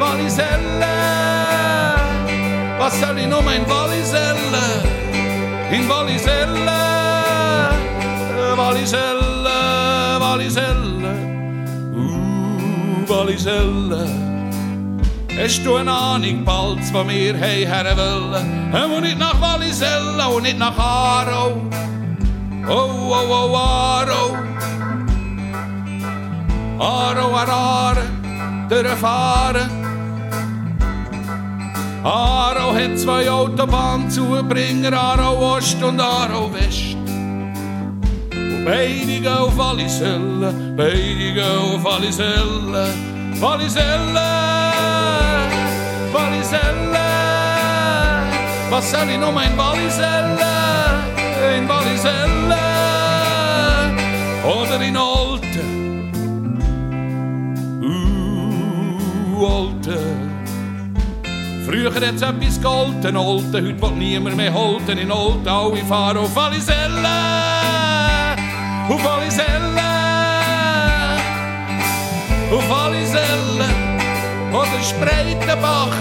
Walliseller. 0.01 1.05
Was 2.79 3.01
soll 3.01 3.19
ich 3.19 3.27
noch 3.27 3.41
in 3.51 3.69
Walliselle, 3.69 4.83
in 5.71 5.89
Walliselle, 5.89 7.71
Walliselle, 8.57 10.21
Walliselle, 10.21 11.15
uh, 11.95 13.09
Walliselle. 13.09 14.07
Hast 15.37 15.65
du 15.65 15.77
eine 15.77 15.91
Ahnung, 15.93 16.45
bald, 16.45 16.93
wo 16.93 17.09
wir 17.09 17.35
her 17.35 17.97
wollen? 17.97 18.93
Und 18.93 19.03
nicht 19.03 19.19
nach 19.19 19.41
Walliselle 19.41 20.29
und 20.29 20.43
nicht 20.43 20.59
nach 20.59 20.79
Aarau. 20.79 21.61
Oh, 22.67 22.73
oh, 22.73 23.15
oh, 23.31 23.57
Aro. 23.57 24.37
Aro, 26.79 27.37
Arare, 27.37 28.05
durchfahren. 28.69 29.84
Aro 32.05 32.75
hat 32.75 32.99
zwei 32.99 33.31
Autobahnzubringer, 33.31 34.93
Aro 34.93 35.57
Ost 35.57 35.83
und 35.83 36.01
Aro 36.01 36.53
West. 36.53 36.97
Und 38.33 38.65
beide 38.65 39.07
gehen 39.07 39.27
auf 39.27 39.57
Walliselle, 39.57 40.53
beide 40.77 41.33
gehen 41.35 41.43
auf 41.43 41.83
Walliselle, 41.83 42.89
Walliselle, 43.41 44.31
Walliselle. 46.13 47.01
Was 48.71 48.91
soll 48.91 49.09
ich 49.11 49.19
noch 49.19 49.33
mein 49.33 49.57
Walliselle? 49.57 50.55
in 51.53 51.69
Walliselle 51.69 52.57
oder 54.45 54.81
in 54.81 54.97
Olten. 54.97 56.11
Uh, 57.83 59.45
Olten. 59.45 59.84
Früher 61.75 61.93
hat 61.93 62.05
es 62.05 62.23
etwas 62.23 62.61
geholfen, 62.63 63.17
Olten, 63.17 63.67
heute 63.67 63.83
will 63.83 63.91
niemand 63.99 64.37
mehr 64.37 64.55
holten 64.55 64.97
in 64.97 65.11
Olten. 65.11 65.49
Alle 65.49 65.85
fahren 65.85 66.19
auf 66.19 66.37
Walliselle, 66.37 67.09
auf 68.89 69.05
Walliselle, 69.05 69.83
auf 72.53 72.71
Walliselle 72.71 73.69
oder 74.53 74.83
Spreitenbach. 74.85 75.97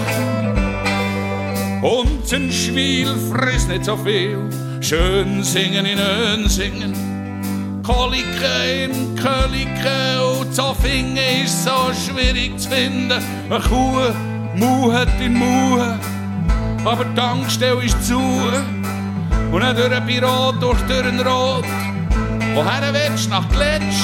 Und 1.82 2.32
ein 2.32 2.52
Schwiel 2.52 3.08
frisst 3.32 3.68
nicht 3.68 3.86
so 3.86 3.96
viel. 3.96 4.38
Schön 4.80 5.42
singen 5.42 5.86
in 5.86 5.98
Önsingen. 5.98 7.82
Kolike 7.82 8.84
in 8.84 9.16
Kölike 9.16 10.38
und 10.38 10.54
Zoffingen 10.54 11.18
ist 11.44 11.64
so 11.64 11.90
schwierig 11.92 12.60
zu 12.60 12.70
finden. 12.70 13.20
Eine 13.50 13.58
Kuh 13.58 14.33
muhet 14.54 15.08
in 15.20 15.34
Muhe, 15.34 15.98
aber 16.84 17.04
die 17.04 17.14
Tankstelle 17.14 17.82
ist 17.84 18.06
zu. 18.06 18.18
Und 18.18 19.62
nicht 19.62 19.78
durch 19.78 19.92
ein 19.92 20.06
Büro, 20.06 20.52
durch 20.52 20.80
den 20.82 21.20
Rot. 21.20 21.64
Woher 22.54 22.92
willst 22.92 23.26
du 23.26 23.30
nach 23.30 23.48
Gletsch? 23.48 24.02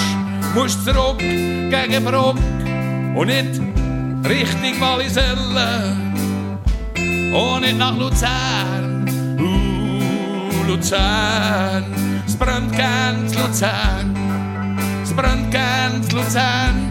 Musst 0.55 0.85
zurück 0.85 1.19
gegen 1.19 2.05
Bruck 2.05 2.37
und 3.15 3.27
nicht 3.27 3.61
Richtung 4.29 4.81
Walliselle. 4.81 5.97
Und 7.33 7.61
nicht 7.63 7.79
nach 7.79 7.97
Luzern. 7.97 8.91
Luzern, 10.71 11.85
es 12.25 12.37
brennt 12.37 12.77
ganz 12.79 13.35
Luzern, 13.35 14.15
es 15.03 15.13
brennt 15.13 15.51
ganz 15.51 16.13
Luzern. 16.13 16.90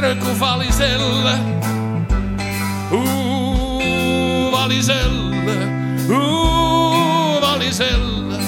tranco 0.00 0.32
Valizela, 0.34 1.40
uh, 2.92 4.50
Valizela, 4.52 5.56
uh, 6.08 7.40
Valizela, 7.40 8.38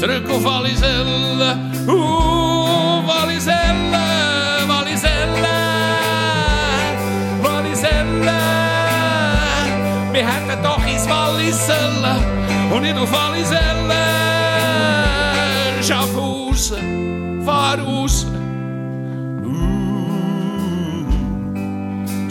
tranco 0.00 0.40
Valizela, 0.40 1.58
uh, 1.88 3.02
Valizela, 3.06 4.64
Valizela, 4.66 5.58
Valizela, 7.42 8.38
me 10.10 10.20
hätte 10.20 10.56
doch 10.62 10.86
ins 10.86 11.06
Valizela 11.06 12.16
und 12.74 12.84
in 12.84 12.96
Valizela, 12.96 14.06
Schaffhausen, 15.82 17.42
Fahrhausen. 17.44 18.31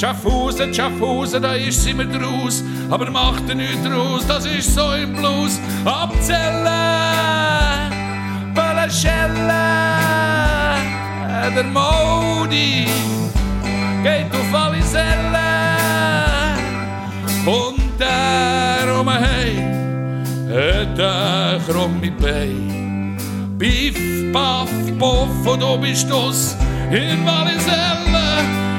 Schaffhausen, 0.02 0.74
Schaffhausen, 0.74 1.44
da 1.44 1.54
ist 1.54 1.84
sie 1.84 1.94
mir 1.94 2.08
draus. 2.08 2.64
Aber 2.90 3.08
macht 3.12 3.48
er 3.48 3.54
nichts 3.54 3.84
draus, 3.84 4.26
das 4.28 4.48
ist 4.48 4.74
so 4.74 4.94
im 4.94 5.14
Blues. 5.14 5.60
Abzählen, 5.86 6.42
Böllenschellen, 8.56 9.38
der 11.56 11.64
Modi 11.66 12.88
geht 14.02 14.34
auf 14.34 14.52
alle 14.52 14.82
Selle. 14.82 15.38
Und 17.46 17.84
der 18.00 19.00
um 19.00 19.08
hey, 19.08 19.56
hat 20.50 20.98
er 20.98 21.60
krumme 21.68 22.10
Bein. 22.20 23.18
Biff, 23.56 24.34
Baff, 24.34 24.72
Boff 24.98 25.46
und 25.46 25.62
du 25.62 25.78
bist 25.78 26.10
du's 26.10 26.56
in 26.90 27.24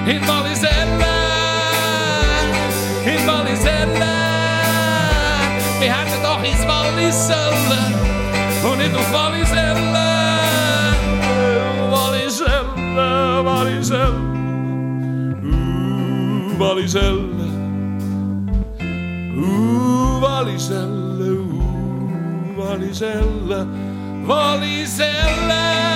Walliselle, 0.05 0.11
in 0.11 0.27
Walliselle, 0.27 1.15
in 3.05 3.27
Walliselle. 3.27 4.07
Wir 5.79 5.93
hätten 5.93 6.23
doch 6.23 6.43
ins 6.43 6.67
Wallis 6.67 7.29
sollen 7.29 7.95
und 8.65 8.79
nicht 8.79 8.95
auf 8.95 9.13
Walliselle. 9.13 9.83
Walliselle, 11.91 13.45
Walliselle, 13.45 14.13
uh, 15.43 16.59
Walliselle, 16.59 17.49
uh, 19.37 20.21
Walliselle, 20.21 21.33
uh, 21.33 22.57
Walliselle, 22.57 23.67
Walliselle. 24.27 25.92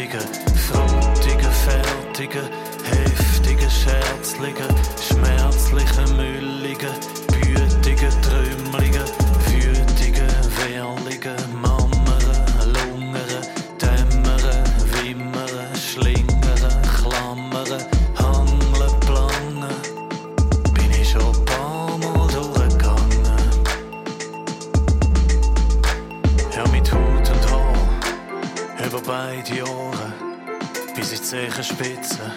Schattigen, 0.00 0.20
Frutigen, 0.56 1.52
Fertigen, 1.52 2.48
Heftigen, 2.84 3.70
Scherzligen, 3.70 4.66
Schmerzlichen, 4.98 6.16
Mülligen, 6.16 6.94
Bütigen, 7.28 8.10
Trümmligen, 8.22 8.89
die 31.30 31.48
Zehenspitzen 31.48 32.32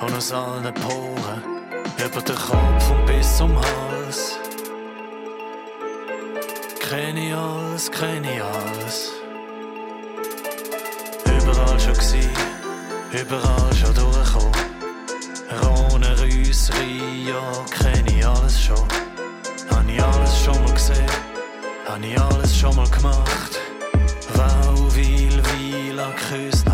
und 0.00 0.14
aus 0.14 0.32
allen 0.32 0.74
Poren, 0.74 1.42
über 2.04 2.20
den 2.20 2.36
Kopf 2.36 2.90
und 2.90 3.06
bis 3.06 3.36
zum 3.36 3.54
Hals. 3.56 4.38
Kenn 6.80 7.16
ich 7.16 7.34
alles, 7.34 7.90
kenn 7.90 8.24
ich 8.24 8.42
alles. 8.42 9.12
Überall 11.26 11.80
schon 11.80 11.92
gsi, 11.92 12.28
überall 13.12 13.74
schon 13.74 13.94
durchgekommen. 13.94 14.52
Rhone, 15.62 16.20
Rüss, 16.20 16.70
Rio, 16.74 17.64
kenn 17.70 18.06
ich 18.06 18.26
alles 18.26 18.60
schon. 18.60 18.88
Hab 19.70 19.88
ich 19.88 20.02
alles 20.02 20.44
schon 20.44 20.64
mal 20.64 20.72
gesehen, 20.72 21.06
hab 21.86 22.02
ich 22.02 22.20
alles 22.20 22.56
schon 22.56 22.74
mal 22.74 22.88
gemacht. 22.88 23.58
Wauwil, 24.34 25.42
Wila, 25.52 26.12
Küsnacht. 26.12 26.67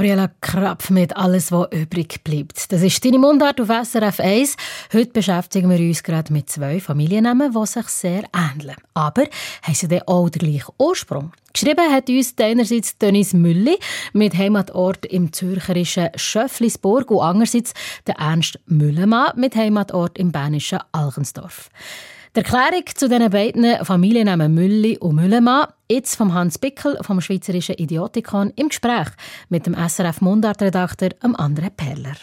Gabriela 0.00 0.30
Krapf 0.40 0.88
mit 0.88 1.14
«Alles, 1.14 1.52
was 1.52 1.68
übrig 1.72 2.24
bleibt». 2.24 2.72
Das 2.72 2.80
ist 2.80 3.04
deine 3.04 3.18
Mundart 3.18 3.60
auf 3.60 3.68
SRF 3.68 4.18
1. 4.18 4.56
Heute 4.94 5.10
beschäftigen 5.10 5.68
wir 5.68 5.78
uns 5.78 6.02
gerade 6.02 6.32
mit 6.32 6.48
zwei 6.48 6.80
Familiennamen, 6.80 7.52
die 7.52 7.66
sich 7.66 7.86
sehr 7.88 8.22
ähneln. 8.34 8.76
Aber 8.94 9.24
haben 9.62 9.74
sie 9.74 9.88
dann 9.88 10.00
auch 10.06 10.30
den 10.30 10.38
gleichen 10.38 10.72
Ursprung? 10.78 11.32
Geschrieben 11.52 11.92
hat 11.92 12.08
uns 12.08 12.34
einerseits 12.40 12.96
Dennis 12.96 13.34
Mülli 13.34 13.76
mit 14.14 14.38
Heimatort 14.38 15.04
im 15.04 15.34
zürcherischen 15.34 16.08
Schöfflisburg 16.16 17.10
und 17.10 17.20
andererseits 17.20 17.74
der 18.06 18.14
Ernst 18.14 18.58
Müllemann 18.64 19.34
mit 19.36 19.54
Heimatort 19.54 20.16
im 20.16 20.32
bernischen 20.32 20.78
Alchensdorf. 20.92 21.68
Die 22.36 22.42
Erklärung 22.42 22.84
zu 22.94 23.08
diesen 23.08 23.28
beiden 23.30 23.84
Familiennamen 23.84 24.54
Mülli 24.54 24.96
und 24.98 25.16
Müllemann 25.16 25.66
jetzt 25.90 26.14
vom 26.14 26.32
Hans 26.32 26.58
Bickel 26.58 26.96
vom 27.02 27.20
Schweizerischen 27.20 27.74
Idiotikon 27.74 28.52
im 28.54 28.68
Gespräch 28.68 29.08
mit 29.48 29.66
dem 29.66 29.74
SRF 29.74 30.20
Mundartredakteur 30.20 31.08
André 31.22 31.70
Perler. 31.70 32.14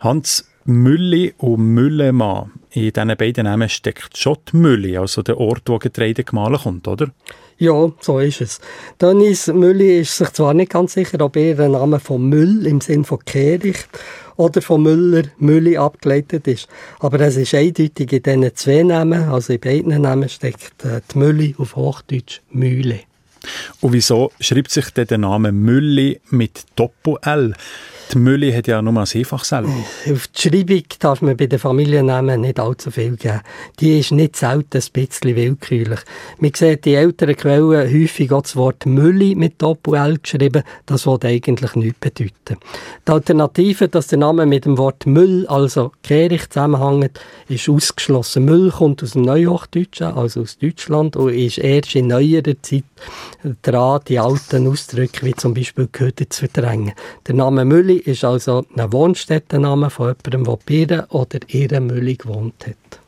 Hans 0.00 0.50
Mülli 0.64 1.34
und 1.38 1.60
Müllemann. 1.60 2.50
In 2.70 2.92
diesen 2.92 3.16
beiden 3.16 3.44
Namen 3.44 3.68
steckt 3.68 4.16
schon 4.16 4.38
die 4.50 4.56
Mülli, 4.56 4.96
also 4.96 5.22
der 5.22 5.38
Ort, 5.38 5.62
wo 5.66 5.78
Getreide 5.78 6.24
gemahlen 6.24 6.58
kommt, 6.58 6.88
oder? 6.88 7.08
Ja, 7.58 7.92
so 8.00 8.18
ist 8.18 8.40
es. 8.40 8.60
Dennis 9.00 9.46
Mülli 9.46 10.00
ist 10.00 10.16
sich 10.16 10.30
zwar 10.30 10.52
nicht 10.52 10.72
ganz 10.72 10.94
sicher, 10.94 11.20
ob 11.20 11.36
er 11.36 11.54
der 11.54 11.68
Name 11.68 12.00
von 12.00 12.28
Müll 12.28 12.66
im 12.66 12.80
Sinn 12.80 13.04
von 13.04 13.24
Kehricht 13.24 13.88
oder 14.36 14.62
von 14.62 14.82
Müller, 14.82 15.24
Mülli 15.38 15.76
abgeleitet 15.76 16.46
ist. 16.46 16.68
Aber 17.00 17.20
es 17.20 17.36
ist 17.36 17.54
eindeutig 17.54 18.12
in 18.12 18.22
diesen 18.22 18.54
zwei 18.54 18.82
Namen, 18.82 19.28
also 19.28 19.52
in 19.52 19.60
beiden 19.60 20.02
Namen 20.02 20.28
steckt 20.28 20.84
äh, 20.84 21.00
die 21.12 21.18
Mülli 21.18 21.54
auf 21.58 21.76
Hochdeutsch 21.76 22.40
Mühle. 22.50 23.00
Und 23.80 23.92
wieso 23.92 24.32
schreibt 24.40 24.70
sich 24.70 24.90
denn 24.90 25.06
der 25.06 25.18
Name 25.18 25.52
Mülli 25.52 26.20
mit 26.30 26.62
Doppel-L? 26.76 27.54
Die 28.12 28.18
Mülli 28.18 28.52
hat 28.52 28.66
ja 28.66 28.82
nur 28.82 28.92
ein 28.92 29.08
Einfachsel. 29.14 29.64
Auf 30.12 30.26
die 30.28 30.40
Schreibung 30.40 30.82
darf 30.98 31.22
man 31.22 31.34
bei 31.34 31.46
den 31.46 31.58
Familiennamen 31.58 32.42
nicht 32.42 32.60
allzu 32.60 32.90
viel 32.90 33.16
geben. 33.16 33.40
Die 33.80 34.00
ist 34.00 34.12
nicht 34.12 34.36
selten 34.36 34.76
ein 34.76 34.84
bisschen 34.92 35.34
willkürlich. 35.34 36.00
Man 36.38 36.52
sieht 36.54 36.86
in 36.86 36.94
älteren 36.94 37.36
Quellen 37.36 37.90
häufig 37.90 38.30
auch 38.32 38.42
das 38.42 38.54
Wort 38.54 38.84
Mülli 38.84 39.34
mit 39.34 39.62
Doppel-L 39.62 40.18
geschrieben. 40.18 40.62
Das 40.84 41.06
will 41.06 41.18
eigentlich 41.22 41.74
nichts 41.74 42.00
bedeuten. 42.00 42.58
Die 43.08 43.12
Alternative, 43.12 43.88
dass 43.88 44.08
der 44.08 44.18
Name 44.18 44.44
mit 44.44 44.66
dem 44.66 44.76
Wort 44.76 45.06
Müll, 45.06 45.46
also 45.46 45.92
Kehricht, 46.02 46.52
zusammenhängt, 46.52 47.18
ist 47.48 47.66
ausgeschlossen. 47.70 48.44
Müll 48.44 48.70
kommt 48.70 49.02
aus 49.02 49.12
dem 49.12 49.22
Neuhochdeutschen, 49.22 50.08
also 50.08 50.42
aus 50.42 50.58
Deutschland, 50.58 51.16
und 51.16 51.32
ist 51.32 51.56
erst 51.56 51.94
in 51.94 52.08
neuerer 52.08 52.60
Zeit 52.60 52.84
dran, 53.62 54.00
die 54.08 54.18
alten 54.18 54.66
Ausdrücke 54.66 55.26
wie 55.26 55.34
zum 55.34 55.54
Beispiel 55.54 55.88
Köder 55.88 56.28
zu 56.28 56.48
verdrängen. 56.48 56.92
Der 57.26 57.34
Name 57.34 57.64
Mülli 57.64 57.96
ist 57.96 58.24
also 58.24 58.64
ein 58.76 58.92
Wohnstättenname 58.92 59.90
von 59.90 60.14
jemandem, 60.24 60.44
der 60.44 60.58
bei 60.66 60.94
ihr 60.94 61.06
oder 61.10 61.38
ihrer 61.48 61.80
Mülli 61.80 62.16
gewohnt 62.16 62.66
hat. 62.66 63.00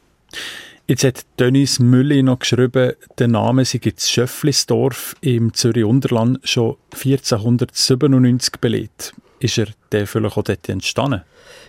Jetzt 0.86 1.04
hat 1.04 1.24
Dennis 1.38 1.78
Mülli 1.78 2.22
noch 2.22 2.40
geschrieben, 2.40 2.92
der 3.18 3.28
Name 3.28 3.64
sei 3.64 3.80
jetzt 3.82 4.10
Schöfflisdorf 4.10 5.16
im 5.22 5.54
Zürich-Unterland 5.54 6.40
schon 6.46 6.76
1497 6.92 8.56
belegt. 8.60 9.14
Ist 9.40 9.58
er 9.58 9.68
der 9.92 10.06
vielleicht 10.06 10.36
auch 10.36 10.42
dort 10.42 10.68
entstanden? 10.68 11.22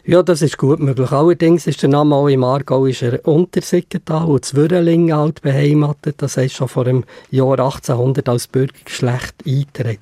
Ja, 0.08 0.22
das 0.22 0.44
ist 0.44 0.60
gut 0.60 0.80
möglich. 0.82 1.12
Allerdings 1.12 1.66
ist 1.66 1.82
der 1.82 1.90
Name 1.90 2.14
auch 2.14 2.28
im 2.28 2.44
Aargauischen 2.44 3.18
Untersiggental 3.22 4.28
und 4.28 4.46
Zwürreling 4.46 5.12
alt 5.12 5.42
beheimatet. 5.42 6.22
Das 6.22 6.38
heißt 6.38 6.54
schon 6.54 6.68
vor 6.68 6.86
dem 6.86 7.06
Jahr 7.32 7.54
1800 7.54 8.30
als 8.30 8.46
Bürgergeschlecht 8.46 9.34
eingetragen. 9.48 9.98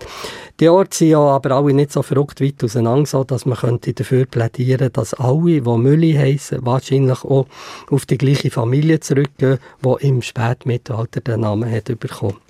Die 0.59 0.67
Orte 0.67 0.97
sind 0.97 1.07
ja 1.07 1.19
aber 1.19 1.51
alle 1.51 1.73
nicht 1.73 1.93
so 1.93 2.01
verrückt 2.01 2.41
weit 2.41 2.61
auseinander, 2.61 3.05
so 3.05 3.23
dass 3.23 3.45
man 3.45 3.57
könnte 3.57 3.93
dafür 3.93 4.25
plädieren 4.25 4.89
dass 4.91 5.13
alle, 5.13 5.61
die 5.61 5.61
Mülli 5.61 6.11
heissen, 6.15 6.65
wahrscheinlich 6.65 7.23
auch 7.23 7.47
auf 7.89 8.05
die 8.05 8.17
gleiche 8.17 8.51
Familie 8.51 8.99
zurückgehen, 8.99 9.59
die 9.85 10.05
im 10.05 10.21
Spätmittelalter 10.21 11.21
den 11.21 11.39
Namen 11.39 11.71
hat 11.71 11.85
bekommen. 11.97 12.42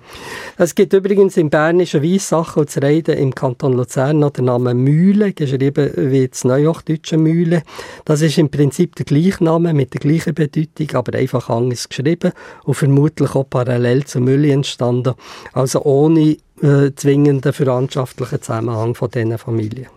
Es 0.56 0.74
gibt 0.74 0.92
übrigens 0.92 1.36
im 1.36 1.50
bernischen 1.50 2.02
Weissachen 2.02 2.60
und 2.60 2.82
Reiden 2.82 3.18
im 3.18 3.34
Kanton 3.34 3.72
Luzern 3.72 4.20
noch 4.20 4.30
den 4.30 4.44
Namen 4.44 4.78
Mühle, 4.78 5.32
geschrieben 5.32 5.90
wie 5.96 6.28
das 6.28 6.44
Neuhochdeutsche 6.44 7.16
Mühle. 7.16 7.62
Das 8.04 8.20
ist 8.20 8.38
im 8.38 8.50
Prinzip 8.50 8.94
der 8.96 9.04
gleiche 9.04 9.42
Name 9.42 9.74
mit 9.74 9.94
der 9.94 10.00
gleichen 10.00 10.34
Bedeutung, 10.34 10.88
aber 10.94 11.18
einfach 11.18 11.50
anders 11.50 11.88
geschrieben 11.88 12.32
und 12.64 12.74
vermutlich 12.74 13.34
auch 13.34 13.48
parallel 13.48 14.04
zu 14.04 14.20
Mühle 14.20 14.52
entstanden, 14.52 15.14
also 15.52 15.82
ohne 15.82 16.36
äh, 16.62 16.92
zwingenden 16.94 17.52
verwandtschaftlichen 17.52 18.40
Zusammenhang 18.40 18.94
von 18.94 19.10
diesen 19.10 19.38
Familien. 19.38 19.88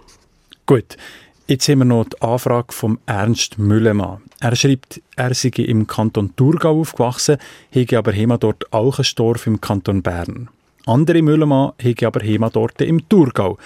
Gut, 0.66 0.98
jetzt 1.48 1.68
haben 1.70 1.80
wir 1.80 1.86
noch 1.86 2.06
die 2.06 2.22
Anfrage 2.22 2.74
von 2.74 3.00
Ernst 3.06 3.58
Müllemann. 3.58 4.22
Er 4.40 4.56
schreibt, 4.56 5.02
er 5.16 5.34
sei 5.34 5.50
im 5.50 5.88
Kanton 5.88 6.36
Thurgau 6.36 6.82
aufgewachsen, 6.82 7.38
hege 7.72 7.98
aber 7.98 8.14
Heimatort 8.14 8.72
Alchenstorf 8.72 9.48
im 9.48 9.60
Kanton 9.60 10.04
Bern. 10.04 10.50
Andere 10.86 11.24
Müllemann 11.24 11.72
hege 11.80 12.06
aber 12.06 12.24
Heimatorte 12.24 12.86
im 12.86 13.10
Thurgau. 13.10 13.58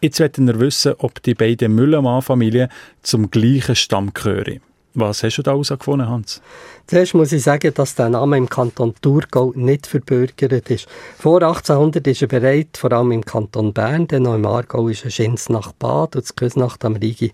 Jetzt 0.00 0.20
wollen 0.20 0.48
wir 0.48 0.60
wissen, 0.60 0.94
ob 0.98 1.22
die 1.22 1.34
beiden 1.34 1.74
Müllemann-Familien 1.74 2.68
zum 3.02 3.30
gleichen 3.30 3.76
Stamm 3.76 4.12
gehören. 4.12 4.60
Was 4.98 5.22
hast 5.22 5.36
du 5.36 5.42
da 5.42 5.50
herausgefunden, 5.50 6.08
Hans? 6.08 6.40
Zuerst 6.86 7.12
muss 7.12 7.30
ich 7.30 7.42
sagen, 7.42 7.70
dass 7.74 7.94
der 7.96 8.08
Name 8.08 8.38
im 8.38 8.48
Kanton 8.48 8.94
Thurgau 9.02 9.52
nicht 9.54 9.86
verbürgert 9.86 10.70
ist. 10.70 10.88
Vor 11.18 11.42
1800 11.42 12.06
ist 12.06 12.22
er 12.22 12.28
bereit, 12.28 12.78
vor 12.78 12.90
allem 12.92 13.12
im 13.12 13.22
Kanton 13.22 13.74
Bern, 13.74 14.06
denn 14.06 14.22
noch 14.22 14.36
im 14.36 14.46
Aargau 14.46 14.88
ist 14.88 15.04
er 15.04 15.10
Schins 15.10 15.50
nach 15.50 15.72
Bad 15.72 16.16
und 16.16 16.24
das 16.24 16.34
Küsnacht 16.34 16.82
am 16.86 16.96
Rigi. 16.96 17.30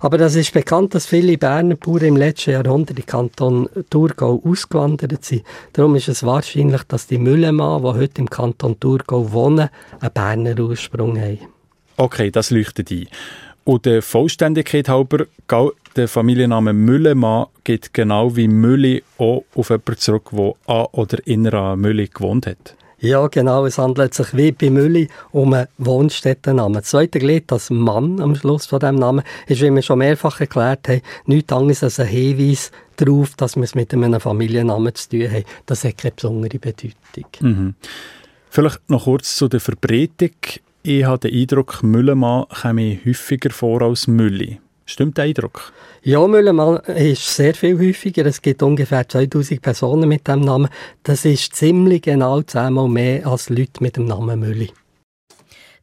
Aber 0.00 0.16
das 0.16 0.36
ist 0.36 0.54
bekannt, 0.54 0.94
dass 0.94 1.04
viele 1.04 1.36
Berner 1.36 1.74
Bauern 1.74 2.02
im 2.02 2.16
letzten 2.16 2.52
Jahrhundert 2.52 2.98
im 2.98 3.04
Kanton 3.04 3.68
Thurgau 3.90 4.40
ausgewandert 4.42 5.22
sind. 5.22 5.42
Darum 5.74 5.94
ist 5.96 6.08
es 6.08 6.22
wahrscheinlich, 6.22 6.82
dass 6.84 7.08
die 7.08 7.18
Müllemann, 7.18 7.82
die 7.82 7.88
heute 7.88 8.22
im 8.22 8.30
Kanton 8.30 8.80
Thurgau 8.80 9.32
wohnen, 9.32 9.68
einen 10.00 10.12
Berner 10.14 10.58
Ursprung 10.58 11.20
haben. 11.20 11.40
Okay, 11.98 12.30
das 12.30 12.48
leuchtet 12.48 12.90
ein. 12.90 13.06
Und 13.64 13.84
der 13.84 14.02
Vollständigkeit 14.02 14.88
halber, 14.88 15.26
der 15.96 16.08
Familienname 16.08 16.72
Müllemann 16.72 17.46
geht 17.64 17.92
genau 17.92 18.34
wie 18.36 18.48
Mülli 18.48 19.02
auch 19.18 19.44
auf 19.54 19.70
jemanden 19.70 19.98
zurück, 19.98 20.30
der 20.32 20.54
an 20.66 20.86
oder 20.92 21.18
in 21.26 21.46
einer 21.46 21.76
Mülli 21.76 22.08
gewohnt 22.08 22.46
hat. 22.46 22.76
Ja, 22.98 23.26
genau. 23.26 23.66
Es 23.66 23.78
handelt 23.78 24.14
sich 24.14 24.34
wie 24.36 24.52
bei 24.52 24.70
Mülli 24.70 25.08
um 25.32 25.52
einen 25.52 25.66
Wohnstättennamen. 25.78 26.74
Das 26.74 26.90
zweite 26.90 27.18
Glied, 27.18 27.50
das 27.50 27.68
Mann 27.68 28.20
am 28.20 28.36
Schluss 28.36 28.66
von 28.66 28.78
dem 28.78 28.94
Namen, 28.94 29.24
ist, 29.48 29.60
wie 29.60 29.74
wir 29.74 29.82
schon 29.82 29.98
mehrfach 29.98 30.40
erklärt 30.40 30.88
haben, 30.88 31.02
nichts 31.26 31.52
anderes 31.52 31.82
als 31.82 31.98
ein 31.98 32.06
Hinweis 32.06 32.70
darauf, 32.96 33.34
dass 33.34 33.56
wir 33.56 33.64
es 33.64 33.74
mit 33.74 33.92
einem 33.92 34.20
Familiennamen 34.20 34.94
zu 34.94 35.08
tun 35.08 35.30
haben. 35.32 35.44
Das 35.66 35.82
hat 35.82 35.98
keine 35.98 36.12
besondere 36.12 36.60
Bedeutung. 36.60 37.26
Mhm. 37.40 37.74
Vielleicht 38.50 38.88
noch 38.88 39.04
kurz 39.04 39.34
zu 39.34 39.48
der 39.48 39.60
Verbreitung. 39.60 40.36
Ich 40.84 41.04
habe 41.04 41.28
den 41.28 41.40
Eindruck, 41.40 41.82
Müllemann 41.82 42.44
käme 42.62 43.00
häufiger 43.04 43.50
vor 43.50 43.82
als 43.82 44.06
Mülli. 44.06 44.60
Stimmt 44.92 45.16
der 45.16 45.24
Eindruck? 45.24 45.72
Ja, 46.02 46.26
Müllemann 46.26 46.76
ist 46.84 47.34
sehr 47.34 47.54
viel 47.54 47.78
häufiger. 47.78 48.26
Es 48.26 48.42
gibt 48.42 48.62
ungefähr 48.62 49.08
2000 49.08 49.62
Personen 49.62 50.06
mit 50.06 50.28
dem 50.28 50.40
Namen. 50.40 50.68
Das 51.02 51.24
ist 51.24 51.56
ziemlich 51.56 52.02
genau 52.02 52.42
zehnmal 52.42 52.90
mehr 52.90 53.26
als 53.26 53.48
Leute 53.48 53.82
mit 53.82 53.96
dem 53.96 54.04
Namen 54.04 54.40
Mülli. 54.40 54.70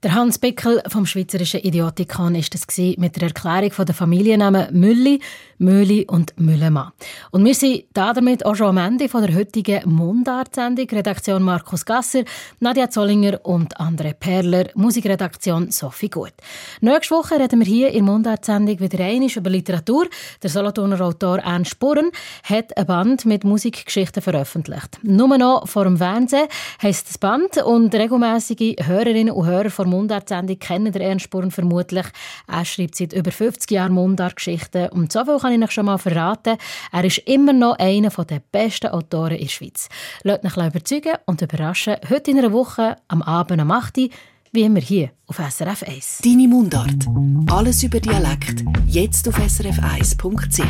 Der 0.03 0.13
Hans 0.13 0.37
Bickel 0.37 0.83
vom 0.87 1.07
Schweizerischen 1.07 1.61
Idiotikon 1.61 2.35
ist 2.35 2.53
es 2.53 2.67
mit 2.97 3.15
der 3.15 3.29
Erklärung 3.29 3.71
von 3.71 3.87
der 3.87 3.95
Familiennamen 3.95 4.79
Mülli, 4.79 5.21
Möhli 5.59 6.05
und 6.09 6.33
Müllemann. 6.39 6.91
Und 7.31 7.45
wir 7.45 7.53
sind 7.53 7.85
damit 7.93 8.45
auch 8.45 8.55
schon 8.55 8.67
am 8.67 8.77
Ende 8.77 9.09
von 9.09 9.21
der 9.21 9.35
heutigen 9.35 9.81
Mundart-Sendung. 9.89 10.87
Redaktion 10.89 11.43
Markus 11.43 11.85
Gasser, 11.85 12.23
Nadja 12.59 12.89
Zollinger 12.89 13.39
und 13.43 13.79
Andre 13.79 14.13
Perler, 14.17 14.69
Musikredaktion 14.75 15.69
Sophie 15.69 16.09
Gut. 16.09 16.33
Nächste 16.81 17.15
Woche 17.15 17.39
reden 17.39 17.59
wir 17.59 17.67
hier 17.67 17.91
in 17.91 18.05
Mundart-Sendung 18.05 18.79
wieder 18.79 19.03
einmal 19.03 19.29
über 19.29 19.49
Literatur. 19.49 20.07
Der 20.41 20.49
Solothurner 20.49 21.01
Autor 21.01 21.39
Ernst 21.39 21.71
Spurren 21.71 22.09
hat 22.43 22.75
ein 22.77 22.85
Band 22.85 23.25
mit 23.25 23.43
Musikgeschichten 23.43 24.23
veröffentlicht. 24.23 24.99
Nur 25.03 25.37
noch 25.37 25.67
vor 25.67 25.83
dem 25.83 25.97
Fernsehen 25.97 26.47
heisst 26.81 27.09
das 27.09 27.17
Band 27.17 27.61
und 27.63 27.93
regelmäßige 27.93 28.75
Hörerinnen 28.81 29.33
und 29.33 29.45
Hörer 29.45 29.69
von 29.69 29.89
Mundart-Sendung 29.89 30.57
kennen 30.57 30.93
den 30.93 31.01
Ernst 31.01 31.25
Spurren 31.25 31.51
vermutlich. 31.51 32.05
Er 32.47 32.63
schreibt 32.63 32.95
seit 32.95 33.11
über 33.11 33.31
50 33.31 33.69
Jahren 33.71 33.93
Mundart-Geschichten 33.93 34.89
und 34.89 35.11
so 35.11 35.25
viel 35.25 35.37
kann 35.49 35.61
ich 35.61 35.67
euch 35.67 35.71
schon 35.71 35.85
mal 35.85 35.97
verraten. 35.97 36.57
Er 36.91 37.03
ist 37.03 37.19
immer 37.19 37.53
noch 37.53 37.77
einer 37.79 38.09
der 38.09 38.41
besten 38.51 38.87
Autoren 38.87 39.33
in 39.35 39.43
der 39.43 39.47
Schweiz. 39.47 39.89
Lasst 40.23 40.45
euch 40.45 40.67
überzeugen 40.67 41.17
und 41.25 41.41
überraschen. 41.41 41.95
Heute 42.09 42.31
in 42.31 42.39
einer 42.39 42.51
Woche, 42.51 42.97
am 43.07 43.21
Abend 43.21 43.61
um 43.61 43.71
8 43.71 43.97
Uhr, 43.97 44.09
wie 44.51 44.61
immer 44.61 44.79
hier 44.79 45.09
auf 45.27 45.37
SRF 45.37 45.83
1. 45.83 46.19
Deine 46.23 46.47
Mundart. 46.47 47.07
Alles 47.51 47.83
über 47.83 47.99
Dialekt. 47.99 48.63
Jetzt 48.87 49.27
auf 49.27 49.37
srf1.ch. 49.37 50.63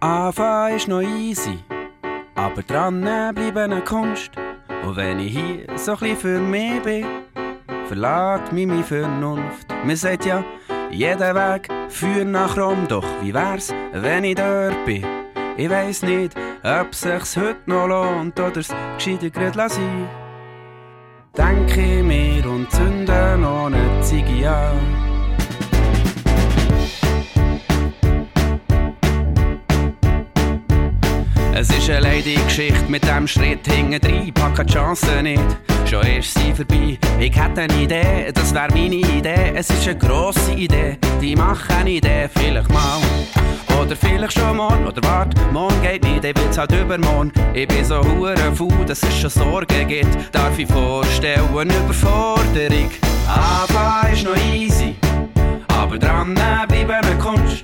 Anfangen 0.00 0.76
ist 0.76 0.88
noch 0.88 1.00
easy. 1.00 1.58
aber 2.34 2.62
dranbleiben 2.62 3.72
eine 3.72 3.82
Kunst. 3.82 4.32
Und 4.84 4.96
wenn 4.96 5.20
ich 5.20 5.32
hier 5.32 5.66
so 5.76 5.96
ein 6.00 6.16
für 6.16 6.40
mich 6.40 6.82
bin, 6.82 7.06
verlässt 7.86 8.52
mich 8.52 8.66
meine 8.66 8.82
Vernunft. 8.82 9.68
Man 9.84 9.96
sagt 9.96 10.24
ja, 10.24 10.44
jeder 10.90 11.34
Weg 11.34 11.68
führt 11.88 12.26
nach 12.26 12.56
Rom, 12.56 12.86
doch 12.88 13.06
wie 13.22 13.32
wär's, 13.32 13.72
wenn 13.92 14.24
ich 14.24 14.34
dort 14.34 14.84
bin? 14.84 15.04
Ich 15.56 15.70
weiss 15.70 16.02
nicht, 16.02 16.34
ob 16.62 16.94
sich's 16.94 17.36
heute 17.36 17.60
noch 17.66 17.86
lohnt 17.86 18.38
oder 18.40 18.58
es 18.60 18.74
gescheiter 18.96 19.30
grad 19.30 19.54
lassen. 19.54 20.08
Denke 21.36 22.02
mir 22.02 22.44
und 22.46 22.70
zünde 22.70 23.36
noch 23.38 23.66
eine 23.66 24.00
Ziege 24.02 24.50
an. 24.50 25.11
Es 31.62 31.70
ist 31.70 31.88
eine 31.90 32.00
leidige 32.00 32.42
Geschichte 32.42 32.82
mit 32.88 33.06
dem 33.06 33.28
Schritt 33.28 33.64
hinten 33.68 34.04
rein, 34.04 34.32
pack 34.34 34.66
die 34.66 34.72
Chance 34.72 35.22
nicht. 35.22 35.40
Schon 35.88 36.04
ist 36.04 36.34
sie 36.34 36.52
vorbei. 36.52 36.98
Ich 37.20 37.40
hätte 37.40 37.60
eine 37.60 37.74
Idee, 37.74 38.32
das 38.34 38.52
wäre 38.52 38.66
meine 38.72 38.96
Idee. 38.96 39.52
Es 39.54 39.70
ist 39.70 39.86
eine 39.86 39.96
grosse 39.96 40.54
Idee, 40.54 40.98
die 41.20 41.36
mache 41.36 41.72
eine 41.72 41.90
Idee, 41.90 42.28
vielleicht 42.34 42.68
mal. 42.68 42.98
Oder 43.80 43.94
vielleicht 43.94 44.36
schon 44.36 44.56
morgen, 44.56 44.84
oder 44.88 45.00
wart, 45.04 45.34
morgen 45.52 45.80
geht 45.82 46.02
nicht, 46.02 46.24
ich 46.24 46.36
will's 46.36 46.58
halt 46.58 46.72
übermorgen. 46.72 47.30
Ich 47.54 47.68
bin 47.68 47.84
so 47.84 48.00
hure 48.02 48.34
faul, 48.56 48.84
dass 48.84 49.00
es 49.04 49.20
schon 49.20 49.30
Sorgen 49.30 49.86
gibt. 49.86 50.34
Darf 50.34 50.58
ich 50.58 50.66
vorstellen, 50.66 51.48
Überforderung. 51.48 52.90
Anfangen 53.28 54.12
ist 54.12 54.24
noch 54.24 54.36
easy, 54.52 54.96
aber 55.68 55.96
dran 55.96 56.34
bleiben 56.34 56.90
eine 56.90 57.18
Kunst. 57.18 57.62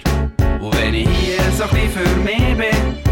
Und 0.61 0.80
wenn 0.80 0.94
ich 0.94 1.09
hier 1.09 1.38
so 1.57 1.64
ein 1.64 1.90
für 1.90 2.20
mich 2.20 2.57
bin, 2.57 3.07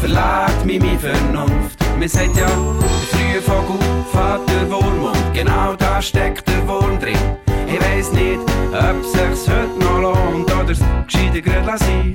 verlässt 0.00 0.64
mich 0.64 0.80
meine 0.80 0.98
Vernunft. 0.98 1.78
Mir 1.98 2.08
sagt 2.08 2.36
ja, 2.36 2.46
der 2.46 3.08
frühe 3.10 3.42
Vogel 3.42 3.78
fährt 4.10 4.48
der 4.48 4.70
Wurm 4.70 5.04
und 5.04 5.34
genau 5.34 5.74
da 5.76 6.00
steckt 6.00 6.48
der 6.48 6.66
Wurm 6.66 6.98
drin. 6.98 7.16
Ich 7.66 7.80
weiss 7.80 8.10
nicht, 8.12 8.40
ob 8.72 9.04
sich's 9.04 9.48
heute 9.48 9.78
noch 9.78 10.00
lohnt 10.00 10.52
oder 10.52 10.70
es 10.70 10.80
gescheiter 11.06 11.40
grad 11.40 11.66
lassen. 11.66 12.12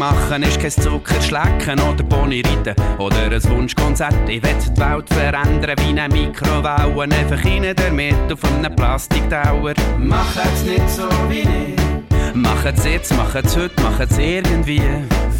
Machen 0.00 0.42
ist 0.44 0.58
kein 0.58 0.70
Zucker 0.70 1.20
schlecken 1.20 1.78
oder 1.78 2.02
Pony 2.04 2.40
reiten 2.40 2.74
oder 2.98 3.30
ein 3.30 3.44
Wunschkonzert. 3.50 4.26
Ich 4.28 4.42
will 4.42 4.54
die 4.54 4.80
Welt 4.80 5.08
verändern 5.12 5.76
wie 5.78 6.00
eine 6.00 6.08
Mikrowelle, 6.08 7.02
einfach 7.02 7.44
rein 7.44 7.74
damit 7.76 8.32
auf 8.32 8.42
einem 8.44 8.74
Plastiktauer. 8.74 9.74
Machen's 9.98 10.62
nicht 10.64 10.88
so 10.88 11.06
wie 11.28 11.40
ich. 11.40 12.34
Machen's 12.34 12.82
jetzt, 12.86 13.14
machen's 13.14 13.54
heute, 13.54 13.82
machen's 13.82 14.16
irgendwie. 14.16 14.80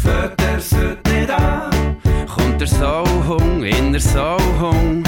Förders 0.03 0.71
heute 0.75 1.09
nicht 1.09 1.31
an. 1.31 1.97
Kommt 2.27 2.61
der 2.61 2.67
Sauhung, 2.67 3.63
inner 3.63 3.99
Sauhung. 3.99 5.03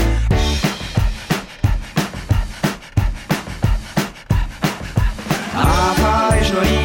Anfang 5.55 6.39
ist 6.41 6.53
noch 6.55 6.82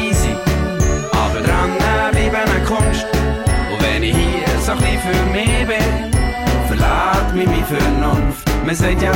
für 5.11 5.25
mich 5.31 5.67
bin, 5.67 6.11
verlässt 6.67 7.33
mich 7.33 7.47
meine 7.47 7.65
Vernunft. 7.65 8.49
Man 8.65 8.75
sagt 8.75 9.01
ja, 9.01 9.11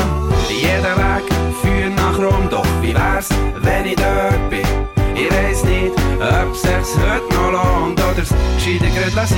jeder 0.50 0.96
Weg 0.98 1.26
führt 1.62 1.96
nach 1.96 2.18
Rom, 2.18 2.50
doch 2.50 2.66
wie 2.82 2.94
wär's, 2.94 3.30
wenn 3.62 3.86
ich 3.86 3.96
dort 3.96 4.50
bin? 4.50 4.66
Ich 5.16 5.30
weiss 5.32 5.64
nicht, 5.64 5.94
ob 6.20 6.56
sich's 6.56 6.98
heute 6.98 7.34
noch 7.36 7.52
lohnt 7.52 8.00
oder 8.00 8.22
es 8.22 8.34
gescheiter 8.56 8.92
grad 8.96 9.14
lassen. 9.16 9.38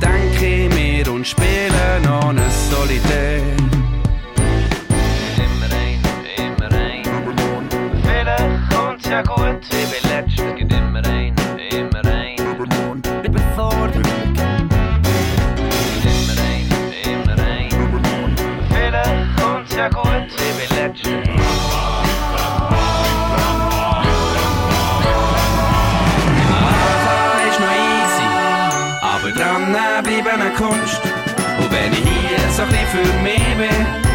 Denke 0.00 0.46
ich 0.46 0.74
mir 0.74 1.12
und 1.12 1.26
spiele 1.26 2.00
noch 2.04 2.28
eine 2.28 2.44
Solitär. 2.70 3.42
Immer 5.36 5.70
ein, 5.74 6.00
immer 6.36 6.70
ein. 6.72 7.02
Vielleicht 8.02 8.74
kommt's 8.74 9.08
ja 9.08 9.22
gut, 9.22 9.60
ich 9.70 9.86
bin 9.88 10.10
letzter, 10.10 10.69
Kunst. 30.70 31.00
Und 31.58 31.70
wenn 31.72 31.92
ich 31.92 31.98
hier 31.98 32.38
so 32.52 32.62
ein 32.62 32.68
bisschen 32.68 33.04
für 33.04 33.22
mich 33.22 33.42
bin, 33.56 34.09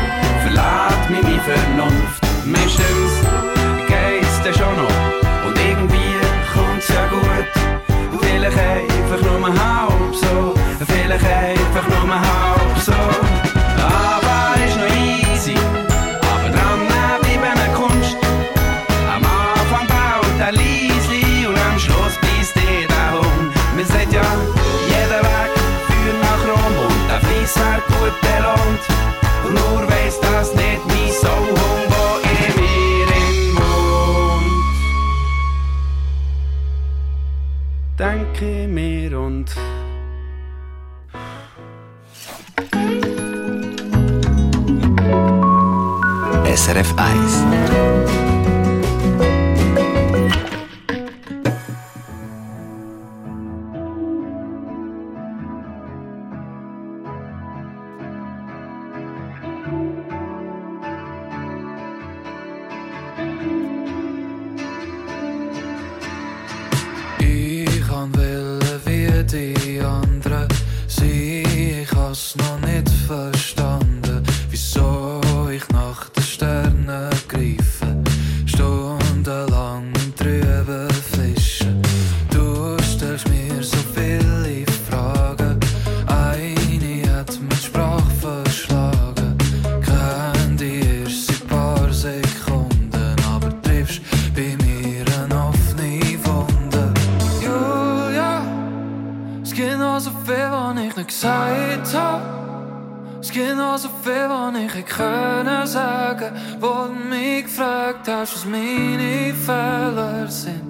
du 106.59 106.93
mich 107.09 107.43
gefragt 107.43 108.07
hast, 108.07 108.35
was 108.35 108.45
meine 108.45 109.33
Fehler 109.33 110.27
sind. 110.27 110.61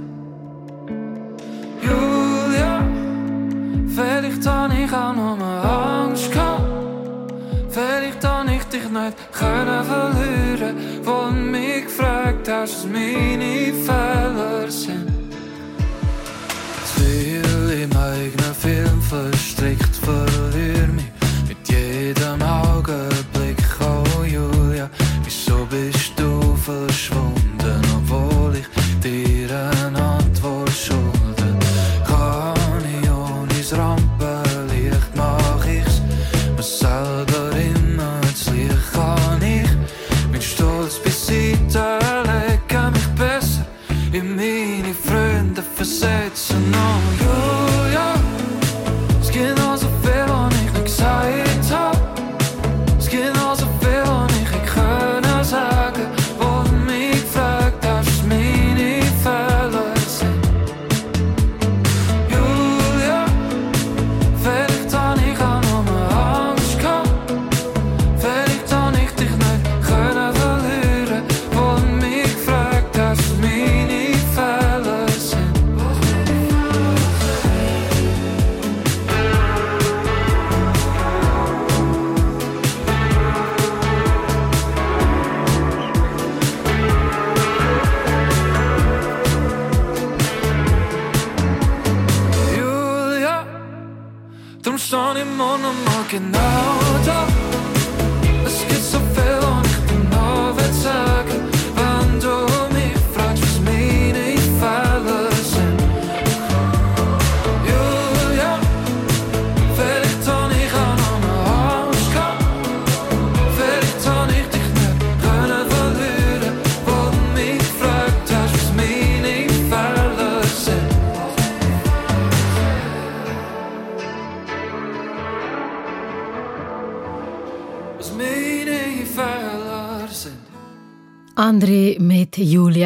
Julia, 1.82 2.84
vielleicht 3.88 4.46
habe 4.48 4.74
ich 4.84 4.94
auch 4.94 5.16
nur 5.16 5.42
Angst 5.42 6.32
gehabt. 6.32 6.64
Vielleicht 7.70 8.24
habe 8.24 8.54
ich 8.54 8.64
dich 8.66 8.90
nicht 8.90 9.18
können 9.34 9.84
verlieren, 9.84 10.78
du 11.04 11.32
mich 11.32 11.84
gefragt 11.84 12.50
hast, 12.50 12.76
was 12.76 12.86
meine 12.86 13.74
Fehler 13.74 14.70
sind. 14.70 15.12
Zu 16.86 17.02
viel 17.02 17.84
im 17.84 17.98
eigenen 17.98 18.56
Film 18.58 19.02
verstrickt, 19.02 19.96
verliere 19.98 20.88
mich 20.88 21.15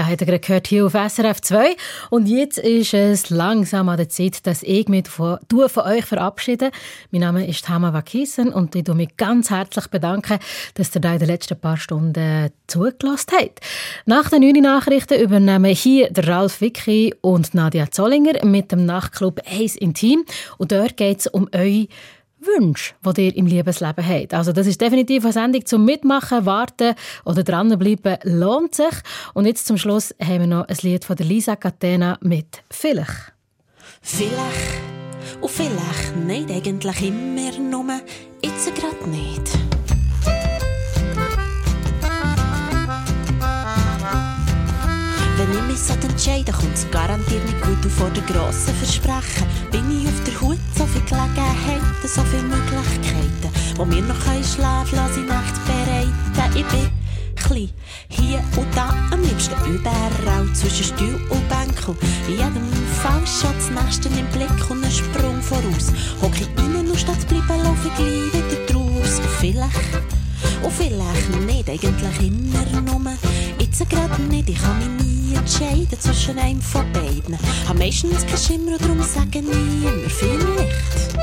Hat 0.10 0.22
ihr 0.22 0.28
gerade 0.28 0.40
gehört 0.40 0.68
hier 0.68 0.88
auf 0.88 0.94
SRF 0.94 1.40
2. 1.40 1.76
Und 2.10 2.28
jetzt 2.28 2.58
ist 2.58 2.96
es 2.96 3.30
langsam 3.30 3.90
an 3.90 3.98
der 3.98 4.10
Zeit, 4.10 4.48
dass 4.48 4.64
ich 4.64 4.88
mich 4.88 5.08
von, 5.08 5.38
von 5.48 5.84
euch 5.84 6.04
verabschiede. 6.04 6.72
Mein 7.12 7.22
Name 7.22 7.46
ist 7.46 7.70
Hama 7.70 7.94
Wakissen 7.94 8.52
und 8.52 8.76
ich 8.76 8.84
bedanke 8.84 8.96
mich 8.96 9.18
ganz 9.18 9.52
herzlich, 9.52 9.86
bedanken, 9.88 10.40
dass 10.74 10.96
ihr 10.96 11.02
da 11.02 11.14
in 11.14 11.20
den 11.20 11.28
letzten 11.28 11.60
paar 11.60 11.78
Stunden 11.78 12.50
zugelassen 12.66 13.34
habt. 13.40 13.60
Nach 14.08 14.30
den 14.32 14.42
neuen 14.42 14.64
Nachrichten 14.64 15.22
übernehmen 15.22 15.76
hier 15.76 16.10
Ralf 16.18 16.60
Wicki 16.60 17.14
und 17.22 17.54
Nadia 17.54 17.92
Zollinger 17.92 18.44
mit 18.44 18.72
dem 18.72 18.88
Nachtclub 18.88 19.42
Ace 19.46 19.76
Intim. 19.76 20.26
Und 20.58 20.72
dort 20.72 20.98
geht 20.98 21.20
es 21.20 21.28
um 21.28 21.48
euch 21.54 21.88
Wünsche, 22.42 22.94
die 23.16 23.28
ihr 23.28 23.36
im 23.36 23.46
Liebesleben 23.46 24.06
habt. 24.06 24.34
Also 24.34 24.52
das 24.52 24.68
ist 24.68 24.82
definitiv 24.82 25.24
eine 25.24 25.34
Sendung 25.34 25.66
zum 25.66 25.86
Mitmachen, 25.86 26.46
Warten 26.46 26.96
oder 27.26 27.44
dranbleiben 27.44 28.18
lohnt 28.24 28.76
sich. 28.76 28.86
Und 29.34 29.46
jetzt 29.46 29.68
zum 29.68 29.78
Schluss 29.78 30.16
haben 30.22 30.40
wir 30.40 30.48
noch 30.48 30.68
ein 30.68 30.78
Lied 30.82 31.06
von 31.06 31.16
der 31.16 31.26
Lisa 31.26 31.56
Catena 31.56 32.18
mit 32.22 32.64
«Vielleicht». 32.70 33.34
Vielleicht 34.02 34.90
und 35.42 35.52
vielleicht 35.52 36.16
nicht, 36.16 36.52
eigentlich 36.52 37.02
immer 37.02 37.60
nur, 37.60 38.00
jetzt 38.42 38.74
gerade 38.76 39.10
nicht. 39.10 39.58
Wenn 45.38 45.52
ich 45.58 45.68
mich 45.68 45.80
so 45.80 45.94
entscheide, 45.94 46.52
kommt 46.52 46.76
es 46.76 46.90
garantiert 46.92 47.46
nicht 47.46 47.62
gut 47.62 47.84
und 47.84 47.92
vor 47.92 48.10
der 48.10 48.24
grossen 48.24 48.76
Versprechen 48.76 49.48
bin 49.72 50.02
ich 50.02 50.08
auf 50.08 50.24
der 50.26 50.34
so 50.80 50.86
viele 50.86 51.04
Gelegenheiten, 51.04 52.08
so 52.08 52.22
viele 52.32 52.44
Möglichkeiten, 52.44 53.52
wo 53.76 53.84
mir 53.84 54.02
noch 54.02 54.18
keine 54.24 54.42
schlaflose 54.42 55.26
Nacht 55.28 55.54
bereiten. 55.66 56.56
Ich 56.56 56.66
bin 56.68 56.90
klein, 57.36 57.70
hier 58.08 58.42
und 58.56 58.68
da, 58.74 58.94
am 59.12 59.22
liebsten 59.22 59.56
überall, 59.66 60.48
zwischen 60.54 60.86
Stuhl 60.86 61.20
und 61.30 61.50
Bänkel. 61.50 61.98
In 62.30 62.38
jedem 62.38 62.72
Fall 63.02 63.28
schon 63.28 63.52
das 63.58 64.06
im 64.06 64.26
Blick 64.28 64.72
und 64.72 64.82
einen 64.82 64.92
Sprung 64.94 65.42
voraus. 65.42 65.92
Hocke 66.22 66.44
ich 66.44 66.64
rein 66.64 66.88
und 66.88 66.98
statt 66.98 67.20
zu 67.20 67.28
bleiben, 67.28 67.62
laufe 67.62 67.90
ich 67.90 67.96
gleich 67.96 68.34
wieder 68.34 68.66
draus. 68.68 69.20
Vielleicht, 69.42 69.76
und 70.64 70.72
vielleicht 70.72 71.46
nicht, 71.46 71.70
eigentlich 71.70 72.26
immer 72.26 72.82
nur, 72.84 73.12
jetzt 73.60 73.90
gerade 73.90 74.22
nicht, 74.22 74.48
ich 74.48 74.62
kann 74.62 74.78
mich 74.78 75.06
nie 75.06 75.19
zwischen 76.00 76.40
einem 76.40 76.62
von 76.62 76.92
beiden. 76.94 77.38
Hab 77.68 77.78
meistens 77.78 78.26
kein 78.26 78.38
Schimmer 78.38 78.74
und 78.74 78.82
darum 78.82 79.02
sage 79.04 79.40
ich 79.40 79.46
immer 79.46 80.10
vielleicht. 80.10 81.20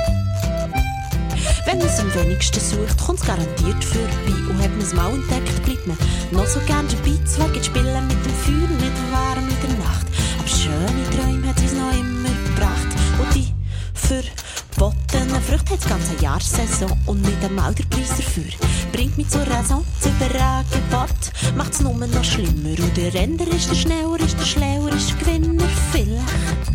Wenn 1.67 1.79
man 1.79 1.87
es 1.87 1.99
am 1.99 2.15
wenigsten 2.15 2.61
sucht, 2.61 3.05
kommt 3.05 3.21
es 3.21 3.27
garantiert 3.27 3.85
vorbei. 3.85 4.39
Und 4.49 4.63
hat 4.63 4.71
man 4.71 4.81
es 4.81 4.95
mal 4.95 5.13
entdeckt, 5.13 5.65
bleibt 5.65 5.87
man 5.87 5.99
noch 6.31 6.47
so 6.47 6.61
gern 6.67 6.87
dabei. 6.89 7.19
Zwei 7.25 7.49
geht 7.49 7.67
spielen 7.67 8.07
mit 8.07 8.25
dem 8.25 8.35
Feuer, 8.35 8.69
nicht 8.69 9.13
warm 9.13 9.49
in 9.49 9.69
der 9.69 9.79
Nacht. 9.79 10.07
Aber 10.39 10.49
schöne 10.49 11.11
Träume 11.11 11.49
hat 11.49 11.59
es 11.59 11.73
noch 11.73 11.93
immer 11.93 12.29
gebracht. 12.29 12.89
Und 13.19 13.35
die 13.35 13.53
verbotene 15.27 15.41
Frucht 15.41 15.71
hat 15.71 15.79
das 15.79 15.89
ganze 15.89 16.23
Jahr 16.23 16.41
Saison 16.41 16.91
und 17.07 17.23
nicht 17.23 17.45
einmal 17.45 17.75
der 17.75 17.85
Preis 17.85 18.09
dafür. 18.09 18.45
Bringt 18.93 19.17
mich 19.17 19.29
zur 19.29 19.47
Raison, 19.47 19.85
zu 20.01 20.09
macht 21.57 21.73
es 21.73 21.81
nur 21.81 21.95
noch 21.95 22.25
schlimmer. 22.25 22.79
Und 22.79 22.97
der 22.97 23.13
Renner 23.15 23.47
ist 23.49 23.71
der 23.71 23.75
Schneller, 23.75 24.21
ist 24.21 24.39
der 24.39 24.45
Schlauer, 24.45 24.91
ist 24.91 25.11
der 25.11 25.19
Gewinner. 25.19 25.65
Vielleicht, 25.93 26.71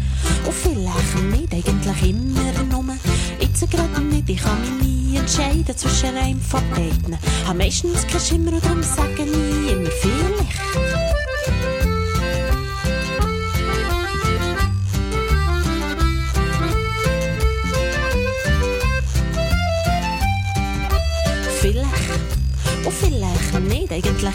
und 0.46 0.54
vielleicht 0.54 1.16
nicht, 1.32 1.54
eigentlich 1.54 2.10
immer 2.10 2.64
nur. 2.70 2.96
Jetzt 3.40 3.70
gerade 3.70 4.02
nicht, 4.02 4.30
ich 4.30 4.42
kann 4.42 4.60
mich 4.62 4.88
nie 4.88 5.18
entscheiden 5.18 5.78
zwischen 5.78 6.16
einem 6.18 6.42
von 6.42 6.62
beiden. 6.72 7.18
Hab 7.48 7.58
meistens 7.58 8.06
kein 8.08 8.22
Schimmer 8.22 8.54
und 8.54 8.66
darum 8.66 8.84
sage 8.84 9.24
ich 9.24 9.72
immer. 9.72 9.90
Vielleicht, 10.02 11.81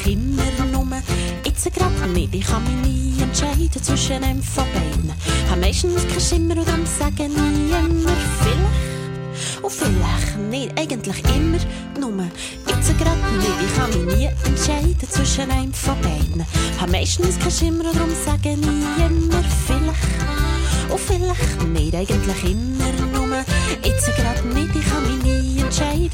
eigentlich 0.05 0.59
immer 0.59 0.65
nur. 0.67 1.03
Jetzt 1.45 1.73
gerade 1.73 2.09
nicht, 2.13 2.35
ich 2.35 2.47
kann 2.47 2.63
mich 2.65 2.91
nie 2.91 3.23
entscheiden 3.23 3.83
zwischen 3.83 4.23
einem 4.23 4.43
von 4.43 4.65
beiden. 4.73 5.13
Hab 5.51 5.61
meistens 5.61 6.07
kein 6.09 6.21
Schimmer 6.21 6.59
und 6.59 6.69
darum 6.69 6.87
sage 6.87 7.25
ich 7.25 7.37
immer 7.37 8.11
vielleicht. 8.43 9.63
Und 9.63 9.73
vielleicht 9.73 10.39
nicht, 10.51 10.79
eigentlich 10.79 11.23
immer 11.35 11.59
nur. 12.01 12.25
Jetzt 12.69 12.99
gerade 12.99 13.37
nicht, 13.39 13.59
ich 13.65 13.77
kann 13.77 13.91
mich 13.91 14.17
nie 14.17 14.29
entscheiden 14.45 15.09
zwischen 15.11 15.51
einem 15.51 15.73
von 15.73 16.01
beiden. 16.01 16.45
Hab 16.81 16.91
meistens 16.91 17.39
kein 17.39 17.51
Schimmer 17.51 17.85
und 17.91 17.97
darum 17.97 18.11
sage 18.25 18.51
ich 18.51 18.55
immer 18.55 19.45
vielleicht. 19.67 20.91
Und 20.91 21.01
vielleicht 21.01 21.69
nicht, 21.73 21.95
eigentlich 21.95 22.45
immer 22.45 22.93
nur. 23.13 23.45
Jetzt 23.83 24.07
gerade 24.17 24.47
nicht, 24.49 24.76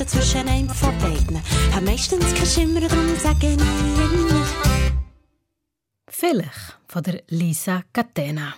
entscheiden 0.03 0.09
zwischen 0.09 0.49
einem 0.49 0.69
von 0.69 0.99
beiden. 0.99 1.41
Hab 1.73 1.85
meistens 1.85 2.35
kein 2.35 2.47
Schimmer 2.47 2.83
und 2.83 2.91
darum 2.91 3.17
sage 3.17 3.47
ich 3.47 3.55
immer. 3.55 3.65
«Vielleicht» 6.09 6.79
von 6.87 7.03
der 7.03 7.23
Lisa 7.29 7.83
Catena. 7.93 8.55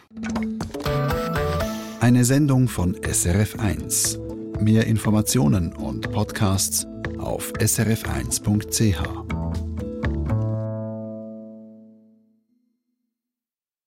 Eine 2.01 2.25
Sendung 2.25 2.69
von 2.69 2.95
SRF1. 2.97 4.19
Mehr 4.61 4.87
Informationen 4.87 5.73
und 5.73 6.13
Podcasts 6.13 6.87
auf 7.19 7.53
srf1.ch. 7.55 9.64